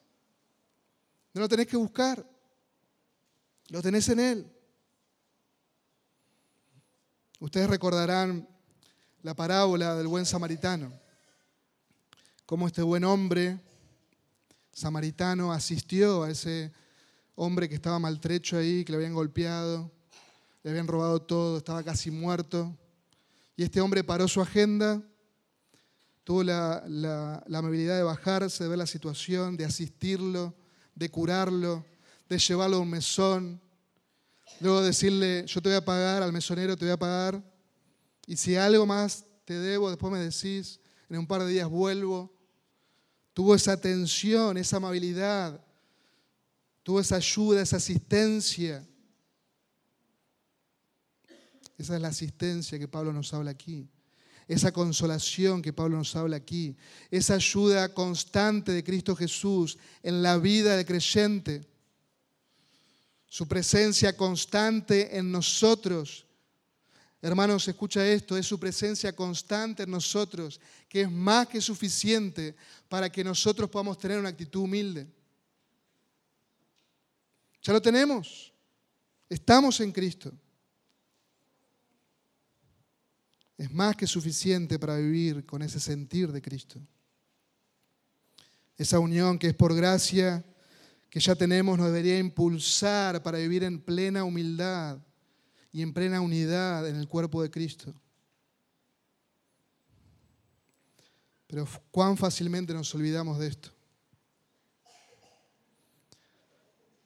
No 1.35 1.41
lo 1.43 1.49
tenés 1.49 1.67
que 1.67 1.77
buscar. 1.77 2.25
Lo 3.69 3.81
tenés 3.83 4.09
en 4.09 4.21
Él. 4.21 4.53
Ustedes 7.41 7.69
recordarán 7.69 8.49
la 9.23 9.35
parábola 9.35 9.97
del 9.97 10.07
buen 10.07 10.27
samaritano 10.27 11.03
cómo 12.53 12.67
este 12.67 12.83
buen 12.83 13.03
hombre 13.05 13.59
samaritano 14.75 15.53
asistió 15.53 16.25
a 16.25 16.31
ese 16.31 16.71
hombre 17.35 17.67
que 17.67 17.77
estaba 17.77 17.99
maltrecho 17.99 18.59
ahí, 18.59 18.85
que 18.85 18.93
le 18.93 18.97
habían 18.97 19.15
golpeado, 19.15 19.91
le 20.63 20.71
habían 20.71 20.87
robado 20.87 21.23
todo, 21.23 21.57
estaba 21.57 21.83
casi 21.83 22.11
muerto. 22.11 22.77
Y 23.57 23.63
este 23.63 23.81
hombre 23.81 24.05
paró 24.05 24.29
su 24.29 24.43
agenda, 24.43 25.03
tuvo 26.25 26.43
la, 26.43 26.83
la, 26.87 27.43
amabilidad 27.59 27.97
de 27.97 28.03
bajarse, 28.03 28.65
de 28.65 28.71
ver 28.71 28.79
la 28.79 28.87
situación, 28.87 29.57
de 29.57 29.65
asistirlo, 29.65 30.55
de 30.95 31.11
curarlo, 31.11 31.85
de 32.29 32.39
llevarlo 32.39 32.77
a 32.77 32.81
un 32.81 32.91
mesón. 32.91 33.61
Luego 34.61 34.83
decirle, 34.83 35.45
yo 35.47 35.61
te 35.61 35.69
voy 35.69 35.77
a 35.77 35.85
pagar, 35.85 36.23
al 36.23 36.33
mesonero 36.33 36.77
te 36.77 36.85
voy 36.85 36.93
a 36.93 36.99
pagar, 36.99 37.43
y 38.27 38.37
si 38.37 38.57
algo 38.57 38.87
más 38.87 39.25
te 39.45 39.59
debo, 39.59 39.91
después 39.91 40.13
me 40.13 40.19
decís, 40.19 40.81
en 41.09 41.19
un 41.19 41.27
par 41.27 41.43
de 41.43 41.51
días 41.51 41.69
vuelvo. 41.69 42.33
Tuvo 43.35 43.55
esa 43.55 43.73
atención, 43.73 44.57
esa 44.57 44.77
amabilidad, 44.77 45.61
tuvo 46.83 47.01
esa 47.01 47.17
ayuda, 47.17 47.63
esa 47.63 47.77
asistencia. 47.77 48.87
Esa 51.79 51.97
es 51.97 52.01
la 52.01 52.09
asistencia 52.09 52.79
que 52.79 52.89
Pablo 52.89 53.13
nos 53.13 53.33
habla 53.35 53.51
aquí. 53.51 53.89
Esa 54.53 54.73
consolación 54.73 55.63
que 55.63 55.73
Pablo 55.73 55.97
nos 55.99 56.15
habla 56.17 56.37
aquí. 56.37 56.77
Esa 57.11 57.35
ayuda 57.35 57.93
constante 57.95 58.73
de 58.73 58.85
Cristo 58.85 59.17
Jesús 59.17 59.79
en 60.03 60.23
la 60.23 60.39
vida 60.39 60.77
del 60.77 60.87
creyente. 60.87 61.67
Su 63.27 63.49
presencia 63.49 64.17
constante 64.17 65.17
en 65.17 65.33
nosotros 65.33 66.27
Hermanos, 67.25 67.69
escucha 67.69 68.05
esto, 68.05 68.37
es 68.37 68.45
su 68.45 68.59
presencia 68.59 69.15
constante 69.15 69.85
en 69.85 69.91
nosotros, 69.93 70.61
que 70.89 71.03
es 71.03 71.11
más 71.11 71.47
que 71.47 71.61
suficiente 71.61 72.57
para 72.89 73.11
que 73.11 73.23
nosotros 73.23 73.71
podamos 73.71 73.97
tener 73.97 74.19
una 74.19 74.31
actitud 74.31 74.63
humilde. 74.63 75.07
Ya 77.63 77.73
lo 77.73 77.81
tenemos, 77.81 78.53
estamos 79.29 79.79
en 79.79 79.93
Cristo. 79.93 80.33
Es 83.57 83.71
más 83.71 83.97
que 83.97 84.07
suficiente 84.07 84.79
para 84.79 84.97
vivir 84.97 85.45
con 85.47 85.63
ese 85.63 85.79
sentir 85.79 86.33
de 86.33 86.43
Cristo. 86.43 86.81
Esa 88.77 88.99
unión 88.99 89.39
que 89.39 89.49
es 89.49 89.55
por 89.55 89.75
gracia, 89.75 90.45
que 91.09 91.21
ya 91.21 91.35
tenemos, 91.35 91.79
nos 91.79 91.87
debería 91.87 92.19
impulsar 92.19 93.23
para 93.23 93.39
vivir 93.39 93.65
en 93.65 93.81
plena 93.81 94.25
humildad 94.25 94.99
y 95.71 95.83
en 95.83 95.93
plena 95.93 96.21
unidad 96.21 96.89
en 96.89 96.97
el 96.97 97.07
cuerpo 97.07 97.43
de 97.43 97.51
Cristo. 97.51 97.95
Pero 101.47 101.69
cuán 101.91 102.17
fácilmente 102.17 102.73
nos 102.73 102.95
olvidamos 102.95 103.39
de 103.39 103.49
esto. 103.49 103.71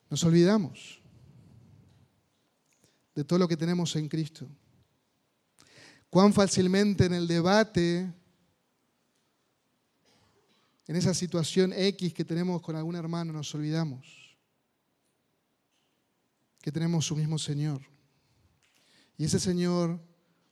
Nos 0.09 0.23
olvidamos 0.23 1.01
de 3.15 3.25
todo 3.25 3.41
lo 3.41 3.49
que 3.49 3.57
tenemos 3.57 3.97
en 3.97 4.09
Cristo. 4.09 4.47
Cuán 6.11 6.33
fácilmente 6.33 7.07
en 7.07 7.15
el 7.15 7.27
debate, 7.27 8.13
en 10.87 10.97
esa 10.97 11.13
situación 11.15 11.73
X 11.73 12.15
que 12.15 12.25
tenemos 12.25 12.63
con 12.63 12.77
algún 12.77 12.95
hermano, 12.95 13.33
nos 13.33 13.55
olvidamos 13.55 14.27
que 16.67 16.73
tenemos 16.73 17.07
su 17.07 17.15
mismo 17.15 17.39
Señor. 17.39 17.81
Y 19.17 19.25
ese 19.25 19.39
Señor 19.39 20.01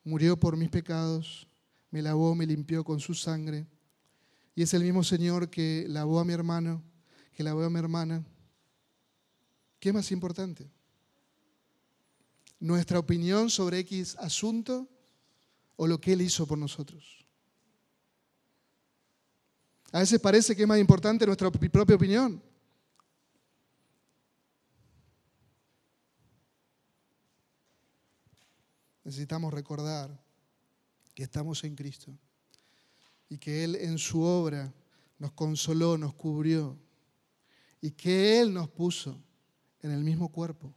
murió 0.05 0.39
por 0.39 0.57
mis 0.57 0.71
pecados, 0.71 1.49
me 1.91 2.03
lavó, 2.03 2.37
me 2.37 2.47
limpió 2.47 2.85
con 2.85 3.01
su 3.01 3.15
sangre. 3.15 3.67
Y 4.55 4.63
es 4.63 4.73
el 4.75 4.85
mismo 4.85 5.03
Señor 5.03 5.51
que 5.51 5.87
lavó 5.89 6.21
a 6.21 6.25
mi 6.25 6.33
hermano, 6.33 6.85
que 7.33 7.43
lavó 7.43 7.65
a 7.65 7.71
mi 7.71 7.81
hermana. 7.81 8.25
¿Qué 9.81 9.89
es 9.89 9.95
más 9.95 10.13
importante? 10.13 10.71
¿Nuestra 12.61 13.01
opinión 13.01 13.51
sobre 13.51 13.81
X 13.81 14.15
asunto 14.21 14.89
o 15.77 15.87
lo 15.87 16.01
que 16.01 16.13
Él 16.13 16.23
hizo 16.23 16.47
por 16.47 16.59
nosotros? 16.59 17.27
A 19.93 20.01
veces 20.01 20.21
parece 20.21 20.57
que 20.57 20.63
es 20.63 20.69
más 20.69 20.79
importante 20.79 21.25
nuestra 21.27 21.51
propia 21.51 21.97
opinión. 21.97 22.43
necesitamos 29.05 29.53
recordar 29.53 30.19
que 31.15 31.23
estamos 31.23 31.63
en 31.65 31.77
Cristo 31.77 32.19
y 33.29 33.39
que 33.39 33.63
Él 33.63 33.77
en 33.77 33.99
su 33.99 34.23
obra 34.23 34.73
nos 35.19 35.33
consoló, 35.33 35.97
nos 35.97 36.15
cubrió 36.15 36.77
y 37.81 37.93
que 37.93 38.41
Él 38.41 38.53
nos 38.53 38.69
puso 38.69 39.23
en 39.81 39.91
el 39.91 40.03
mismo 40.03 40.31
cuerpo, 40.33 40.75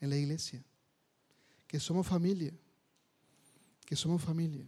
en 0.00 0.10
la 0.10 0.16
iglesia, 0.16 0.62
que 1.66 1.78
somos 1.78 2.06
familia, 2.06 2.52
somos 3.96 4.22
familia. 4.22 4.66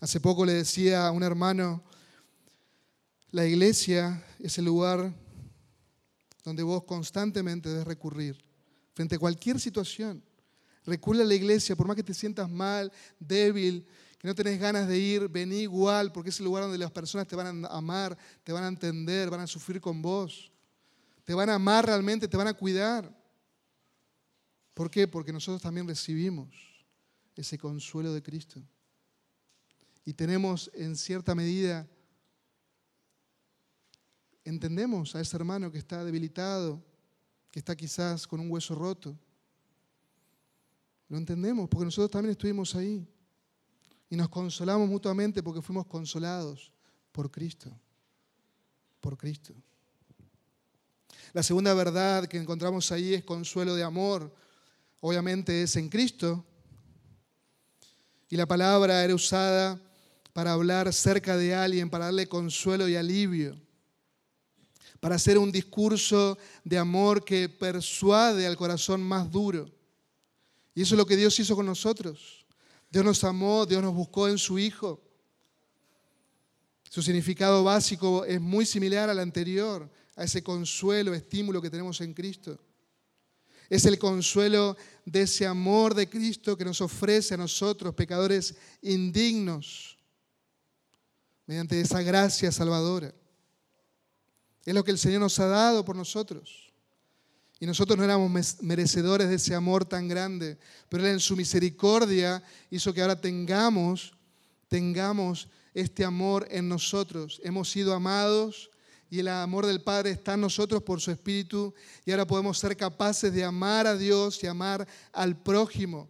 Hace 0.00 0.20
poco 0.20 0.44
le 0.44 0.54
decía 0.54 1.06
a 1.06 1.10
un 1.10 1.22
hermano, 1.22 1.82
la 3.30 3.46
iglesia 3.46 4.24
es 4.38 4.58
el 4.58 4.64
lugar 4.64 5.12
donde 6.44 6.62
vos 6.62 6.84
constantemente 6.84 7.68
debes 7.68 7.86
recurrir 7.86 8.42
frente 8.94 9.16
a 9.16 9.18
cualquier 9.18 9.60
situación. 9.60 10.22
Recurre 10.86 11.22
a 11.22 11.26
la 11.26 11.34
iglesia, 11.34 11.76
por 11.76 11.86
más 11.86 11.96
que 11.96 12.02
te 12.02 12.14
sientas 12.14 12.50
mal, 12.50 12.90
débil, 13.18 13.86
que 14.18 14.26
no 14.26 14.34
tenés 14.34 14.58
ganas 14.58 14.88
de 14.88 14.98
ir, 14.98 15.28
vení 15.28 15.60
igual, 15.60 16.12
porque 16.12 16.30
es 16.30 16.38
el 16.40 16.46
lugar 16.46 16.64
donde 16.64 16.78
las 16.78 16.90
personas 16.90 17.26
te 17.26 17.36
van 17.36 17.64
a 17.64 17.68
amar, 17.68 18.16
te 18.42 18.52
van 18.52 18.64
a 18.64 18.68
entender, 18.68 19.30
van 19.30 19.40
a 19.40 19.46
sufrir 19.46 19.80
con 19.80 20.00
vos. 20.00 20.50
Te 21.24 21.34
van 21.34 21.50
a 21.50 21.54
amar 21.54 21.86
realmente, 21.86 22.26
te 22.26 22.36
van 22.36 22.48
a 22.48 22.54
cuidar. 22.54 23.14
¿Por 24.74 24.90
qué? 24.90 25.06
Porque 25.06 25.32
nosotros 25.32 25.60
también 25.62 25.86
recibimos 25.86 26.69
ese 27.36 27.58
consuelo 27.58 28.12
de 28.12 28.22
Cristo. 28.22 28.62
Y 30.04 30.14
tenemos 30.14 30.70
en 30.74 30.96
cierta 30.96 31.34
medida, 31.34 31.88
entendemos 34.44 35.14
a 35.14 35.20
ese 35.20 35.36
hermano 35.36 35.70
que 35.70 35.78
está 35.78 36.04
debilitado, 36.04 36.82
que 37.50 37.58
está 37.58 37.76
quizás 37.76 38.26
con 38.26 38.40
un 38.40 38.50
hueso 38.50 38.74
roto. 38.74 39.18
Lo 41.08 41.18
entendemos 41.18 41.68
porque 41.68 41.84
nosotros 41.84 42.10
también 42.10 42.32
estuvimos 42.32 42.74
ahí. 42.74 43.06
Y 44.08 44.16
nos 44.16 44.28
consolamos 44.28 44.88
mutuamente 44.88 45.42
porque 45.42 45.62
fuimos 45.62 45.86
consolados 45.86 46.72
por 47.12 47.30
Cristo. 47.30 47.70
Por 49.00 49.16
Cristo. 49.16 49.54
La 51.32 51.44
segunda 51.44 51.74
verdad 51.74 52.26
que 52.26 52.38
encontramos 52.38 52.90
ahí 52.90 53.14
es 53.14 53.24
consuelo 53.24 53.74
de 53.76 53.84
amor. 53.84 54.34
Obviamente 55.00 55.62
es 55.62 55.76
en 55.76 55.88
Cristo. 55.88 56.44
Y 58.30 58.36
la 58.36 58.46
palabra 58.46 59.02
era 59.02 59.12
usada 59.12 59.80
para 60.32 60.52
hablar 60.52 60.92
cerca 60.92 61.36
de 61.36 61.52
alguien, 61.52 61.90
para 61.90 62.06
darle 62.06 62.28
consuelo 62.28 62.88
y 62.88 62.94
alivio, 62.94 63.60
para 65.00 65.16
hacer 65.16 65.36
un 65.36 65.50
discurso 65.50 66.38
de 66.62 66.78
amor 66.78 67.24
que 67.24 67.48
persuade 67.48 68.46
al 68.46 68.56
corazón 68.56 69.02
más 69.02 69.28
duro. 69.32 69.68
Y 70.76 70.82
eso 70.82 70.94
es 70.94 70.98
lo 70.98 71.06
que 71.06 71.16
Dios 71.16 71.38
hizo 71.40 71.56
con 71.56 71.66
nosotros. 71.66 72.46
Dios 72.88 73.04
nos 73.04 73.24
amó, 73.24 73.66
Dios 73.66 73.82
nos 73.82 73.94
buscó 73.94 74.28
en 74.28 74.38
su 74.38 74.60
Hijo. 74.60 75.02
Su 76.88 77.02
significado 77.02 77.64
básico 77.64 78.24
es 78.24 78.40
muy 78.40 78.64
similar 78.64 79.10
al 79.10 79.18
anterior, 79.18 79.90
a 80.14 80.22
ese 80.22 80.42
consuelo, 80.44 81.14
estímulo 81.14 81.60
que 81.60 81.70
tenemos 81.70 82.00
en 82.00 82.14
Cristo. 82.14 82.60
Es 83.70 83.86
el 83.86 84.00
consuelo 84.00 84.76
de 85.04 85.22
ese 85.22 85.46
amor 85.46 85.94
de 85.94 86.10
Cristo 86.10 86.56
que 86.56 86.64
nos 86.64 86.80
ofrece 86.80 87.34
a 87.34 87.36
nosotros, 87.36 87.94
pecadores 87.94 88.56
indignos, 88.82 89.96
mediante 91.46 91.80
esa 91.80 92.02
gracia 92.02 92.50
salvadora. 92.50 93.14
Es 94.64 94.74
lo 94.74 94.82
que 94.82 94.90
el 94.90 94.98
Señor 94.98 95.20
nos 95.20 95.38
ha 95.38 95.46
dado 95.46 95.84
por 95.84 95.94
nosotros. 95.94 96.72
Y 97.60 97.66
nosotros 97.66 97.96
no 97.96 98.04
éramos 98.04 98.60
merecedores 98.62 99.28
de 99.28 99.36
ese 99.36 99.54
amor 99.54 99.84
tan 99.84 100.08
grande, 100.08 100.58
pero 100.88 101.04
Él 101.04 101.12
en 101.12 101.20
su 101.20 101.36
misericordia 101.36 102.42
hizo 102.70 102.92
que 102.92 103.02
ahora 103.02 103.20
tengamos, 103.20 104.14
tengamos 104.66 105.48
este 105.74 106.04
amor 106.04 106.48
en 106.50 106.68
nosotros. 106.68 107.40
Hemos 107.44 107.70
sido 107.70 107.94
amados 107.94 108.69
y 109.10 109.18
el 109.18 109.28
amor 109.28 109.66
del 109.66 109.82
Padre 109.82 110.12
está 110.12 110.34
en 110.34 110.42
nosotros 110.42 110.84
por 110.84 111.00
su 111.00 111.10
Espíritu 111.10 111.74
y 112.04 112.12
ahora 112.12 112.26
podemos 112.26 112.58
ser 112.58 112.76
capaces 112.76 113.32
de 113.32 113.42
amar 113.42 113.88
a 113.88 113.96
Dios 113.96 114.42
y 114.44 114.46
amar 114.46 114.86
al 115.12 115.36
prójimo. 115.36 116.08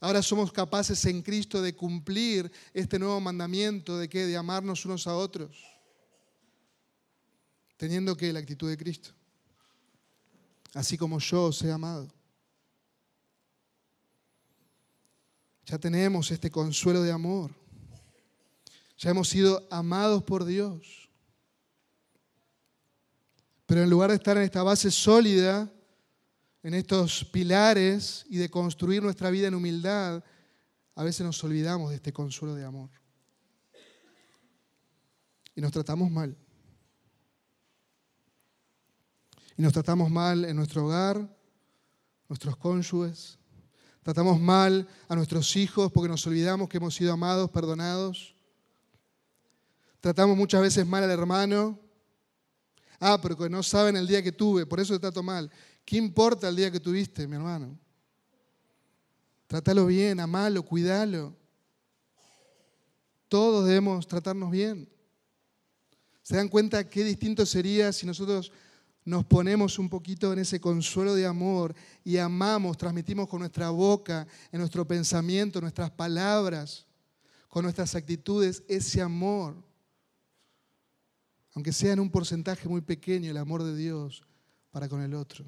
Ahora 0.00 0.20
somos 0.20 0.50
capaces 0.50 1.04
en 1.04 1.22
Cristo 1.22 1.62
de 1.62 1.76
cumplir 1.76 2.50
este 2.74 2.98
nuevo 2.98 3.20
mandamiento 3.20 3.98
de 3.98 4.08
que 4.08 4.26
de 4.26 4.36
amarnos 4.36 4.84
unos 4.84 5.06
a 5.06 5.14
otros, 5.14 5.62
teniendo 7.76 8.16
que 8.16 8.32
la 8.32 8.40
actitud 8.40 8.68
de 8.68 8.76
Cristo, 8.76 9.10
así 10.74 10.98
como 10.98 11.20
yo 11.20 11.44
os 11.44 11.62
he 11.62 11.70
amado. 11.70 12.12
Ya 15.66 15.78
tenemos 15.78 16.32
este 16.32 16.50
consuelo 16.50 17.02
de 17.02 17.12
amor. 17.12 17.54
Ya 18.98 19.10
hemos 19.10 19.28
sido 19.28 19.68
amados 19.70 20.24
por 20.24 20.44
Dios. 20.44 20.99
Pero 23.70 23.84
en 23.84 23.90
lugar 23.90 24.10
de 24.10 24.16
estar 24.16 24.36
en 24.36 24.42
esta 24.42 24.64
base 24.64 24.90
sólida, 24.90 25.72
en 26.64 26.74
estos 26.74 27.24
pilares 27.26 28.26
y 28.28 28.36
de 28.36 28.50
construir 28.50 29.00
nuestra 29.00 29.30
vida 29.30 29.46
en 29.46 29.54
humildad, 29.54 30.24
a 30.96 31.04
veces 31.04 31.24
nos 31.24 31.44
olvidamos 31.44 31.90
de 31.90 31.94
este 31.94 32.12
consuelo 32.12 32.56
de 32.56 32.64
amor. 32.64 32.90
Y 35.54 35.60
nos 35.60 35.70
tratamos 35.70 36.10
mal. 36.10 36.36
Y 39.56 39.62
nos 39.62 39.72
tratamos 39.72 40.10
mal 40.10 40.44
en 40.46 40.56
nuestro 40.56 40.86
hogar, 40.86 41.32
nuestros 42.28 42.56
cónyuges. 42.56 43.38
Tratamos 44.02 44.40
mal 44.40 44.88
a 45.06 45.14
nuestros 45.14 45.54
hijos 45.54 45.92
porque 45.92 46.08
nos 46.08 46.26
olvidamos 46.26 46.68
que 46.68 46.78
hemos 46.78 46.96
sido 46.96 47.12
amados, 47.12 47.48
perdonados. 47.52 48.34
Tratamos 50.00 50.36
muchas 50.36 50.60
veces 50.60 50.84
mal 50.84 51.04
al 51.04 51.10
hermano. 51.12 51.89
Ah, 53.00 53.18
pero 53.20 53.34
que 53.36 53.48
no 53.48 53.62
saben 53.62 53.96
el 53.96 54.06
día 54.06 54.22
que 54.22 54.30
tuve, 54.30 54.66
por 54.66 54.78
eso 54.78 54.92
te 54.92 55.00
trato 55.00 55.22
mal. 55.22 55.50
¿Qué 55.86 55.96
importa 55.96 56.48
el 56.48 56.56
día 56.56 56.70
que 56.70 56.78
tuviste, 56.78 57.26
mi 57.26 57.36
hermano? 57.36 57.78
Trátalo 59.46 59.86
bien, 59.86 60.20
amalo, 60.20 60.62
cuídalo. 60.62 61.34
Todos 63.26 63.66
debemos 63.66 64.06
tratarnos 64.06 64.50
bien. 64.50 64.86
¿Se 66.22 66.36
dan 66.36 66.48
cuenta 66.48 66.88
qué 66.88 67.02
distinto 67.02 67.46
sería 67.46 67.90
si 67.92 68.06
nosotros 68.06 68.52
nos 69.04 69.24
ponemos 69.24 69.78
un 69.78 69.88
poquito 69.88 70.32
en 70.32 70.40
ese 70.40 70.60
consuelo 70.60 71.14
de 71.14 71.26
amor 71.26 71.74
y 72.04 72.18
amamos, 72.18 72.76
transmitimos 72.76 73.28
con 73.28 73.40
nuestra 73.40 73.70
boca, 73.70 74.26
en 74.52 74.60
nuestro 74.60 74.86
pensamiento, 74.86 75.58
en 75.58 75.64
nuestras 75.64 75.90
palabras, 75.90 76.86
con 77.48 77.62
nuestras 77.62 77.94
actitudes, 77.94 78.62
ese 78.68 79.00
amor? 79.00 79.56
Aunque 81.54 81.72
sea 81.72 81.92
en 81.92 82.00
un 82.00 82.10
porcentaje 82.10 82.68
muy 82.68 82.80
pequeño 82.80 83.30
el 83.30 83.36
amor 83.36 83.62
de 83.62 83.76
Dios 83.76 84.22
para 84.70 84.88
con 84.88 85.02
el 85.02 85.14
otro. 85.14 85.44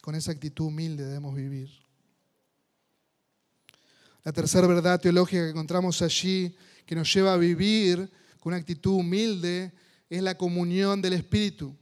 Con 0.00 0.14
esa 0.14 0.30
actitud 0.32 0.66
humilde 0.66 1.04
debemos 1.04 1.34
vivir. 1.34 1.70
La 4.22 4.32
tercera 4.32 4.66
verdad 4.66 5.00
teológica 5.00 5.42
que 5.44 5.50
encontramos 5.50 6.00
allí, 6.02 6.56
que 6.84 6.94
nos 6.94 7.12
lleva 7.12 7.34
a 7.34 7.36
vivir 7.36 8.10
con 8.38 8.52
una 8.52 8.56
actitud 8.60 8.92
humilde, 8.92 9.72
es 10.08 10.22
la 10.22 10.36
comunión 10.36 11.02
del 11.02 11.14
Espíritu. 11.14 11.76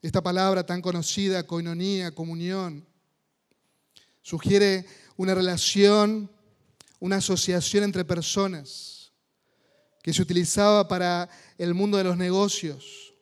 Esta 0.00 0.22
palabra 0.22 0.64
tan 0.64 0.80
conocida, 0.80 1.46
coinonía, 1.46 2.14
comunión, 2.14 2.86
sugiere 4.22 4.86
una 5.16 5.34
relación, 5.34 6.30
una 6.98 7.16
asociación 7.16 7.84
entre 7.84 8.04
personas 8.04 9.01
que 10.02 10.12
se 10.12 10.20
utilizaba 10.20 10.86
para 10.88 11.30
el 11.56 11.74
mundo 11.74 11.96
de 11.96 12.04
los 12.04 12.16
negocios. 12.16 13.14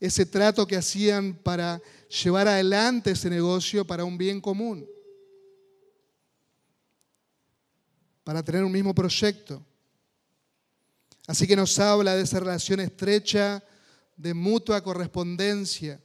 Ese 0.00 0.26
trato 0.26 0.66
que 0.66 0.76
hacían 0.76 1.34
para 1.34 1.80
llevar 2.22 2.48
adelante 2.48 3.12
ese 3.12 3.30
negocio 3.30 3.86
para 3.86 4.04
un 4.04 4.16
bien 4.16 4.40
común, 4.40 4.88
para 8.24 8.42
tener 8.42 8.64
un 8.64 8.72
mismo 8.72 8.94
proyecto. 8.94 9.64
Así 11.26 11.46
que 11.46 11.56
nos 11.56 11.78
habla 11.78 12.14
de 12.14 12.22
esa 12.22 12.40
relación 12.40 12.80
estrecha, 12.80 13.62
de 14.16 14.32
mutua 14.32 14.82
correspondencia. 14.82 16.00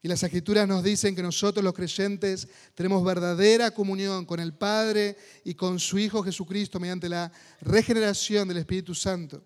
Y 0.00 0.06
las 0.06 0.22
escrituras 0.22 0.68
nos 0.68 0.84
dicen 0.84 1.16
que 1.16 1.22
nosotros 1.22 1.64
los 1.64 1.74
creyentes 1.74 2.46
tenemos 2.74 3.04
verdadera 3.04 3.72
comunión 3.72 4.24
con 4.24 4.38
el 4.38 4.54
Padre 4.54 5.16
y 5.44 5.54
con 5.54 5.80
su 5.80 5.98
Hijo 5.98 6.22
Jesucristo 6.22 6.78
mediante 6.78 7.08
la 7.08 7.32
regeneración 7.60 8.46
del 8.46 8.58
Espíritu 8.58 8.94
Santo. 8.94 9.42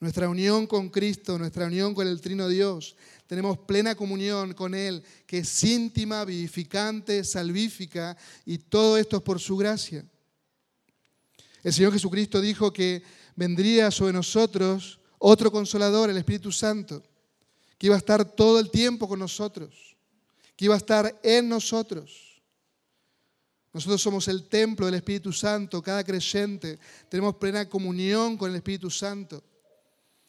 Nuestra 0.00 0.28
unión 0.28 0.66
con 0.66 0.90
Cristo, 0.90 1.38
nuestra 1.38 1.64
unión 1.66 1.94
con 1.94 2.06
el 2.06 2.20
Trino 2.20 2.46
Dios, 2.46 2.94
tenemos 3.26 3.56
plena 3.56 3.94
comunión 3.94 4.52
con 4.52 4.74
Él, 4.74 5.02
que 5.26 5.38
es 5.38 5.64
íntima, 5.64 6.26
vivificante, 6.26 7.24
salvífica, 7.24 8.14
y 8.44 8.58
todo 8.58 8.98
esto 8.98 9.16
es 9.16 9.22
por 9.22 9.40
su 9.40 9.56
gracia. 9.56 10.04
El 11.62 11.72
Señor 11.72 11.94
Jesucristo 11.94 12.42
dijo 12.42 12.70
que 12.70 13.02
vendría 13.34 13.90
sobre 13.90 14.12
nosotros 14.12 15.00
otro 15.18 15.50
consolador, 15.50 16.10
el 16.10 16.18
Espíritu 16.18 16.52
Santo, 16.52 17.02
que 17.84 17.88
iba 17.88 17.96
a 17.96 17.98
estar 17.98 18.24
todo 18.24 18.58
el 18.60 18.70
tiempo 18.70 19.06
con 19.06 19.18
nosotros, 19.18 19.94
que 20.56 20.64
iba 20.64 20.72
a 20.72 20.78
estar 20.78 21.20
en 21.22 21.50
nosotros. 21.50 22.40
Nosotros 23.74 24.00
somos 24.00 24.26
el 24.28 24.48
templo 24.48 24.86
del 24.86 24.94
Espíritu 24.94 25.34
Santo, 25.34 25.82
cada 25.82 26.02
creyente. 26.02 26.78
Tenemos 27.10 27.34
plena 27.34 27.68
comunión 27.68 28.38
con 28.38 28.48
el 28.48 28.56
Espíritu 28.56 28.88
Santo. 28.88 29.44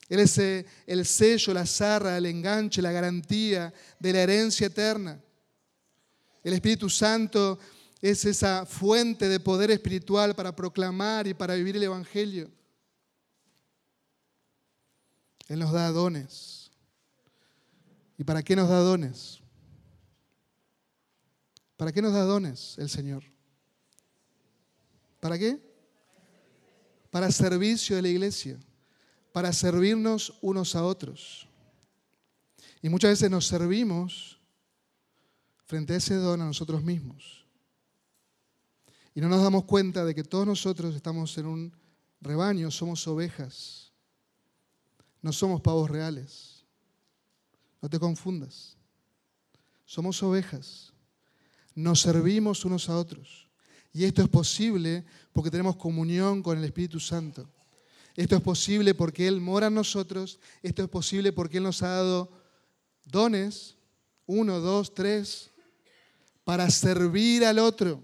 Él 0.09 0.19
es 0.19 0.37
eh, 0.37 0.65
el 0.85 1.05
sello, 1.05 1.53
la 1.53 1.65
zarra, 1.65 2.17
el 2.17 2.25
enganche, 2.25 2.81
la 2.81 2.91
garantía 2.91 3.73
de 3.99 4.11
la 4.11 4.23
herencia 4.23 4.67
eterna. 4.67 5.17
El 6.43 6.51
Espíritu 6.55 6.89
Santo 6.89 7.57
es 8.01 8.25
esa 8.25 8.65
fuente 8.65 9.29
de 9.29 9.39
poder 9.39 9.71
espiritual 9.71 10.35
para 10.35 10.53
proclamar 10.53 11.25
y 11.25 11.33
para 11.33 11.55
vivir 11.55 11.77
el 11.77 11.83
Evangelio. 11.83 12.51
Él 15.47 15.59
nos 15.59 15.71
da 15.71 15.89
dones. 15.91 16.54
¿Y 18.17 18.23
para 18.23 18.43
qué 18.43 18.55
nos 18.55 18.69
da 18.69 18.79
dones? 18.79 19.41
¿Para 21.77 21.91
qué 21.91 22.01
nos 22.01 22.13
da 22.13 22.23
dones 22.23 22.77
el 22.77 22.89
Señor? 22.89 23.23
¿Para 25.19 25.37
qué? 25.37 25.59
Para 27.11 27.31
servicio 27.31 27.95
de 27.95 28.01
la 28.01 28.09
iglesia, 28.09 28.59
para 29.31 29.51
servirnos 29.51 30.37
unos 30.41 30.75
a 30.75 30.83
otros. 30.83 31.47
Y 32.81 32.89
muchas 32.89 33.11
veces 33.11 33.31
nos 33.31 33.47
servimos 33.47 34.39
frente 35.65 35.93
a 35.93 35.97
ese 35.97 36.15
don 36.15 36.41
a 36.41 36.45
nosotros 36.45 36.83
mismos. 36.83 37.45
Y 39.13 39.21
no 39.21 39.29
nos 39.29 39.41
damos 39.41 39.63
cuenta 39.65 40.05
de 40.05 40.13
que 40.13 40.23
todos 40.23 40.45
nosotros 40.45 40.93
estamos 40.95 41.37
en 41.37 41.47
un 41.47 41.73
rebaño, 42.21 42.69
somos 42.69 43.07
ovejas. 43.07 43.91
No 45.21 45.33
somos 45.33 45.61
pavos 45.61 45.89
reales. 45.89 46.54
No 47.85 47.89
te 47.89 47.99
confundas. 47.99 48.75
Somos 49.85 50.23
ovejas. 50.23 50.91
Nos 51.75 52.01
servimos 52.01 52.65
unos 52.65 52.89
a 52.89 52.97
otros. 52.97 53.47
Y 53.93 54.05
esto 54.05 54.23
es 54.23 54.27
posible 54.27 55.05
porque 55.31 55.51
tenemos 55.51 55.75
comunión 55.75 56.41
con 56.41 56.57
el 56.57 56.63
Espíritu 56.63 56.99
Santo. 56.99 57.47
Esto 58.15 58.37
es 58.37 58.41
posible 58.41 58.95
porque 58.95 59.27
Él 59.27 59.39
mora 59.39 59.67
en 59.67 59.75
nosotros. 59.75 60.39
Esto 60.63 60.81
es 60.81 60.89
posible 60.89 61.31
porque 61.31 61.57
Él 61.57 61.63
nos 61.63 61.83
ha 61.83 61.89
dado 61.89 62.31
dones, 63.05 63.75
uno, 64.25 64.59
dos, 64.59 64.95
tres, 64.95 65.51
para 66.43 66.67
servir 66.71 67.45
al 67.45 67.59
otro, 67.59 68.01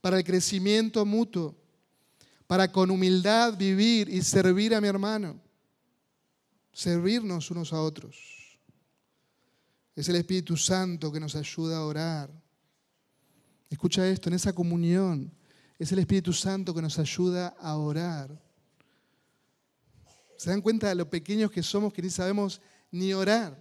para 0.00 0.16
el 0.16 0.24
crecimiento 0.24 1.04
mutuo, 1.04 1.54
para 2.46 2.72
con 2.72 2.90
humildad 2.90 3.54
vivir 3.54 4.08
y 4.08 4.22
servir 4.22 4.74
a 4.74 4.80
mi 4.80 4.88
hermano, 4.88 5.38
servirnos 6.72 7.50
unos 7.50 7.70
a 7.74 7.82
otros. 7.82 8.43
Es 9.94 10.08
el 10.08 10.16
Espíritu 10.16 10.56
Santo 10.56 11.12
que 11.12 11.20
nos 11.20 11.34
ayuda 11.36 11.78
a 11.78 11.84
orar 11.84 12.44
Escucha 13.74 14.08
esto, 14.08 14.28
en 14.28 14.36
esa 14.36 14.52
comunión 14.52 15.32
es 15.80 15.90
el 15.90 15.98
Espíritu 15.98 16.32
Santo 16.32 16.72
que 16.72 16.80
nos 16.80 16.96
ayuda 17.00 17.48
a 17.58 17.76
orar. 17.76 18.40
¿Se 20.36 20.48
dan 20.48 20.62
cuenta 20.62 20.88
de 20.88 20.94
lo 20.94 21.10
pequeños 21.10 21.50
que 21.50 21.60
somos 21.60 21.92
que 21.92 22.00
ni 22.00 22.08
sabemos 22.08 22.60
ni 22.92 23.12
orar? 23.12 23.60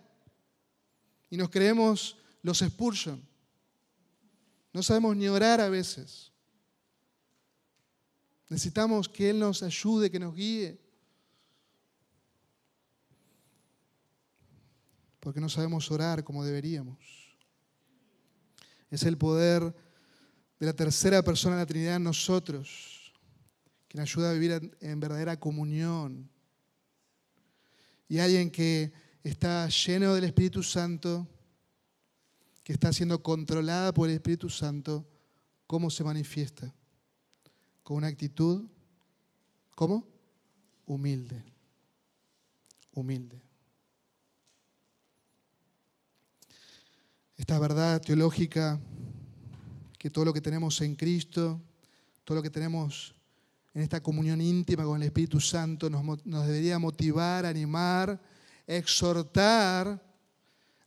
Y 1.31 1.37
nos 1.37 1.49
creemos 1.49 2.15
los 2.43 2.59
Spurgeon. 2.59 3.27
No 4.71 4.83
sabemos 4.83 5.15
ni 5.15 5.27
orar 5.27 5.59
a 5.59 5.69
veces. 5.69 6.31
Necesitamos 8.49 9.09
que 9.09 9.31
Él 9.31 9.39
nos 9.39 9.63
ayude, 9.63 10.11
que 10.11 10.19
nos 10.19 10.35
guíe. 10.35 10.79
Porque 15.23 15.39
no 15.39 15.47
sabemos 15.47 15.89
orar 15.89 16.25
como 16.25 16.43
deberíamos. 16.43 16.99
Es 18.91 19.03
el 19.03 19.17
poder 19.17 19.73
de 20.59 20.65
la 20.65 20.73
tercera 20.73 21.23
persona 21.23 21.55
de 21.55 21.61
la 21.61 21.65
Trinidad 21.65 21.95
en 21.95 22.03
nosotros, 22.03 23.13
que 23.87 23.97
nos 23.97 24.09
ayuda 24.09 24.31
a 24.31 24.33
vivir 24.33 24.77
en, 24.81 24.99
verdadera 24.99 25.39
comunión. 25.39 26.29
Y 28.09 28.19
alguien 28.19 28.51
que 28.51 28.91
está 29.23 29.69
lleno 29.69 30.13
del 30.13 30.25
Espíritu 30.25 30.61
Santo, 30.61 31.25
que 32.61 32.73
está 32.73 32.91
siendo 32.91 33.23
controlada 33.23 33.93
por 33.93 34.09
el 34.09 34.15
Espíritu 34.15 34.49
Santo, 34.49 35.07
¿cómo 35.67 35.89
se 35.89 36.03
manifiesta? 36.03 36.75
Con 37.81 37.95
una 37.95 38.07
actitud, 38.07 38.65
¿cómo? 39.73 40.05
Humilde. 40.85 41.45
Humilde. 42.91 43.42
Esta 47.43 47.59
verdad 47.59 48.01
teológica 48.01 48.79
que 49.99 50.09
todo 50.09 50.23
lo 50.23 50.31
que 50.31 50.39
tenemos 50.39 50.79
en 50.79 50.95
Cristo, 50.95 51.61
todo 52.23 52.37
lo 52.37 52.41
que 52.41 52.49
tenemos 52.49 53.13
en 53.73 53.81
esta 53.81 54.01
comunión 54.01 54.39
íntima 54.39 54.85
con 54.85 55.01
el 55.01 55.07
Espíritu 55.07 55.41
Santo 55.41 55.89
nos, 55.89 56.23
debería 56.47 56.79
motivar, 56.79 57.45
animar, 57.45 58.17
exhortar 58.65 60.01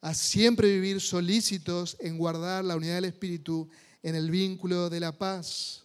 a 0.01 0.15
siempre 0.15 0.73
vivir 0.73 1.03
solícitos 1.03 1.95
en 2.01 2.17
guardar 2.17 2.65
la 2.65 2.77
unidad 2.77 2.95
del 2.95 3.05
Espíritu 3.05 3.69
en 4.03 4.15
el 4.15 4.31
vínculo 4.31 4.89
de 4.89 5.01
la 5.01 5.13
paz. 5.13 5.85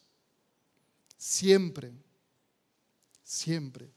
Siempre, 1.17 1.91
siempre. 3.21 3.91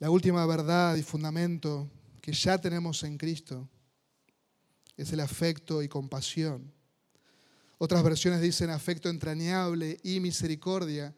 La 0.00 0.10
última 0.10 0.44
verdad 0.44 0.96
y 0.96 1.04
fundamento 1.04 1.88
que 2.24 2.32
ya 2.32 2.56
tenemos 2.56 3.02
en 3.02 3.18
Cristo 3.18 3.68
es 4.96 5.12
el 5.12 5.20
afecto 5.20 5.82
y 5.82 5.88
compasión. 5.88 6.72
Otras 7.76 8.02
versiones 8.02 8.40
dicen 8.40 8.70
afecto 8.70 9.10
entrañable 9.10 10.00
y 10.02 10.20
misericordia. 10.20 11.14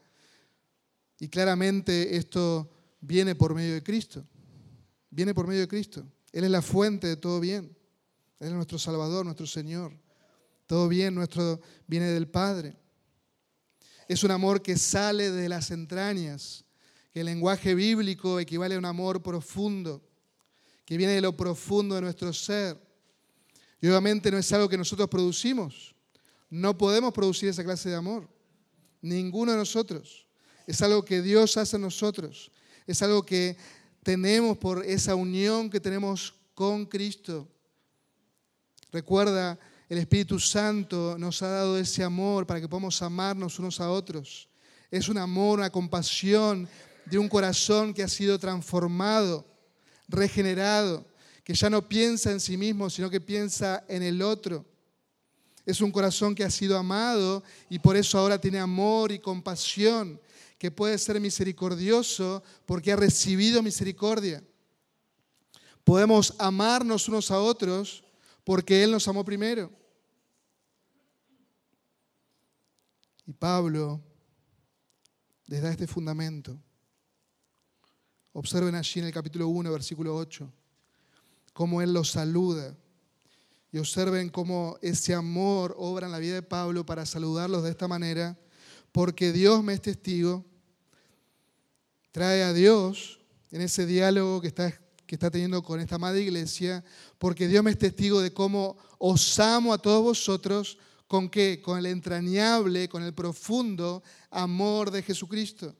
Y 1.17 1.29
claramente 1.29 2.17
esto 2.17 2.69
viene 2.99 3.35
por 3.35 3.55
medio 3.55 3.75
de 3.75 3.83
Cristo. 3.83 4.27
Viene 5.09 5.33
por 5.33 5.47
medio 5.47 5.61
de 5.61 5.69
Cristo. 5.69 6.05
Él 6.33 6.43
es 6.43 6.51
la 6.51 6.61
fuente 6.61 7.07
de 7.07 7.15
todo 7.15 7.39
bien. 7.39 7.73
Él 8.41 8.47
es 8.49 8.53
nuestro 8.53 8.77
Salvador, 8.77 9.23
nuestro 9.23 9.47
Señor. 9.47 9.97
Todo 10.65 10.89
bien 10.89 11.15
nuestro 11.15 11.61
viene 11.87 12.07
del 12.07 12.27
Padre. 12.27 12.75
Es 14.09 14.25
un 14.25 14.31
amor 14.31 14.61
que 14.61 14.75
sale 14.77 15.31
de 15.31 15.47
las 15.47 15.71
entrañas, 15.71 16.65
que 17.13 17.21
el 17.21 17.27
lenguaje 17.27 17.75
bíblico 17.75 18.41
equivale 18.41 18.75
a 18.75 18.79
un 18.79 18.83
amor 18.83 19.23
profundo, 19.23 20.03
que 20.87 20.95
viene 20.95 21.13
de 21.13 21.21
lo 21.21 21.35
profundo 21.35 21.95
de 21.95 22.01
nuestro 22.01 22.31
ser 22.31 22.87
y 23.81 23.87
obviamente 23.87 24.31
no 24.31 24.37
es 24.37 24.51
algo 24.53 24.69
que 24.69 24.77
nosotros 24.77 25.07
producimos. 25.09 25.93
No 26.49 26.77
podemos 26.77 27.13
producir 27.13 27.49
esa 27.49 27.63
clase 27.63 27.89
de 27.89 27.95
amor. 27.95 28.27
Ninguno 29.01 29.51
de 29.51 29.57
nosotros. 29.57 30.25
Es 30.65 30.81
algo 30.81 31.05
que 31.05 31.21
Dios 31.21 31.57
hace 31.57 31.75
en 31.75 31.83
nosotros. 31.83 32.51
Es 32.87 33.01
algo 33.01 33.23
que 33.23 33.57
tenemos 34.01 34.57
por 34.57 34.83
esa 34.85 35.13
unión 35.13 35.69
que 35.69 35.79
tenemos 35.79 36.33
con 36.55 36.85
Cristo. 36.85 37.47
Recuerda, 38.91 39.59
el 39.89 39.97
Espíritu 39.99 40.39
Santo 40.39 41.17
nos 41.19 41.41
ha 41.41 41.49
dado 41.49 41.77
ese 41.77 42.03
amor 42.03 42.47
para 42.47 42.59
que 42.59 42.67
podamos 42.67 43.01
amarnos 43.01 43.59
unos 43.59 43.79
a 43.79 43.91
otros. 43.91 44.47
Es 44.89 45.09
un 45.09 45.17
amor, 45.17 45.59
una 45.59 45.69
compasión 45.69 46.67
de 47.05 47.19
un 47.19 47.29
corazón 47.29 47.93
que 47.93 48.03
ha 48.03 48.07
sido 48.07 48.39
transformado, 48.39 49.45
regenerado 50.07 51.05
que 51.47 51.53
ya 51.53 51.69
no 51.69 51.87
piensa 51.87 52.29
en 52.31 52.41
sí 52.41 52.57
mismo, 52.57 52.89
sino 52.89 53.09
que 53.09 53.21
piensa 53.21 53.85
en 53.87 54.03
el 54.03 54.21
otro. 54.21 54.65
Es 55.65 55.79
un 55.79 55.91
corazón 55.91 56.35
que 56.35 56.43
ha 56.43 56.49
sido 56.49 56.77
amado 56.77 57.41
y 57.69 57.79
por 57.79 57.95
eso 57.95 58.17
ahora 58.17 58.37
tiene 58.37 58.59
amor 58.59 59.13
y 59.13 59.19
compasión, 59.19 60.19
que 60.57 60.71
puede 60.71 60.97
ser 60.97 61.21
misericordioso 61.21 62.43
porque 62.65 62.91
ha 62.91 62.97
recibido 62.97 63.63
misericordia. 63.63 64.43
Podemos 65.85 66.33
amarnos 66.37 67.07
unos 67.07 67.31
a 67.31 67.39
otros 67.39 68.03
porque 68.43 68.83
Él 68.83 68.91
nos 68.91 69.07
amó 69.07 69.23
primero. 69.23 69.71
Y 73.25 73.31
Pablo 73.31 74.01
les 75.45 75.61
da 75.61 75.71
este 75.71 75.87
fundamento. 75.87 76.59
Observen 78.33 78.75
allí 78.75 78.99
en 78.99 79.07
el 79.07 79.13
capítulo 79.13 79.47
1, 79.47 79.71
versículo 79.71 80.15
8 80.15 80.51
cómo 81.57 81.81
Él 81.81 81.91
los 81.91 82.11
saluda. 82.11 82.77
Y 83.71 83.79
observen 83.79 84.29
cómo 84.29 84.77
ese 84.83 85.15
amor 85.15 85.73
obra 85.79 86.05
en 86.05 86.11
la 86.11 86.19
vida 86.19 86.35
de 86.35 86.43
Pablo 86.43 86.85
para 86.85 87.03
saludarlos 87.03 87.63
de 87.63 87.71
esta 87.71 87.87
manera, 87.87 88.37
porque 88.91 89.31
Dios 89.31 89.63
me 89.63 89.73
es 89.73 89.81
testigo, 89.81 90.45
trae 92.11 92.43
a 92.43 92.53
Dios 92.53 93.19
en 93.49 93.61
ese 93.61 93.87
diálogo 93.87 94.39
que 94.39 94.49
está, 94.49 94.71
que 95.07 95.15
está 95.15 95.31
teniendo 95.31 95.63
con 95.63 95.79
esta 95.79 95.97
madre 95.97 96.21
iglesia, 96.21 96.85
porque 97.17 97.47
Dios 97.47 97.63
me 97.63 97.71
es 97.71 97.79
testigo 97.79 98.21
de 98.21 98.31
cómo 98.31 98.77
os 98.99 99.39
amo 99.39 99.73
a 99.73 99.79
todos 99.79 100.03
vosotros, 100.03 100.77
¿con 101.07 101.27
qué? 101.27 101.59
Con 101.59 101.79
el 101.79 101.87
entrañable, 101.87 102.87
con 102.87 103.01
el 103.01 103.15
profundo 103.15 104.03
amor 104.29 104.91
de 104.91 105.01
Jesucristo. 105.01 105.75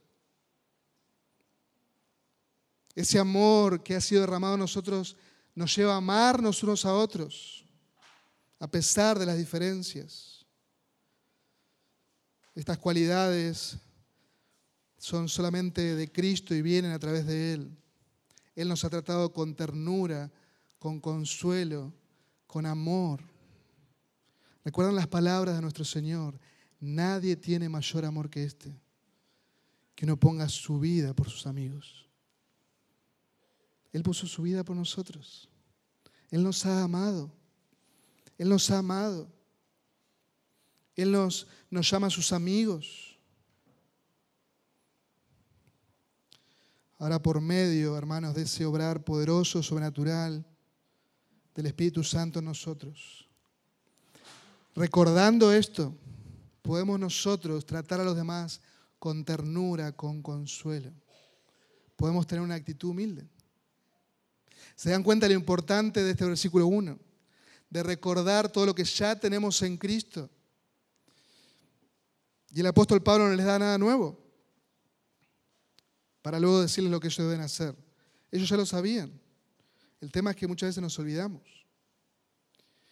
Ese 2.98 3.20
amor 3.20 3.84
que 3.84 3.96
ha 3.96 4.02
sido 4.02 4.22
derramado 4.22 4.56
en 4.56 4.62
nosotros 4.62 5.16
nos 5.54 5.76
lleva 5.76 5.94
a 5.94 5.98
amarnos 5.98 6.64
unos 6.64 6.84
a 6.84 6.96
otros. 6.96 7.64
a 8.60 8.68
pesar 8.68 9.20
de 9.20 9.26
las 9.28 9.38
diferencias. 9.38 10.44
Estas 12.56 12.80
cualidades 12.80 13.78
son 14.98 15.30
solamente 15.30 15.94
de 15.94 16.12
Cristo 16.12 16.56
y 16.56 16.64
vienen 16.64 16.92
a 16.92 16.98
través 16.98 17.28
de 17.28 17.54
Él. 17.54 17.78
Él 18.56 18.68
nos 18.68 18.84
ha 18.84 18.90
tratado 18.90 19.32
con 19.32 19.54
ternura, 19.54 20.32
con 20.80 21.00
consuelo, 21.00 21.94
con 22.48 22.66
amor. 22.66 23.22
¿Recuerdan 24.66 24.96
las 24.96 25.08
palabras 25.08 25.54
de 25.54 25.62
nuestro 25.62 25.86
Señor? 25.86 26.40
Nadie 26.80 27.36
tiene 27.36 27.70
mayor 27.70 28.06
amor 28.06 28.28
que 28.28 28.44
este, 28.44 28.76
que 29.94 30.06
uno 30.06 30.18
ponga 30.20 30.50
su 30.50 30.80
vida 30.80 31.14
por 31.14 31.30
sus 31.30 31.46
amigos. 31.46 32.07
Él 33.98 34.04
puso 34.04 34.28
su 34.28 34.44
vida 34.44 34.64
por 34.64 34.76
nosotros. 34.76 35.50
Él 36.30 36.44
nos 36.44 36.64
ha 36.68 36.84
amado. 36.84 37.32
Él 38.38 38.48
nos 38.48 38.70
ha 38.70 38.78
amado. 38.78 39.28
Él 40.96 41.12
nos, 41.12 41.48
nos 41.72 41.90
llama 41.90 42.06
a 42.06 42.12
sus 42.12 42.32
amigos. 42.32 43.18
Ahora 47.00 47.20
por 47.20 47.42
medio, 47.42 47.98
hermanos, 47.98 48.36
de 48.36 48.44
ese 48.44 48.68
obrar 48.68 49.04
poderoso, 49.04 49.64
sobrenatural 49.64 50.46
del 51.56 51.66
Espíritu 51.66 52.04
Santo 52.04 52.38
en 52.38 52.46
nosotros. 52.46 53.28
Recordando 54.76 55.52
esto, 55.52 55.92
podemos 56.62 57.00
nosotros 57.00 57.66
tratar 57.66 58.02
a 58.02 58.04
los 58.04 58.16
demás 58.16 58.62
con 59.00 59.26
ternura, 59.26 59.92
con 59.92 60.22
consuelo. 60.22 60.92
Podemos 61.96 62.28
tener 62.28 62.44
una 62.44 62.54
actitud 62.54 62.90
humilde. 62.90 63.28
¿Se 64.78 64.92
dan 64.92 65.02
cuenta 65.02 65.26
de 65.26 65.34
lo 65.34 65.40
importante 65.40 66.04
de 66.04 66.12
este 66.12 66.24
versículo 66.24 66.68
1? 66.68 67.00
De 67.68 67.84
recordar 67.84 68.50
todo 68.52 68.68
lo 68.68 68.76
que 68.76 68.84
ya 68.84 69.20
tenemos 69.20 69.60
en 69.64 69.76
Cristo. 69.76 70.30
Y 72.52 72.60
el 72.60 72.68
apóstol 72.68 73.02
Pablo 73.02 73.28
no 73.28 73.36
les 73.36 73.46
da 73.46 73.58
nada 73.58 73.78
nuevo 73.80 74.24
para 76.22 76.40
luego 76.40 76.62
decirles 76.62 76.92
lo 76.92 77.00
que 77.00 77.08
ellos 77.08 77.18
deben 77.18 77.42
hacer. 77.42 77.76
Ellos 78.32 78.48
ya 78.48 78.56
lo 78.56 78.68
sabían. 78.68 79.20
El 80.00 80.12
tema 80.12 80.30
es 80.30 80.36
que 80.38 80.48
muchas 80.48 80.70
veces 80.70 80.84
nos 80.84 80.98
olvidamos. 81.00 81.42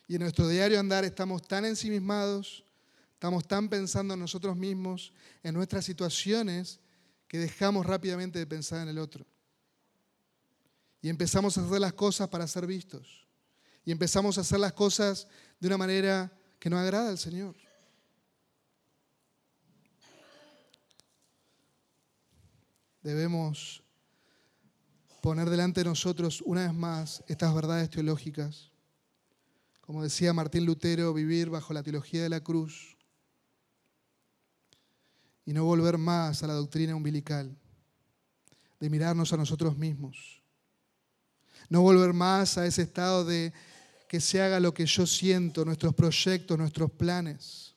Y 0.08 0.16
en 0.16 0.22
nuestro 0.22 0.48
diario 0.48 0.80
andar 0.80 1.06
estamos 1.06 1.48
tan 1.48 1.66
ensimismados, 1.66 2.66
estamos 3.14 3.48
tan 3.48 3.70
pensando 3.70 4.16
en 4.16 4.20
nosotros 4.22 4.58
mismos, 4.58 5.14
en 5.44 5.54
nuestras 5.54 5.86
situaciones, 5.86 6.80
que 7.28 7.38
dejamos 7.38 7.86
rápidamente 7.86 8.40
de 8.40 8.48
pensar 8.48 8.82
en 8.82 8.88
el 8.88 8.98
otro. 8.98 9.26
Y 11.06 11.10
empezamos 11.10 11.56
a 11.56 11.64
hacer 11.64 11.80
las 11.80 11.94
cosas 11.94 12.28
para 12.30 12.48
ser 12.48 12.66
vistos. 12.66 13.28
Y 13.84 13.92
empezamos 13.92 14.40
a 14.40 14.42
hacer 14.42 14.60
las 14.60 14.74
cosas 14.74 15.28
de 15.60 15.68
una 15.68 15.78
manera 15.78 16.36
que 16.58 16.68
no 16.68 16.80
agrada 16.80 17.10
al 17.10 17.20
Señor. 17.20 17.56
Debemos 23.04 23.84
poner 25.22 25.48
delante 25.48 25.82
de 25.82 25.90
nosotros 25.92 26.42
una 26.42 26.64
vez 26.64 26.74
más 26.74 27.24
estas 27.28 27.54
verdades 27.54 27.92
teológicas. 27.92 28.72
Como 29.82 30.02
decía 30.02 30.34
Martín 30.34 30.66
Lutero, 30.66 31.14
vivir 31.14 31.52
bajo 31.52 31.72
la 31.72 31.84
teología 31.84 32.24
de 32.24 32.30
la 32.30 32.42
cruz 32.42 32.98
y 35.46 35.54
no 35.54 35.66
volver 35.66 36.00
más 36.00 36.42
a 36.42 36.48
la 36.48 36.56
doctrina 36.56 36.96
umbilical, 36.96 37.56
de 38.80 38.90
mirarnos 38.90 39.32
a 39.34 39.38
nosotros 39.38 39.78
mismos 39.78 40.42
no 41.70 41.82
volver 41.82 42.14
más 42.14 42.58
a 42.58 42.66
ese 42.66 42.84
estado 42.84 43.26
de 43.26 43.54
que 44.08 44.22
se 44.22 44.42
haga 44.42 44.60
lo 44.60 44.74
que 44.74 44.86
yo 44.86 45.06
siento, 45.06 45.66
nuestros 45.66 45.94
proyectos, 45.94 46.58
nuestros 46.58 46.92
planes, 46.92 47.76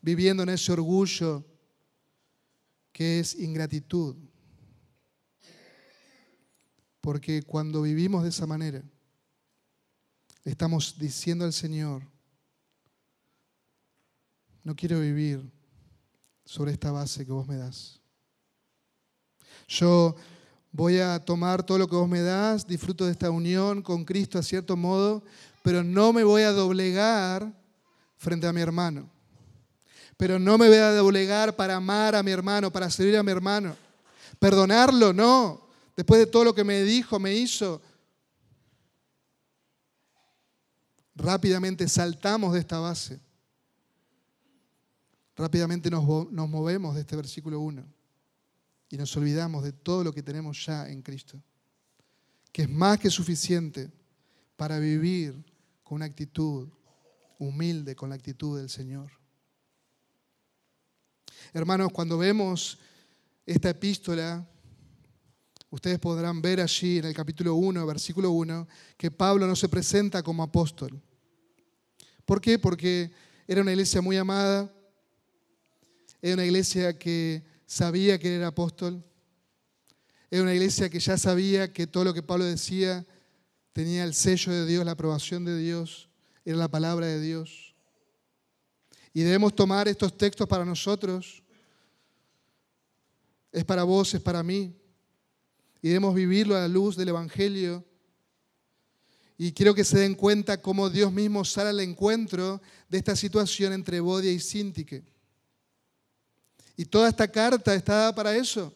viviendo 0.00 0.42
en 0.42 0.48
ese 0.50 0.72
orgullo 0.72 1.44
que 2.92 3.20
es 3.20 3.34
ingratitud. 3.34 4.16
Porque 7.00 7.42
cuando 7.42 7.82
vivimos 7.82 8.22
de 8.22 8.30
esa 8.30 8.46
manera, 8.46 8.82
estamos 10.44 10.98
diciendo 10.98 11.44
al 11.44 11.52
Señor, 11.52 12.02
no 14.62 14.74
quiero 14.74 15.00
vivir 15.00 15.52
sobre 16.44 16.72
esta 16.72 16.90
base 16.90 17.26
que 17.26 17.32
vos 17.32 17.46
me 17.46 17.56
das. 17.56 18.00
Yo 19.68 20.16
voy 20.74 20.98
a 20.98 21.20
tomar 21.20 21.62
todo 21.62 21.78
lo 21.78 21.86
que 21.86 21.94
vos 21.94 22.08
me 22.08 22.20
das, 22.20 22.66
disfruto 22.66 23.06
de 23.06 23.12
esta 23.12 23.30
unión 23.30 23.80
con 23.80 24.04
Cristo 24.04 24.40
a 24.40 24.42
cierto 24.42 24.76
modo, 24.76 25.22
pero 25.62 25.84
no 25.84 26.12
me 26.12 26.24
voy 26.24 26.42
a 26.42 26.50
doblegar 26.50 27.52
frente 28.16 28.48
a 28.48 28.52
mi 28.52 28.60
hermano. 28.60 29.08
Pero 30.16 30.40
no 30.40 30.58
me 30.58 30.66
voy 30.66 30.78
a 30.78 30.90
doblegar 30.92 31.54
para 31.54 31.76
amar 31.76 32.16
a 32.16 32.24
mi 32.24 32.32
hermano, 32.32 32.72
para 32.72 32.90
servir 32.90 33.16
a 33.16 33.22
mi 33.22 33.30
hermano. 33.30 33.76
Perdonarlo, 34.40 35.12
no. 35.12 35.68
Después 35.96 36.18
de 36.18 36.26
todo 36.26 36.42
lo 36.42 36.54
que 36.54 36.64
me 36.64 36.82
dijo, 36.82 37.20
me 37.20 37.32
hizo. 37.34 37.80
Rápidamente 41.14 41.88
saltamos 41.88 42.52
de 42.52 42.58
esta 42.58 42.80
base. 42.80 43.20
Rápidamente 45.36 45.88
nos, 45.88 46.04
movemos 46.04 46.96
de 46.96 47.02
este 47.02 47.14
versículo 47.14 47.60
1 47.60 48.03
y 48.94 48.96
nos 48.96 49.16
olvidamos 49.16 49.64
de 49.64 49.72
todo 49.72 50.04
lo 50.04 50.12
que 50.12 50.22
tenemos 50.22 50.64
ya 50.64 50.88
en 50.88 51.02
Cristo, 51.02 51.42
que 52.52 52.62
es 52.62 52.70
más 52.70 52.96
que 53.00 53.10
suficiente 53.10 53.90
para 54.54 54.78
vivir 54.78 55.44
con 55.82 55.96
una 55.96 56.04
actitud 56.04 56.68
humilde, 57.40 57.96
con 57.96 58.08
la 58.08 58.14
actitud 58.14 58.56
del 58.56 58.70
Señor. 58.70 59.10
Hermanos, 61.52 61.90
cuando 61.92 62.16
vemos 62.16 62.78
esta 63.44 63.70
epístola, 63.70 64.48
ustedes 65.70 65.98
podrán 65.98 66.40
ver 66.40 66.60
allí 66.60 66.98
en 66.98 67.06
el 67.06 67.14
capítulo 67.14 67.56
1, 67.56 67.84
versículo 67.84 68.30
1, 68.30 68.68
que 68.96 69.10
Pablo 69.10 69.48
no 69.48 69.56
se 69.56 69.68
presenta 69.68 70.22
como 70.22 70.44
apóstol. 70.44 71.02
¿Por 72.24 72.40
qué? 72.40 72.60
Porque 72.60 73.10
era 73.48 73.60
una 73.60 73.72
iglesia 73.72 74.00
muy 74.00 74.16
amada, 74.18 74.72
era 76.22 76.34
una 76.34 76.44
iglesia 76.44 76.96
que 76.96 77.53
sabía 77.74 78.20
que 78.20 78.36
era 78.36 78.46
apóstol. 78.46 79.02
Era 80.30 80.42
una 80.42 80.54
iglesia 80.54 80.88
que 80.88 81.00
ya 81.00 81.18
sabía 81.18 81.72
que 81.72 81.88
todo 81.88 82.04
lo 82.04 82.14
que 82.14 82.22
Pablo 82.22 82.44
decía 82.44 83.04
tenía 83.72 84.04
el 84.04 84.14
sello 84.14 84.52
de 84.52 84.64
Dios, 84.64 84.84
la 84.84 84.92
aprobación 84.92 85.44
de 85.44 85.58
Dios, 85.58 86.08
era 86.44 86.56
la 86.56 86.68
palabra 86.68 87.06
de 87.08 87.20
Dios. 87.20 87.74
Y 89.12 89.22
debemos 89.22 89.56
tomar 89.56 89.88
estos 89.88 90.16
textos 90.16 90.46
para 90.46 90.64
nosotros. 90.64 91.42
Es 93.50 93.64
para 93.64 93.82
vos, 93.82 94.14
es 94.14 94.20
para 94.20 94.44
mí. 94.44 94.72
Y 95.82 95.88
debemos 95.88 96.14
vivirlo 96.14 96.56
a 96.56 96.60
la 96.60 96.68
luz 96.68 96.96
del 96.96 97.08
Evangelio. 97.08 97.84
Y 99.36 99.50
quiero 99.50 99.74
que 99.74 99.84
se 99.84 99.98
den 99.98 100.14
cuenta 100.14 100.62
cómo 100.62 100.90
Dios 100.90 101.12
mismo 101.12 101.44
sale 101.44 101.70
al 101.70 101.80
encuentro 101.80 102.62
de 102.88 102.98
esta 102.98 103.16
situación 103.16 103.72
entre 103.72 103.98
Bodia 103.98 104.30
y 104.30 104.38
Sintique. 104.38 105.13
Y 106.76 106.84
toda 106.84 107.08
esta 107.08 107.28
carta 107.28 107.74
está 107.74 108.14
para 108.14 108.34
eso. 108.36 108.72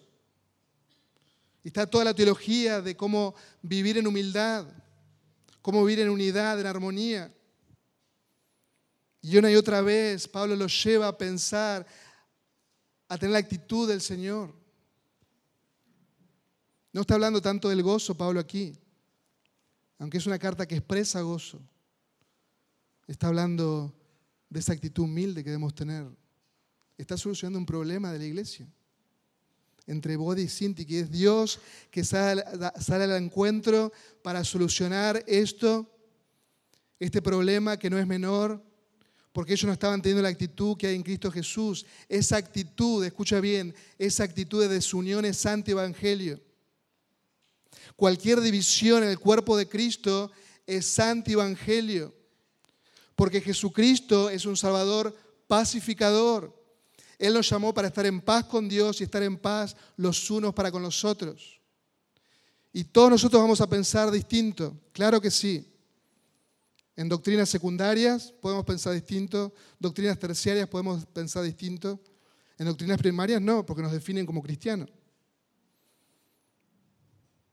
Está 1.65 1.87
toda 1.87 2.05
la 2.05 2.15
teología 2.15 2.81
de 2.81 2.97
cómo 2.97 3.35
vivir 3.61 3.99
en 3.99 4.07
humildad, 4.07 4.67
cómo 5.61 5.85
vivir 5.85 6.05
en 6.05 6.11
unidad, 6.11 6.59
en 6.61 6.67
armonía. 6.67 7.35
Y 9.21 9.37
una 9.37 9.51
y 9.51 9.57
otra 9.57 9.83
vez 9.83 10.29
Pablo 10.29 10.55
los 10.55 10.83
lleva 10.83 11.09
a 11.09 11.19
pensar, 11.19 11.87
a 13.09 13.19
tener 13.19 13.33
la 13.33 13.39
actitud 13.41 13.89
del 13.89 14.01
Señor. 14.01 14.55
No 16.93 17.03
está 17.03 17.15
hablando 17.15 17.43
tanto 17.43 17.69
del 17.69 17.83
gozo 17.83 18.17
Pablo 18.17 18.41
aquí, 18.41 18.79
aunque 19.99 20.19
es 20.19 20.27
una 20.27 20.39
carta 20.39 20.67
que 20.67 20.77
expresa 20.77 21.21
gozo. 21.21 21.61
Está 23.07 23.27
hablando 23.27 23.93
de 24.49 24.61
esa 24.61 24.73
actitud 24.73 25.05
humilde 25.05 25.43
que 25.43 25.51
debemos 25.51 25.75
tener 25.75 26.07
está 26.99 27.17
solucionando 27.17 27.59
un 27.59 27.67
problema 27.67 28.13
de 28.13 28.19
la 28.19 28.25
iglesia. 28.27 28.67
Entre 29.87 30.17
Body 30.17 30.43
y 30.43 30.49
Sinti, 30.49 30.85
que 30.85 31.01
es 31.01 31.11
Dios 31.11 31.61
que 31.91 32.05
sale, 32.05 32.43
al 32.43 33.23
encuentro 33.23 33.93
para 34.23 34.45
solucionar 34.45 35.25
esto, 35.27 35.91
este 36.99 37.23
problema 37.23 37.79
que 37.79 37.89
no 37.89 37.99
es 37.99 38.07
menor, 38.07 38.63
porque 39.33 39.53
ellos 39.53 39.67
no 39.67 39.73
estaban 39.73 40.03
teniendo 40.03 40.23
la 40.23 40.29
actitud 40.29 40.77
que 40.77 40.89
hay 40.89 40.97
en 40.97 41.03
Cristo 41.03 41.31
Jesús. 41.31 41.87
Esa 42.09 42.37
actitud, 42.37 43.05
escucha 43.05 43.41
bien, 43.41 43.75
esa 43.97 44.25
actitud 44.25 44.61
de 44.61 44.69
desunión 44.69 45.25
es 45.25 45.47
anti-evangelio. 45.47 46.41
Cualquier 47.95 48.41
división 48.41 49.05
en 49.05 49.11
el 49.11 49.19
cuerpo 49.19 49.57
de 49.57 49.69
Cristo 49.69 50.31
es 50.67 50.99
anti-evangelio, 50.99 52.13
porque 53.15 53.41
Jesucristo 53.41 54.29
es 54.29 54.45
un 54.45 54.57
Salvador 54.57 55.17
pacificador. 55.47 56.58
Él 57.19 57.35
nos 57.35 57.49
llamó 57.51 57.75
para 57.75 57.89
estar 57.89 58.07
en 58.07 58.21
paz 58.21 58.45
con 58.45 58.69
Dios 58.69 59.01
y 59.01 59.05
estar 59.05 59.23
en 59.23 59.37
paz 59.37 59.77
los 59.97 60.31
unos 60.31 60.55
para 60.55 60.71
con 60.71 60.83
los 60.83 61.05
otros. 61.05 61.61
Y 62.73 62.85
todos 62.85 63.11
nosotros 63.11 63.43
vamos 63.43 63.61
a 63.61 63.69
pensar 63.69 64.11
distinto, 64.11 64.77
claro 64.93 65.21
que 65.21 65.31
sí. 65.31 65.67
En 66.95 67.09
doctrinas 67.09 67.49
secundarias 67.49 68.33
podemos 68.41 68.65
pensar 68.65 68.93
distinto, 68.93 69.53
doctrinas 69.79 70.19
terciarias 70.19 70.69
podemos 70.69 71.07
pensar 71.07 71.43
distinto, 71.43 72.01
en 72.57 72.67
doctrinas 72.67 72.99
primarias 72.99 73.41
no, 73.41 73.65
porque 73.65 73.83
nos 73.83 73.93
definen 73.93 74.27
como 74.27 74.43
cristianos. 74.43 74.91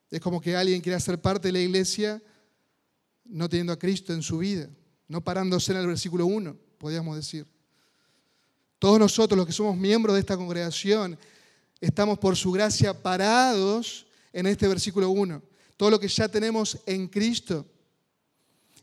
Es 0.09 0.19
como 0.19 0.39
que 0.39 0.55
alguien 0.55 0.81
quiera 0.81 0.99
ser 0.99 1.19
parte 1.21 1.47
de 1.47 1.51
la 1.53 1.59
iglesia 1.59 2.21
no 3.23 3.49
teniendo 3.49 3.73
a 3.73 3.79
Cristo 3.79 4.13
en 4.13 4.21
su 4.21 4.37
vida, 4.37 4.69
no 5.07 5.23
parándose 5.23 5.71
en 5.71 5.79
el 5.79 5.87
versículo 5.87 6.25
1, 6.27 6.55
podríamos 6.77 7.15
decir. 7.15 7.54
Todos 8.85 8.99
nosotros, 8.99 9.35
los 9.35 9.47
que 9.47 9.51
somos 9.51 9.75
miembros 9.75 10.13
de 10.13 10.19
esta 10.19 10.37
congregación, 10.37 11.17
estamos 11.81 12.19
por 12.19 12.35
su 12.35 12.51
gracia 12.51 12.93
parados 12.93 14.05
en 14.31 14.45
este 14.45 14.67
versículo 14.67 15.09
1. 15.09 15.41
Todo 15.75 15.89
lo 15.89 15.99
que 15.99 16.07
ya 16.07 16.27
tenemos 16.27 16.77
en 16.85 17.07
Cristo. 17.07 17.65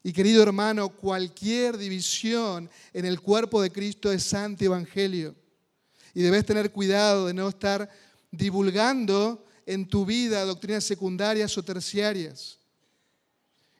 Y 0.03 0.13
querido 0.13 0.43
hermano, 0.43 0.89
cualquier 0.89 1.79
división 1.79 2.69
en 2.93 3.05
el 3.05 3.21
cuerpo 3.21 3.63
de 3.63 3.71
Cristo 3.71 4.11
es 4.11 4.35
anti-evangelio. 4.35 5.37
Y 6.15 6.23
debes 6.23 6.45
tener 6.45 6.73
cuidado 6.73 7.29
de 7.29 7.35
no 7.35 7.49
estar 7.49 7.89
divulgando 8.33 9.47
en 9.67 9.87
tu 9.87 10.05
vida 10.05 10.45
doctrinas 10.45 10.83
secundarias 10.83 11.57
o 11.57 11.63
terciarias 11.63 12.59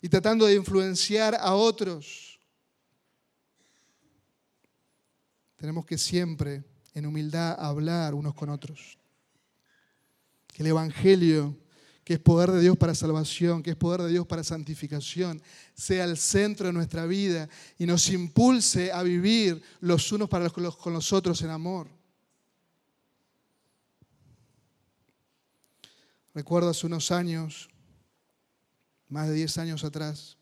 y 0.01 0.09
tratando 0.09 0.47
de 0.47 0.55
influenciar 0.55 1.35
a 1.35 1.57
otros. 1.57 2.32
Tenemos 5.63 5.87
que 5.87 5.97
siempre 5.97 6.65
en 6.93 7.07
humildad 7.07 7.55
hablar 7.57 8.15
unos 8.15 8.35
con 8.35 8.49
otros. 8.49 8.99
Que 10.49 10.65
el 10.65 10.67
Evangelio, 10.67 11.57
que 12.03 12.15
es 12.15 12.19
poder 12.19 12.51
de 12.51 12.61
Dios 12.61 12.77
para 12.77 12.97
salvación, 12.97 13.63
que 13.63 13.71
es 13.71 13.77
poder 13.77 14.03
de 14.03 14.09
Dios 14.09 14.27
para 14.27 14.43
santificación, 14.43 15.41
sea 15.73 16.03
el 16.03 16.17
centro 16.17 16.67
de 16.67 16.73
nuestra 16.73 17.07
vida 17.07 17.49
y 17.79 17.87
nos 17.87 18.11
impulse 18.11 18.91
a 18.91 19.05
vivir 19.05 19.63
los 19.79 20.11
unos 20.11 20.29
para 20.29 20.51
los 20.57 20.77
con 20.77 20.93
los 20.93 21.13
otros 21.13 21.41
en 21.43 21.51
amor. 21.51 21.87
Recuerdo 26.35 26.71
hace 26.71 26.89
unos 26.89 27.13
años, 27.13 27.71
más 29.09 29.29
de 29.29 29.35
10 29.35 29.59
años 29.59 29.85
atrás, 29.85 30.37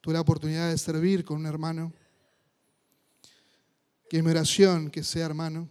tuve 0.00 0.14
la 0.14 0.22
oportunidad 0.22 0.70
de 0.70 0.78
servir 0.78 1.26
con 1.26 1.36
un 1.36 1.44
hermano, 1.44 1.92
que 4.08 4.22
mi 4.22 4.30
oración 4.30 4.90
que 4.90 5.02
sea 5.02 5.26
hermano. 5.26 5.68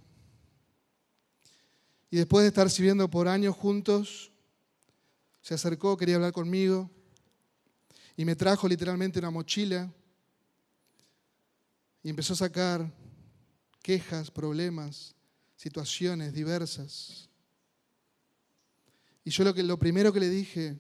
Y 2.10 2.18
después 2.18 2.44
de 2.44 2.50
estar 2.50 2.70
sirviendo 2.70 3.10
por 3.10 3.28
años 3.28 3.56
juntos, 3.56 4.32
se 5.42 5.54
acercó, 5.54 5.98
quería 5.98 6.16
hablar 6.16 6.32
conmigo, 6.32 6.90
y 8.18 8.26
me 8.26 8.36
trajo 8.36 8.68
literalmente 8.68 9.20
una 9.20 9.30
mochila 9.30 9.94
y 12.02 12.10
empezó 12.10 12.34
a 12.34 12.38
sacar 12.38 12.92
quejas, 13.82 14.32
problemas, 14.32 15.16
situaciones 15.56 16.34
diversas. 16.34 17.30
Y 19.24 19.32
yo 19.32 19.44
lo, 19.44 19.54
que, 19.54 19.64
lo 19.64 19.78
primero 19.78 20.14
que 20.14 20.20
le 20.20 20.30
dije, 20.30 20.80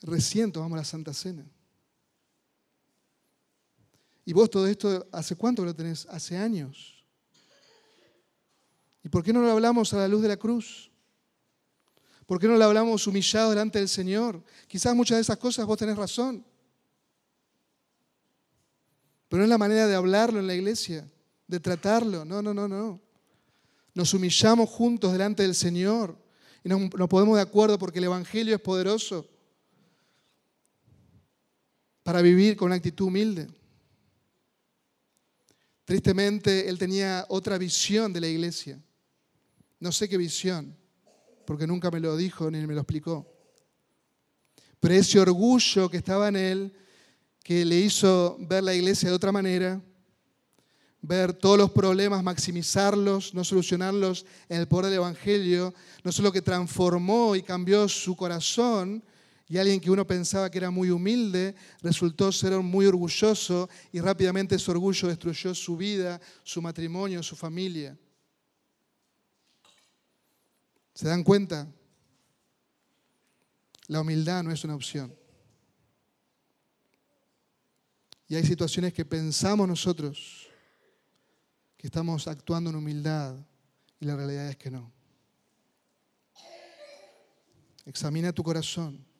recién 0.00 0.52
tomamos 0.52 0.78
la 0.78 0.84
Santa 0.84 1.12
Cena. 1.12 1.44
Y 4.24 4.32
vos 4.32 4.48
todo 4.50 4.66
esto, 4.66 5.06
¿hace 5.12 5.36
cuánto 5.36 5.64
lo 5.64 5.74
tenés? 5.74 6.06
Hace 6.06 6.36
años. 6.36 7.04
¿Y 9.02 9.08
por 9.08 9.22
qué 9.22 9.32
no 9.32 9.42
lo 9.42 9.50
hablamos 9.50 9.92
a 9.92 9.98
la 9.98 10.08
luz 10.08 10.22
de 10.22 10.28
la 10.28 10.38
cruz? 10.38 10.90
¿Por 12.26 12.40
qué 12.40 12.48
no 12.48 12.56
lo 12.56 12.64
hablamos 12.64 13.06
humillado 13.06 13.50
delante 13.50 13.78
del 13.78 13.88
Señor? 13.88 14.42
Quizás 14.66 14.96
muchas 14.96 15.18
de 15.18 15.22
esas 15.22 15.36
cosas 15.36 15.66
vos 15.66 15.76
tenés 15.76 15.96
razón. 15.96 16.44
Pero 19.28 19.40
no 19.40 19.44
es 19.44 19.50
la 19.50 19.58
manera 19.58 19.86
de 19.86 19.94
hablarlo 19.94 20.40
en 20.40 20.46
la 20.46 20.54
iglesia, 20.54 21.06
de 21.46 21.60
tratarlo. 21.60 22.24
No, 22.24 22.40
no, 22.40 22.54
no, 22.54 22.66
no. 22.66 23.00
Nos 23.92 24.14
humillamos 24.14 24.70
juntos 24.70 25.12
delante 25.12 25.42
del 25.42 25.54
Señor 25.54 26.16
y 26.64 26.68
nos, 26.70 26.80
nos 26.94 27.08
ponemos 27.08 27.36
de 27.36 27.42
acuerdo 27.42 27.78
porque 27.78 27.98
el 27.98 28.06
Evangelio 28.06 28.54
es 28.54 28.60
poderoso 28.60 29.28
para 32.02 32.22
vivir 32.22 32.56
con 32.56 32.66
una 32.66 32.76
actitud 32.76 33.06
humilde. 33.06 33.48
Tristemente, 35.84 36.68
él 36.68 36.78
tenía 36.78 37.26
otra 37.28 37.58
visión 37.58 38.12
de 38.12 38.20
la 38.20 38.28
iglesia. 38.28 38.80
No 39.80 39.92
sé 39.92 40.08
qué 40.08 40.16
visión, 40.16 40.74
porque 41.44 41.66
nunca 41.66 41.90
me 41.90 42.00
lo 42.00 42.16
dijo 42.16 42.50
ni 42.50 42.66
me 42.66 42.74
lo 42.74 42.80
explicó. 42.80 43.30
Pero 44.80 44.94
ese 44.94 45.20
orgullo 45.20 45.90
que 45.90 45.98
estaba 45.98 46.28
en 46.28 46.36
él, 46.36 46.72
que 47.42 47.64
le 47.64 47.76
hizo 47.76 48.36
ver 48.40 48.64
la 48.64 48.74
iglesia 48.74 49.10
de 49.10 49.14
otra 49.14 49.32
manera, 49.32 49.82
ver 51.02 51.34
todos 51.34 51.58
los 51.58 51.70
problemas, 51.70 52.22
maximizarlos, 52.22 53.34
no 53.34 53.44
solucionarlos 53.44 54.24
en 54.48 54.60
el 54.60 54.68
poder 54.68 54.86
del 54.86 54.94
Evangelio, 55.00 55.74
no 56.02 56.10
solo 56.10 56.32
que 56.32 56.40
transformó 56.40 57.36
y 57.36 57.42
cambió 57.42 57.86
su 57.88 58.16
corazón, 58.16 59.04
y 59.46 59.58
alguien 59.58 59.80
que 59.80 59.90
uno 59.90 60.06
pensaba 60.06 60.50
que 60.50 60.58
era 60.58 60.70
muy 60.70 60.90
humilde 60.90 61.54
resultó 61.82 62.32
ser 62.32 62.58
muy 62.60 62.86
orgulloso 62.86 63.68
y 63.92 64.00
rápidamente 64.00 64.54
ese 64.54 64.70
orgullo 64.70 65.08
destruyó 65.08 65.54
su 65.54 65.76
vida, 65.76 66.20
su 66.42 66.62
matrimonio, 66.62 67.22
su 67.22 67.36
familia. 67.36 67.98
¿Se 70.94 71.08
dan 71.08 71.22
cuenta? 71.22 71.70
La 73.88 74.00
humildad 74.00 74.42
no 74.42 74.50
es 74.50 74.64
una 74.64 74.76
opción. 74.76 75.14
Y 78.26 78.36
hay 78.36 78.46
situaciones 78.46 78.94
que 78.94 79.04
pensamos 79.04 79.68
nosotros 79.68 80.48
que 81.76 81.88
estamos 81.88 82.26
actuando 82.26 82.70
en 82.70 82.76
humildad 82.76 83.36
y 84.00 84.06
la 84.06 84.16
realidad 84.16 84.48
es 84.48 84.56
que 84.56 84.70
no. 84.70 84.90
Examina 87.84 88.32
tu 88.32 88.42
corazón 88.42 89.13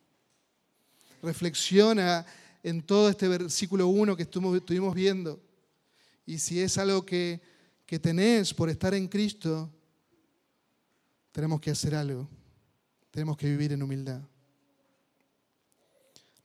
reflexiona 1.25 2.25
en 2.63 2.83
todo 2.83 3.09
este 3.09 3.27
versículo 3.27 3.89
1 3.89 4.17
que 4.17 4.23
estuvimos 4.23 4.95
viendo. 4.95 5.43
Y 6.27 6.39
si 6.39 6.61
es 6.61 6.79
algo 6.79 7.05
que, 7.05 7.41
que 7.87 7.99
tenés 7.99 8.55
por 8.55 8.69
estar 8.71 8.95
en 8.95 9.09
Cristo, 9.09 9.71
tenemos 11.33 11.61
que 11.61 11.71
hacer 11.71 11.95
algo. 11.95 12.29
Tenemos 13.11 13.37
que 13.37 13.49
vivir 13.49 13.73
en 13.73 13.83
humildad. 13.83 14.21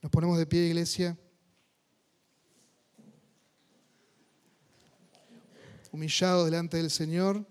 Nos 0.01 0.11
ponemos 0.11 0.38
de 0.38 0.45
pie, 0.45 0.67
iglesia. 0.67 1.17
Humillado 5.91 6.45
delante 6.45 6.77
del 6.77 6.91
Señor, 6.91 7.45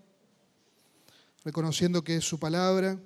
reconociendo 1.43 2.03
que 2.03 2.15
es 2.15 2.23
su 2.23 2.39
palabra 2.39 2.97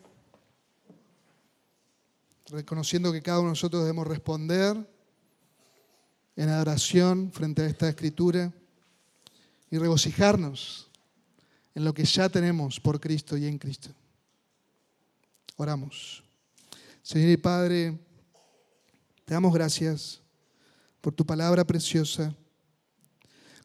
reconociendo 2.47 3.11
que 3.11 3.21
cada 3.21 3.39
uno 3.39 3.49
de 3.49 3.51
nosotros 3.51 3.83
debemos 3.83 4.07
responder 4.07 4.75
en 6.35 6.49
adoración 6.49 7.31
frente 7.31 7.61
a 7.61 7.67
esta 7.67 7.89
escritura 7.89 8.51
y 9.69 9.77
regocijarnos 9.77 10.89
en 11.75 11.85
lo 11.85 11.93
que 11.93 12.05
ya 12.05 12.29
tenemos 12.29 12.79
por 12.79 12.99
Cristo 12.99 13.37
y 13.37 13.45
en 13.45 13.57
Cristo. 13.57 13.89
Oramos. 15.55 16.23
Señor 17.01 17.29
y 17.29 17.37
Padre, 17.37 17.99
te 19.25 19.33
damos 19.33 19.53
gracias 19.53 20.21
por 21.01 21.13
tu 21.13 21.25
palabra 21.25 21.65
preciosa. 21.65 22.35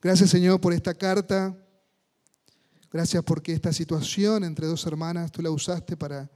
Gracias 0.01 0.31
Señor 0.31 0.61
por 0.61 0.72
esta 0.72 0.95
carta. 0.95 1.57
Gracias 2.91 3.22
porque 3.22 3.53
esta 3.53 3.72
situación 3.72 4.45
entre 4.45 4.66
dos 4.66 4.87
hermanas 4.87 5.31
tú 5.31 5.43
la 5.43 5.51
usaste 5.51 5.97
para 5.97 6.31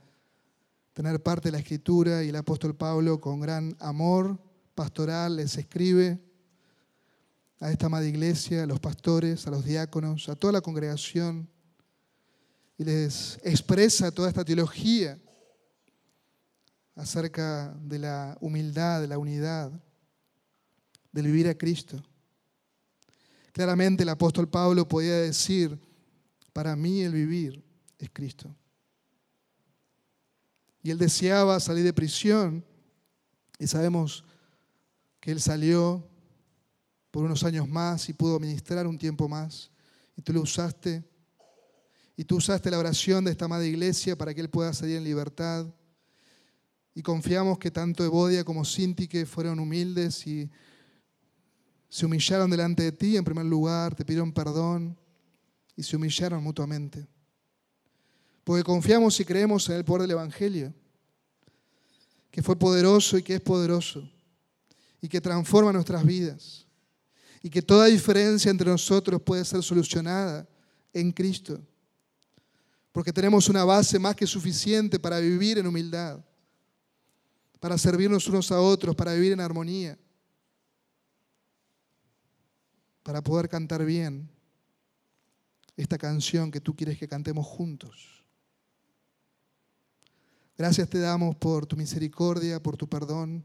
tener 0.93 1.23
parte 1.23 1.49
de 1.49 1.53
la 1.53 1.59
escritura 1.59 2.23
y 2.23 2.29
el 2.29 2.37
apóstol 2.37 2.77
Pablo 2.77 3.21
con 3.21 3.41
gran 3.41 3.77
amor 3.81 4.39
pastoral 4.75 5.37
les 5.37 5.57
escribe 5.57 6.21
a 7.61 7.71
esta 7.71 7.87
amada 7.87 8.07
iglesia, 8.07 8.65
a 8.65 8.67
los 8.67 8.81
pastores, 8.81 9.47
a 9.47 9.51
los 9.51 9.65
diáconos, 9.65 10.29
a 10.29 10.37
toda 10.37 10.53
la 10.53 10.61
congregación 10.61 11.49
y 12.77 12.85
les 12.85 13.39
expresa 13.45 14.11
toda 14.11 14.29
esta 14.29 14.45
teología 14.45 15.19
acerca 16.95 17.75
de 17.81 17.99
la 17.99 18.37
humildad, 18.41 19.01
de 19.01 19.09
la 19.09 19.19
unidad, 19.19 19.73
del 21.11 21.27
vivir 21.27 21.49
a 21.49 21.55
Cristo. 21.55 22.03
Claramente 23.53 24.03
el 24.03 24.09
apóstol 24.09 24.49
Pablo 24.49 24.89
podía 24.89 25.17
decir, 25.17 25.79
para 26.53 26.75
mí 26.75 27.03
el 27.03 27.13
vivir 27.13 27.65
es 27.99 28.11
Cristo. 28.11 28.55
Y 30.83 30.91
él 30.91 30.99
deseaba 30.99 31.61
salir 31.61 31.85
de 31.85 31.93
prisión. 31.93 32.65
Y 33.59 33.67
sabemos 33.67 34.25
que 35.21 35.31
él 35.31 35.41
salió 35.41 36.09
por 37.11 37.25
unos 37.25 37.45
años 37.45 37.69
más 37.69 38.09
y 38.09 38.13
pudo 38.13 38.41
ministrar 38.41 38.87
un 38.87 38.99
tiempo 38.99 39.29
más. 39.29 39.71
Y 40.17 40.23
tú 40.23 40.33
lo 40.33 40.41
usaste. 40.41 41.05
Y 42.17 42.25
tú 42.25 42.37
usaste 42.37 42.71
la 42.71 42.79
oración 42.79 43.25
de 43.25 43.31
esta 43.31 43.45
amada 43.45 43.65
iglesia 43.65 44.17
para 44.17 44.35
que 44.35 44.41
él 44.41 44.51
pueda 44.51 44.73
salir 44.73 44.97
en 44.97 45.05
libertad. 45.05 45.67
Y 46.95 47.03
confiamos 47.03 47.59
que 47.59 47.71
tanto 47.71 48.05
Evodia 48.05 48.45
como 48.45 48.65
Sintique 48.65 49.25
fueron 49.25 49.61
humildes 49.61 50.27
y 50.27 50.51
se 51.89 52.07
humillaron 52.07 52.51
delante 52.51 52.83
de 52.83 52.93
ti 52.93 53.17
en 53.17 53.25
primer 53.25 53.45
lugar, 53.45 53.95
te 53.95 54.05
pidieron 54.05 54.33
perdón 54.33 54.99
y 55.77 55.83
se 55.83 55.97
humillaron 55.97 56.43
mutuamente. 56.43 57.07
Porque 58.45 58.65
confiamos 58.65 59.19
y 59.21 59.25
creemos 59.25 59.69
en 59.69 59.77
el 59.77 59.85
poder 59.85 60.03
del 60.03 60.13
Evangelio, 60.13 60.75
que 62.31 62.43
fue 62.43 62.57
poderoso 62.57 63.19
y 63.19 63.23
que 63.23 63.35
es 63.35 63.41
poderoso, 63.41 64.09
y 65.01 65.09
que 65.09 65.21
transforma 65.21 65.73
nuestras 65.73 66.05
vidas, 66.05 66.67
y 67.43 67.51
que 67.51 67.63
toda 67.63 67.87
diferencia 67.87 68.51
entre 68.51 68.71
nosotros 68.71 69.21
puede 69.23 69.45
ser 69.45 69.63
solucionada 69.63 70.49
en 70.93 71.13
Cristo, 71.13 71.61
porque 72.91 73.13
tenemos 73.13 73.49
una 73.49 73.65
base 73.65 73.99
más 73.99 74.17
que 74.17 74.27
suficiente 74.27 74.99
para 74.99 75.19
vivir 75.19 75.59
en 75.59 75.67
humildad, 75.67 76.25
para 77.61 77.79
servirnos 77.79 78.27
unos 78.27 78.51
a 78.51 78.61
otros, 78.61 78.97
para 78.97 79.15
vivir 79.15 79.33
en 79.33 79.41
armonía, 79.41 79.99
para 83.03 83.23
poder 83.23 83.49
cantar 83.49 83.85
bien 83.85 84.29
esta 85.77 85.99
canción 85.99 86.51
que 86.51 86.61
tú 86.61 86.75
quieres 86.75 86.99
que 86.99 87.09
cantemos 87.09 87.47
juntos. 87.47 88.22
Gracias 90.57 90.89
te 90.89 90.99
damos 90.99 91.35
por 91.37 91.67
tu 91.67 91.77
misericordia, 91.77 92.63
por 92.63 92.77
tu 92.77 92.89
perdón. 92.89 93.45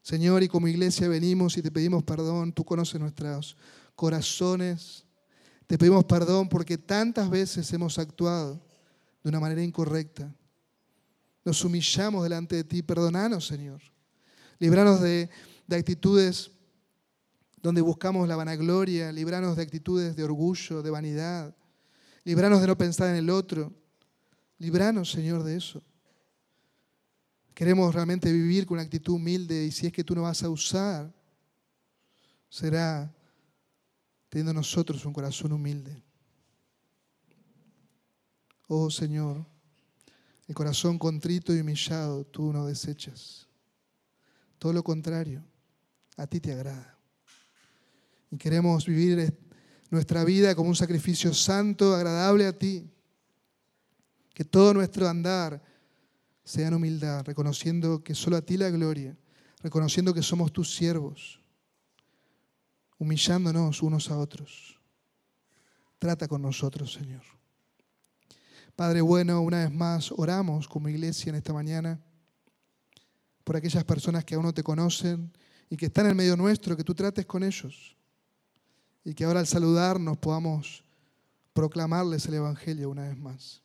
Señor, 0.00 0.42
y 0.42 0.48
como 0.48 0.68
iglesia 0.68 1.08
venimos 1.08 1.56
y 1.56 1.62
te 1.62 1.70
pedimos 1.70 2.02
perdón. 2.04 2.52
Tú 2.52 2.64
conoces 2.64 3.00
nuestros 3.00 3.56
corazones. 3.94 5.04
Te 5.66 5.78
pedimos 5.78 6.04
perdón 6.04 6.48
porque 6.48 6.78
tantas 6.78 7.28
veces 7.30 7.72
hemos 7.72 7.98
actuado 7.98 8.60
de 9.22 9.28
una 9.28 9.40
manera 9.40 9.62
incorrecta. 9.62 10.32
Nos 11.44 11.64
humillamos 11.64 12.22
delante 12.22 12.56
de 12.56 12.64
ti. 12.64 12.82
Perdonanos, 12.82 13.46
Señor. 13.46 13.80
Libranos 14.58 15.00
de, 15.00 15.28
de 15.66 15.76
actitudes 15.76 16.52
donde 17.60 17.80
buscamos 17.80 18.28
la 18.28 18.36
vanagloria. 18.36 19.10
Libranos 19.10 19.56
de 19.56 19.62
actitudes 19.62 20.14
de 20.14 20.24
orgullo, 20.24 20.82
de 20.82 20.90
vanidad. 20.90 21.54
Libranos 22.24 22.60
de 22.60 22.68
no 22.68 22.78
pensar 22.78 23.10
en 23.10 23.16
el 23.16 23.30
otro. 23.30 23.72
Libranos, 24.62 25.10
Señor, 25.10 25.42
de 25.42 25.56
eso. 25.56 25.82
Queremos 27.52 27.92
realmente 27.92 28.30
vivir 28.30 28.64
con 28.64 28.76
una 28.76 28.84
actitud 28.84 29.14
humilde 29.14 29.64
y 29.64 29.72
si 29.72 29.88
es 29.88 29.92
que 29.92 30.04
tú 30.04 30.14
no 30.14 30.22
vas 30.22 30.44
a 30.44 30.48
usar, 30.48 31.12
será 32.48 33.12
teniendo 34.28 34.52
nosotros 34.52 35.04
un 35.04 35.12
corazón 35.12 35.50
humilde. 35.50 36.00
Oh 38.68 38.88
Señor, 38.88 39.44
el 40.46 40.54
corazón 40.54 40.96
contrito 40.96 41.52
y 41.52 41.58
humillado 41.58 42.24
tú 42.24 42.52
no 42.52 42.64
desechas. 42.64 43.48
Todo 44.60 44.72
lo 44.72 44.84
contrario, 44.84 45.44
a 46.16 46.28
ti 46.28 46.38
te 46.38 46.52
agrada. 46.52 46.96
Y 48.30 48.36
queremos 48.36 48.86
vivir 48.86 49.36
nuestra 49.90 50.22
vida 50.22 50.54
como 50.54 50.68
un 50.68 50.76
sacrificio 50.76 51.34
santo, 51.34 51.96
agradable 51.96 52.46
a 52.46 52.56
ti. 52.56 52.88
Que 54.34 54.44
todo 54.44 54.74
nuestro 54.74 55.08
andar 55.08 55.62
sea 56.44 56.68
en 56.68 56.74
humildad, 56.74 57.24
reconociendo 57.24 58.02
que 58.02 58.14
solo 58.14 58.36
a 58.36 58.42
ti 58.42 58.56
la 58.56 58.70
gloria, 58.70 59.16
reconociendo 59.62 60.12
que 60.12 60.22
somos 60.22 60.52
tus 60.52 60.74
siervos, 60.74 61.40
humillándonos 62.98 63.82
unos 63.82 64.10
a 64.10 64.18
otros. 64.18 64.78
Trata 65.98 66.26
con 66.26 66.42
nosotros, 66.42 66.92
Señor. 66.92 67.22
Padre 68.74 69.02
bueno, 69.02 69.40
una 69.40 69.58
vez 69.58 69.72
más 69.72 70.12
oramos 70.12 70.66
como 70.66 70.88
iglesia 70.88 71.30
en 71.30 71.36
esta 71.36 71.52
mañana 71.52 72.00
por 73.44 73.56
aquellas 73.56 73.84
personas 73.84 74.24
que 74.24 74.34
aún 74.34 74.44
no 74.44 74.54
te 74.54 74.62
conocen 74.62 75.32
y 75.68 75.76
que 75.76 75.86
están 75.86 76.06
en 76.06 76.16
medio 76.16 76.36
nuestro, 76.36 76.76
que 76.76 76.84
tú 76.84 76.94
trates 76.94 77.26
con 77.26 77.42
ellos 77.42 77.96
y 79.04 79.14
que 79.14 79.24
ahora 79.24 79.40
al 79.40 79.46
saludarnos 79.46 80.16
podamos 80.18 80.84
proclamarles 81.52 82.26
el 82.26 82.34
Evangelio 82.34 82.90
una 82.90 83.08
vez 83.08 83.18
más. 83.18 83.61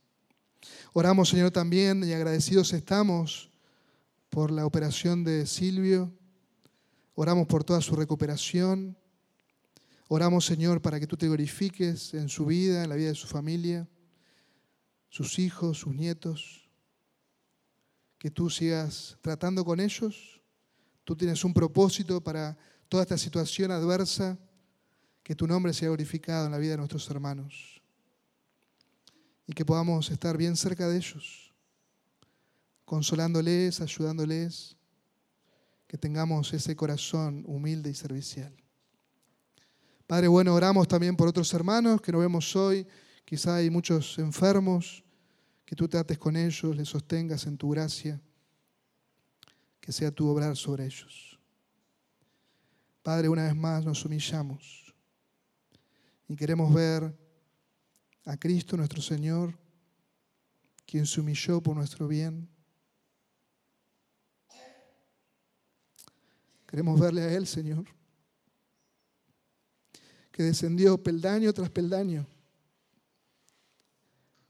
Oramos, 0.93 1.29
Señor, 1.29 1.51
también 1.51 2.03
y 2.03 2.13
agradecidos 2.13 2.73
estamos 2.73 3.49
por 4.29 4.51
la 4.51 4.65
operación 4.65 5.23
de 5.23 5.45
Silvio. 5.45 6.11
Oramos 7.15 7.47
por 7.47 7.63
toda 7.63 7.81
su 7.81 7.95
recuperación. 7.95 8.97
Oramos, 10.07 10.45
Señor, 10.45 10.81
para 10.81 10.99
que 10.99 11.07
tú 11.07 11.17
te 11.17 11.27
glorifiques 11.27 12.13
en 12.13 12.29
su 12.29 12.45
vida, 12.45 12.83
en 12.83 12.89
la 12.89 12.95
vida 12.95 13.09
de 13.09 13.15
su 13.15 13.27
familia, 13.27 13.87
sus 15.09 15.39
hijos, 15.39 15.79
sus 15.79 15.93
nietos. 15.93 16.69
Que 18.17 18.31
tú 18.31 18.49
sigas 18.49 19.17
tratando 19.21 19.63
con 19.63 19.79
ellos. 19.79 20.41
Tú 21.03 21.15
tienes 21.15 21.43
un 21.43 21.53
propósito 21.53 22.21
para 22.21 22.57
toda 22.89 23.03
esta 23.03 23.17
situación 23.17 23.71
adversa. 23.71 24.37
Que 25.23 25.35
tu 25.35 25.45
nombre 25.45 25.73
sea 25.73 25.89
glorificado 25.89 26.45
en 26.45 26.51
la 26.51 26.57
vida 26.57 26.71
de 26.71 26.77
nuestros 26.77 27.09
hermanos 27.09 27.77
y 29.47 29.53
que 29.53 29.65
podamos 29.65 30.11
estar 30.11 30.37
bien 30.37 30.57
cerca 30.57 30.87
de 30.87 30.97
ellos, 30.97 31.53
consolándoles, 32.85 33.79
ayudándoles, 33.79 34.75
que 35.87 35.97
tengamos 35.97 36.53
ese 36.53 36.75
corazón 36.75 37.43
humilde 37.47 37.89
y 37.89 37.95
servicial. 37.95 38.53
Padre, 40.05 40.27
bueno, 40.27 40.53
oramos 40.53 40.87
también 40.87 41.15
por 41.15 41.29
otros 41.29 41.53
hermanos 41.53 42.01
que 42.01 42.11
no 42.11 42.19
vemos 42.19 42.55
hoy, 42.55 42.85
quizá 43.23 43.55
hay 43.55 43.69
muchos 43.69 44.19
enfermos, 44.19 45.03
que 45.65 45.75
tú 45.75 45.87
trates 45.87 46.17
con 46.17 46.35
ellos, 46.35 46.75
les 46.75 46.87
sostengas 46.87 47.45
en 47.45 47.57
tu 47.57 47.69
gracia, 47.69 48.21
que 49.81 49.91
sea 49.91 50.11
tu 50.11 50.27
obrar 50.27 50.55
sobre 50.55 50.85
ellos. 50.85 51.39
Padre, 53.01 53.29
una 53.29 53.43
vez 53.43 53.55
más 53.55 53.85
nos 53.85 54.03
humillamos 54.03 54.93
y 56.27 56.35
queremos 56.35 56.73
ver 56.73 57.13
a 58.27 58.35
Cristo 58.35 58.75
nuestro 58.75 59.01
Señor, 59.01 59.57
quien 60.85 61.05
se 61.05 61.21
humilló 61.21 61.61
por 61.61 61.77
nuestro 61.77 62.09
bien. 62.09 62.49
Queremos 66.67 66.99
verle 66.99 67.21
a 67.21 67.33
Él, 67.33 67.47
Señor, 67.47 67.85
que 70.29 70.43
descendió 70.43 71.01
peldaño 71.01 71.53
tras 71.53 71.69
peldaño, 71.69 72.27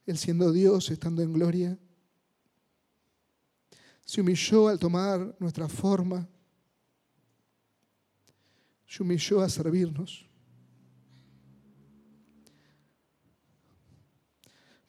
Él 0.07 0.17
siendo 0.17 0.51
Dios, 0.51 0.89
estando 0.89 1.21
en 1.21 1.33
gloria, 1.33 1.77
se 4.03 4.21
humilló 4.21 4.69
al 4.69 4.79
tomar 4.79 5.35
nuestra 5.37 5.69
forma, 5.69 6.27
se 8.87 9.03
humilló 9.03 9.41
a 9.41 9.49
servirnos. 9.49 10.26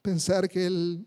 Pensar 0.09 0.49
que 0.49 0.65
él, 0.65 1.07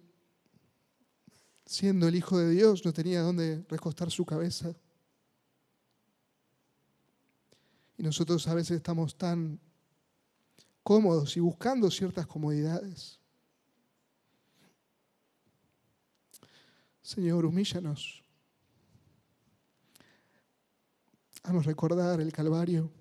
siendo 1.65 2.07
el 2.07 2.13
Hijo 2.13 2.37
de 2.37 2.51
Dios, 2.51 2.85
no 2.85 2.93
tenía 2.93 3.23
dónde 3.23 3.65
recostar 3.67 4.11
su 4.11 4.23
cabeza. 4.23 4.75
Y 7.97 8.03
nosotros 8.03 8.47
a 8.47 8.53
veces 8.53 8.77
estamos 8.77 9.17
tan 9.17 9.59
cómodos 10.83 11.35
y 11.35 11.39
buscando 11.39 11.89
ciertas 11.89 12.27
comodidades. 12.27 13.19
Señor, 17.01 17.43
humíllanos. 17.43 18.23
Haznos 21.41 21.65
recordar 21.65 22.21
el 22.21 22.31
Calvario. 22.31 22.91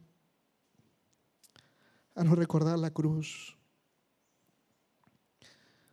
Haznos 2.15 2.39
recordar 2.39 2.79
la 2.79 2.91
cruz 2.91 3.60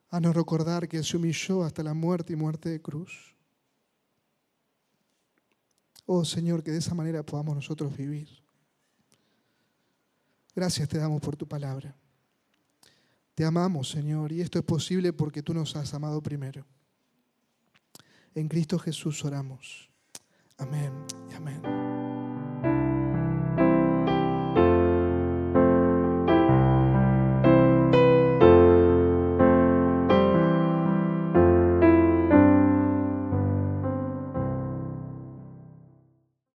a 0.09 0.19
no 0.19 0.31
recordar 0.33 0.87
que 0.87 1.03
se 1.03 1.17
humilló 1.17 1.63
hasta 1.63 1.83
la 1.83 1.93
muerte 1.93 2.33
y 2.33 2.35
muerte 2.35 2.69
de 2.69 2.81
cruz. 2.81 3.35
Oh 6.05 6.23
Señor, 6.23 6.63
que 6.63 6.71
de 6.71 6.77
esa 6.77 6.95
manera 6.95 7.23
podamos 7.23 7.55
nosotros 7.55 7.95
vivir. 7.95 8.29
Gracias 10.55 10.87
te 10.89 10.97
damos 10.97 11.21
por 11.21 11.35
tu 11.35 11.47
palabra. 11.47 11.95
Te 13.35 13.45
amamos, 13.45 13.89
Señor, 13.89 14.31
y 14.31 14.41
esto 14.41 14.57
es 14.57 14.65
posible 14.65 15.13
porque 15.13 15.43
tú 15.43 15.53
nos 15.53 15.75
has 15.75 15.93
amado 15.93 16.21
primero. 16.23 16.65
En 18.33 18.47
Cristo 18.47 18.79
Jesús 18.79 19.23
oramos. 19.23 19.89
Amén 20.57 20.91
y 21.29 21.33
amén. 21.35 22.26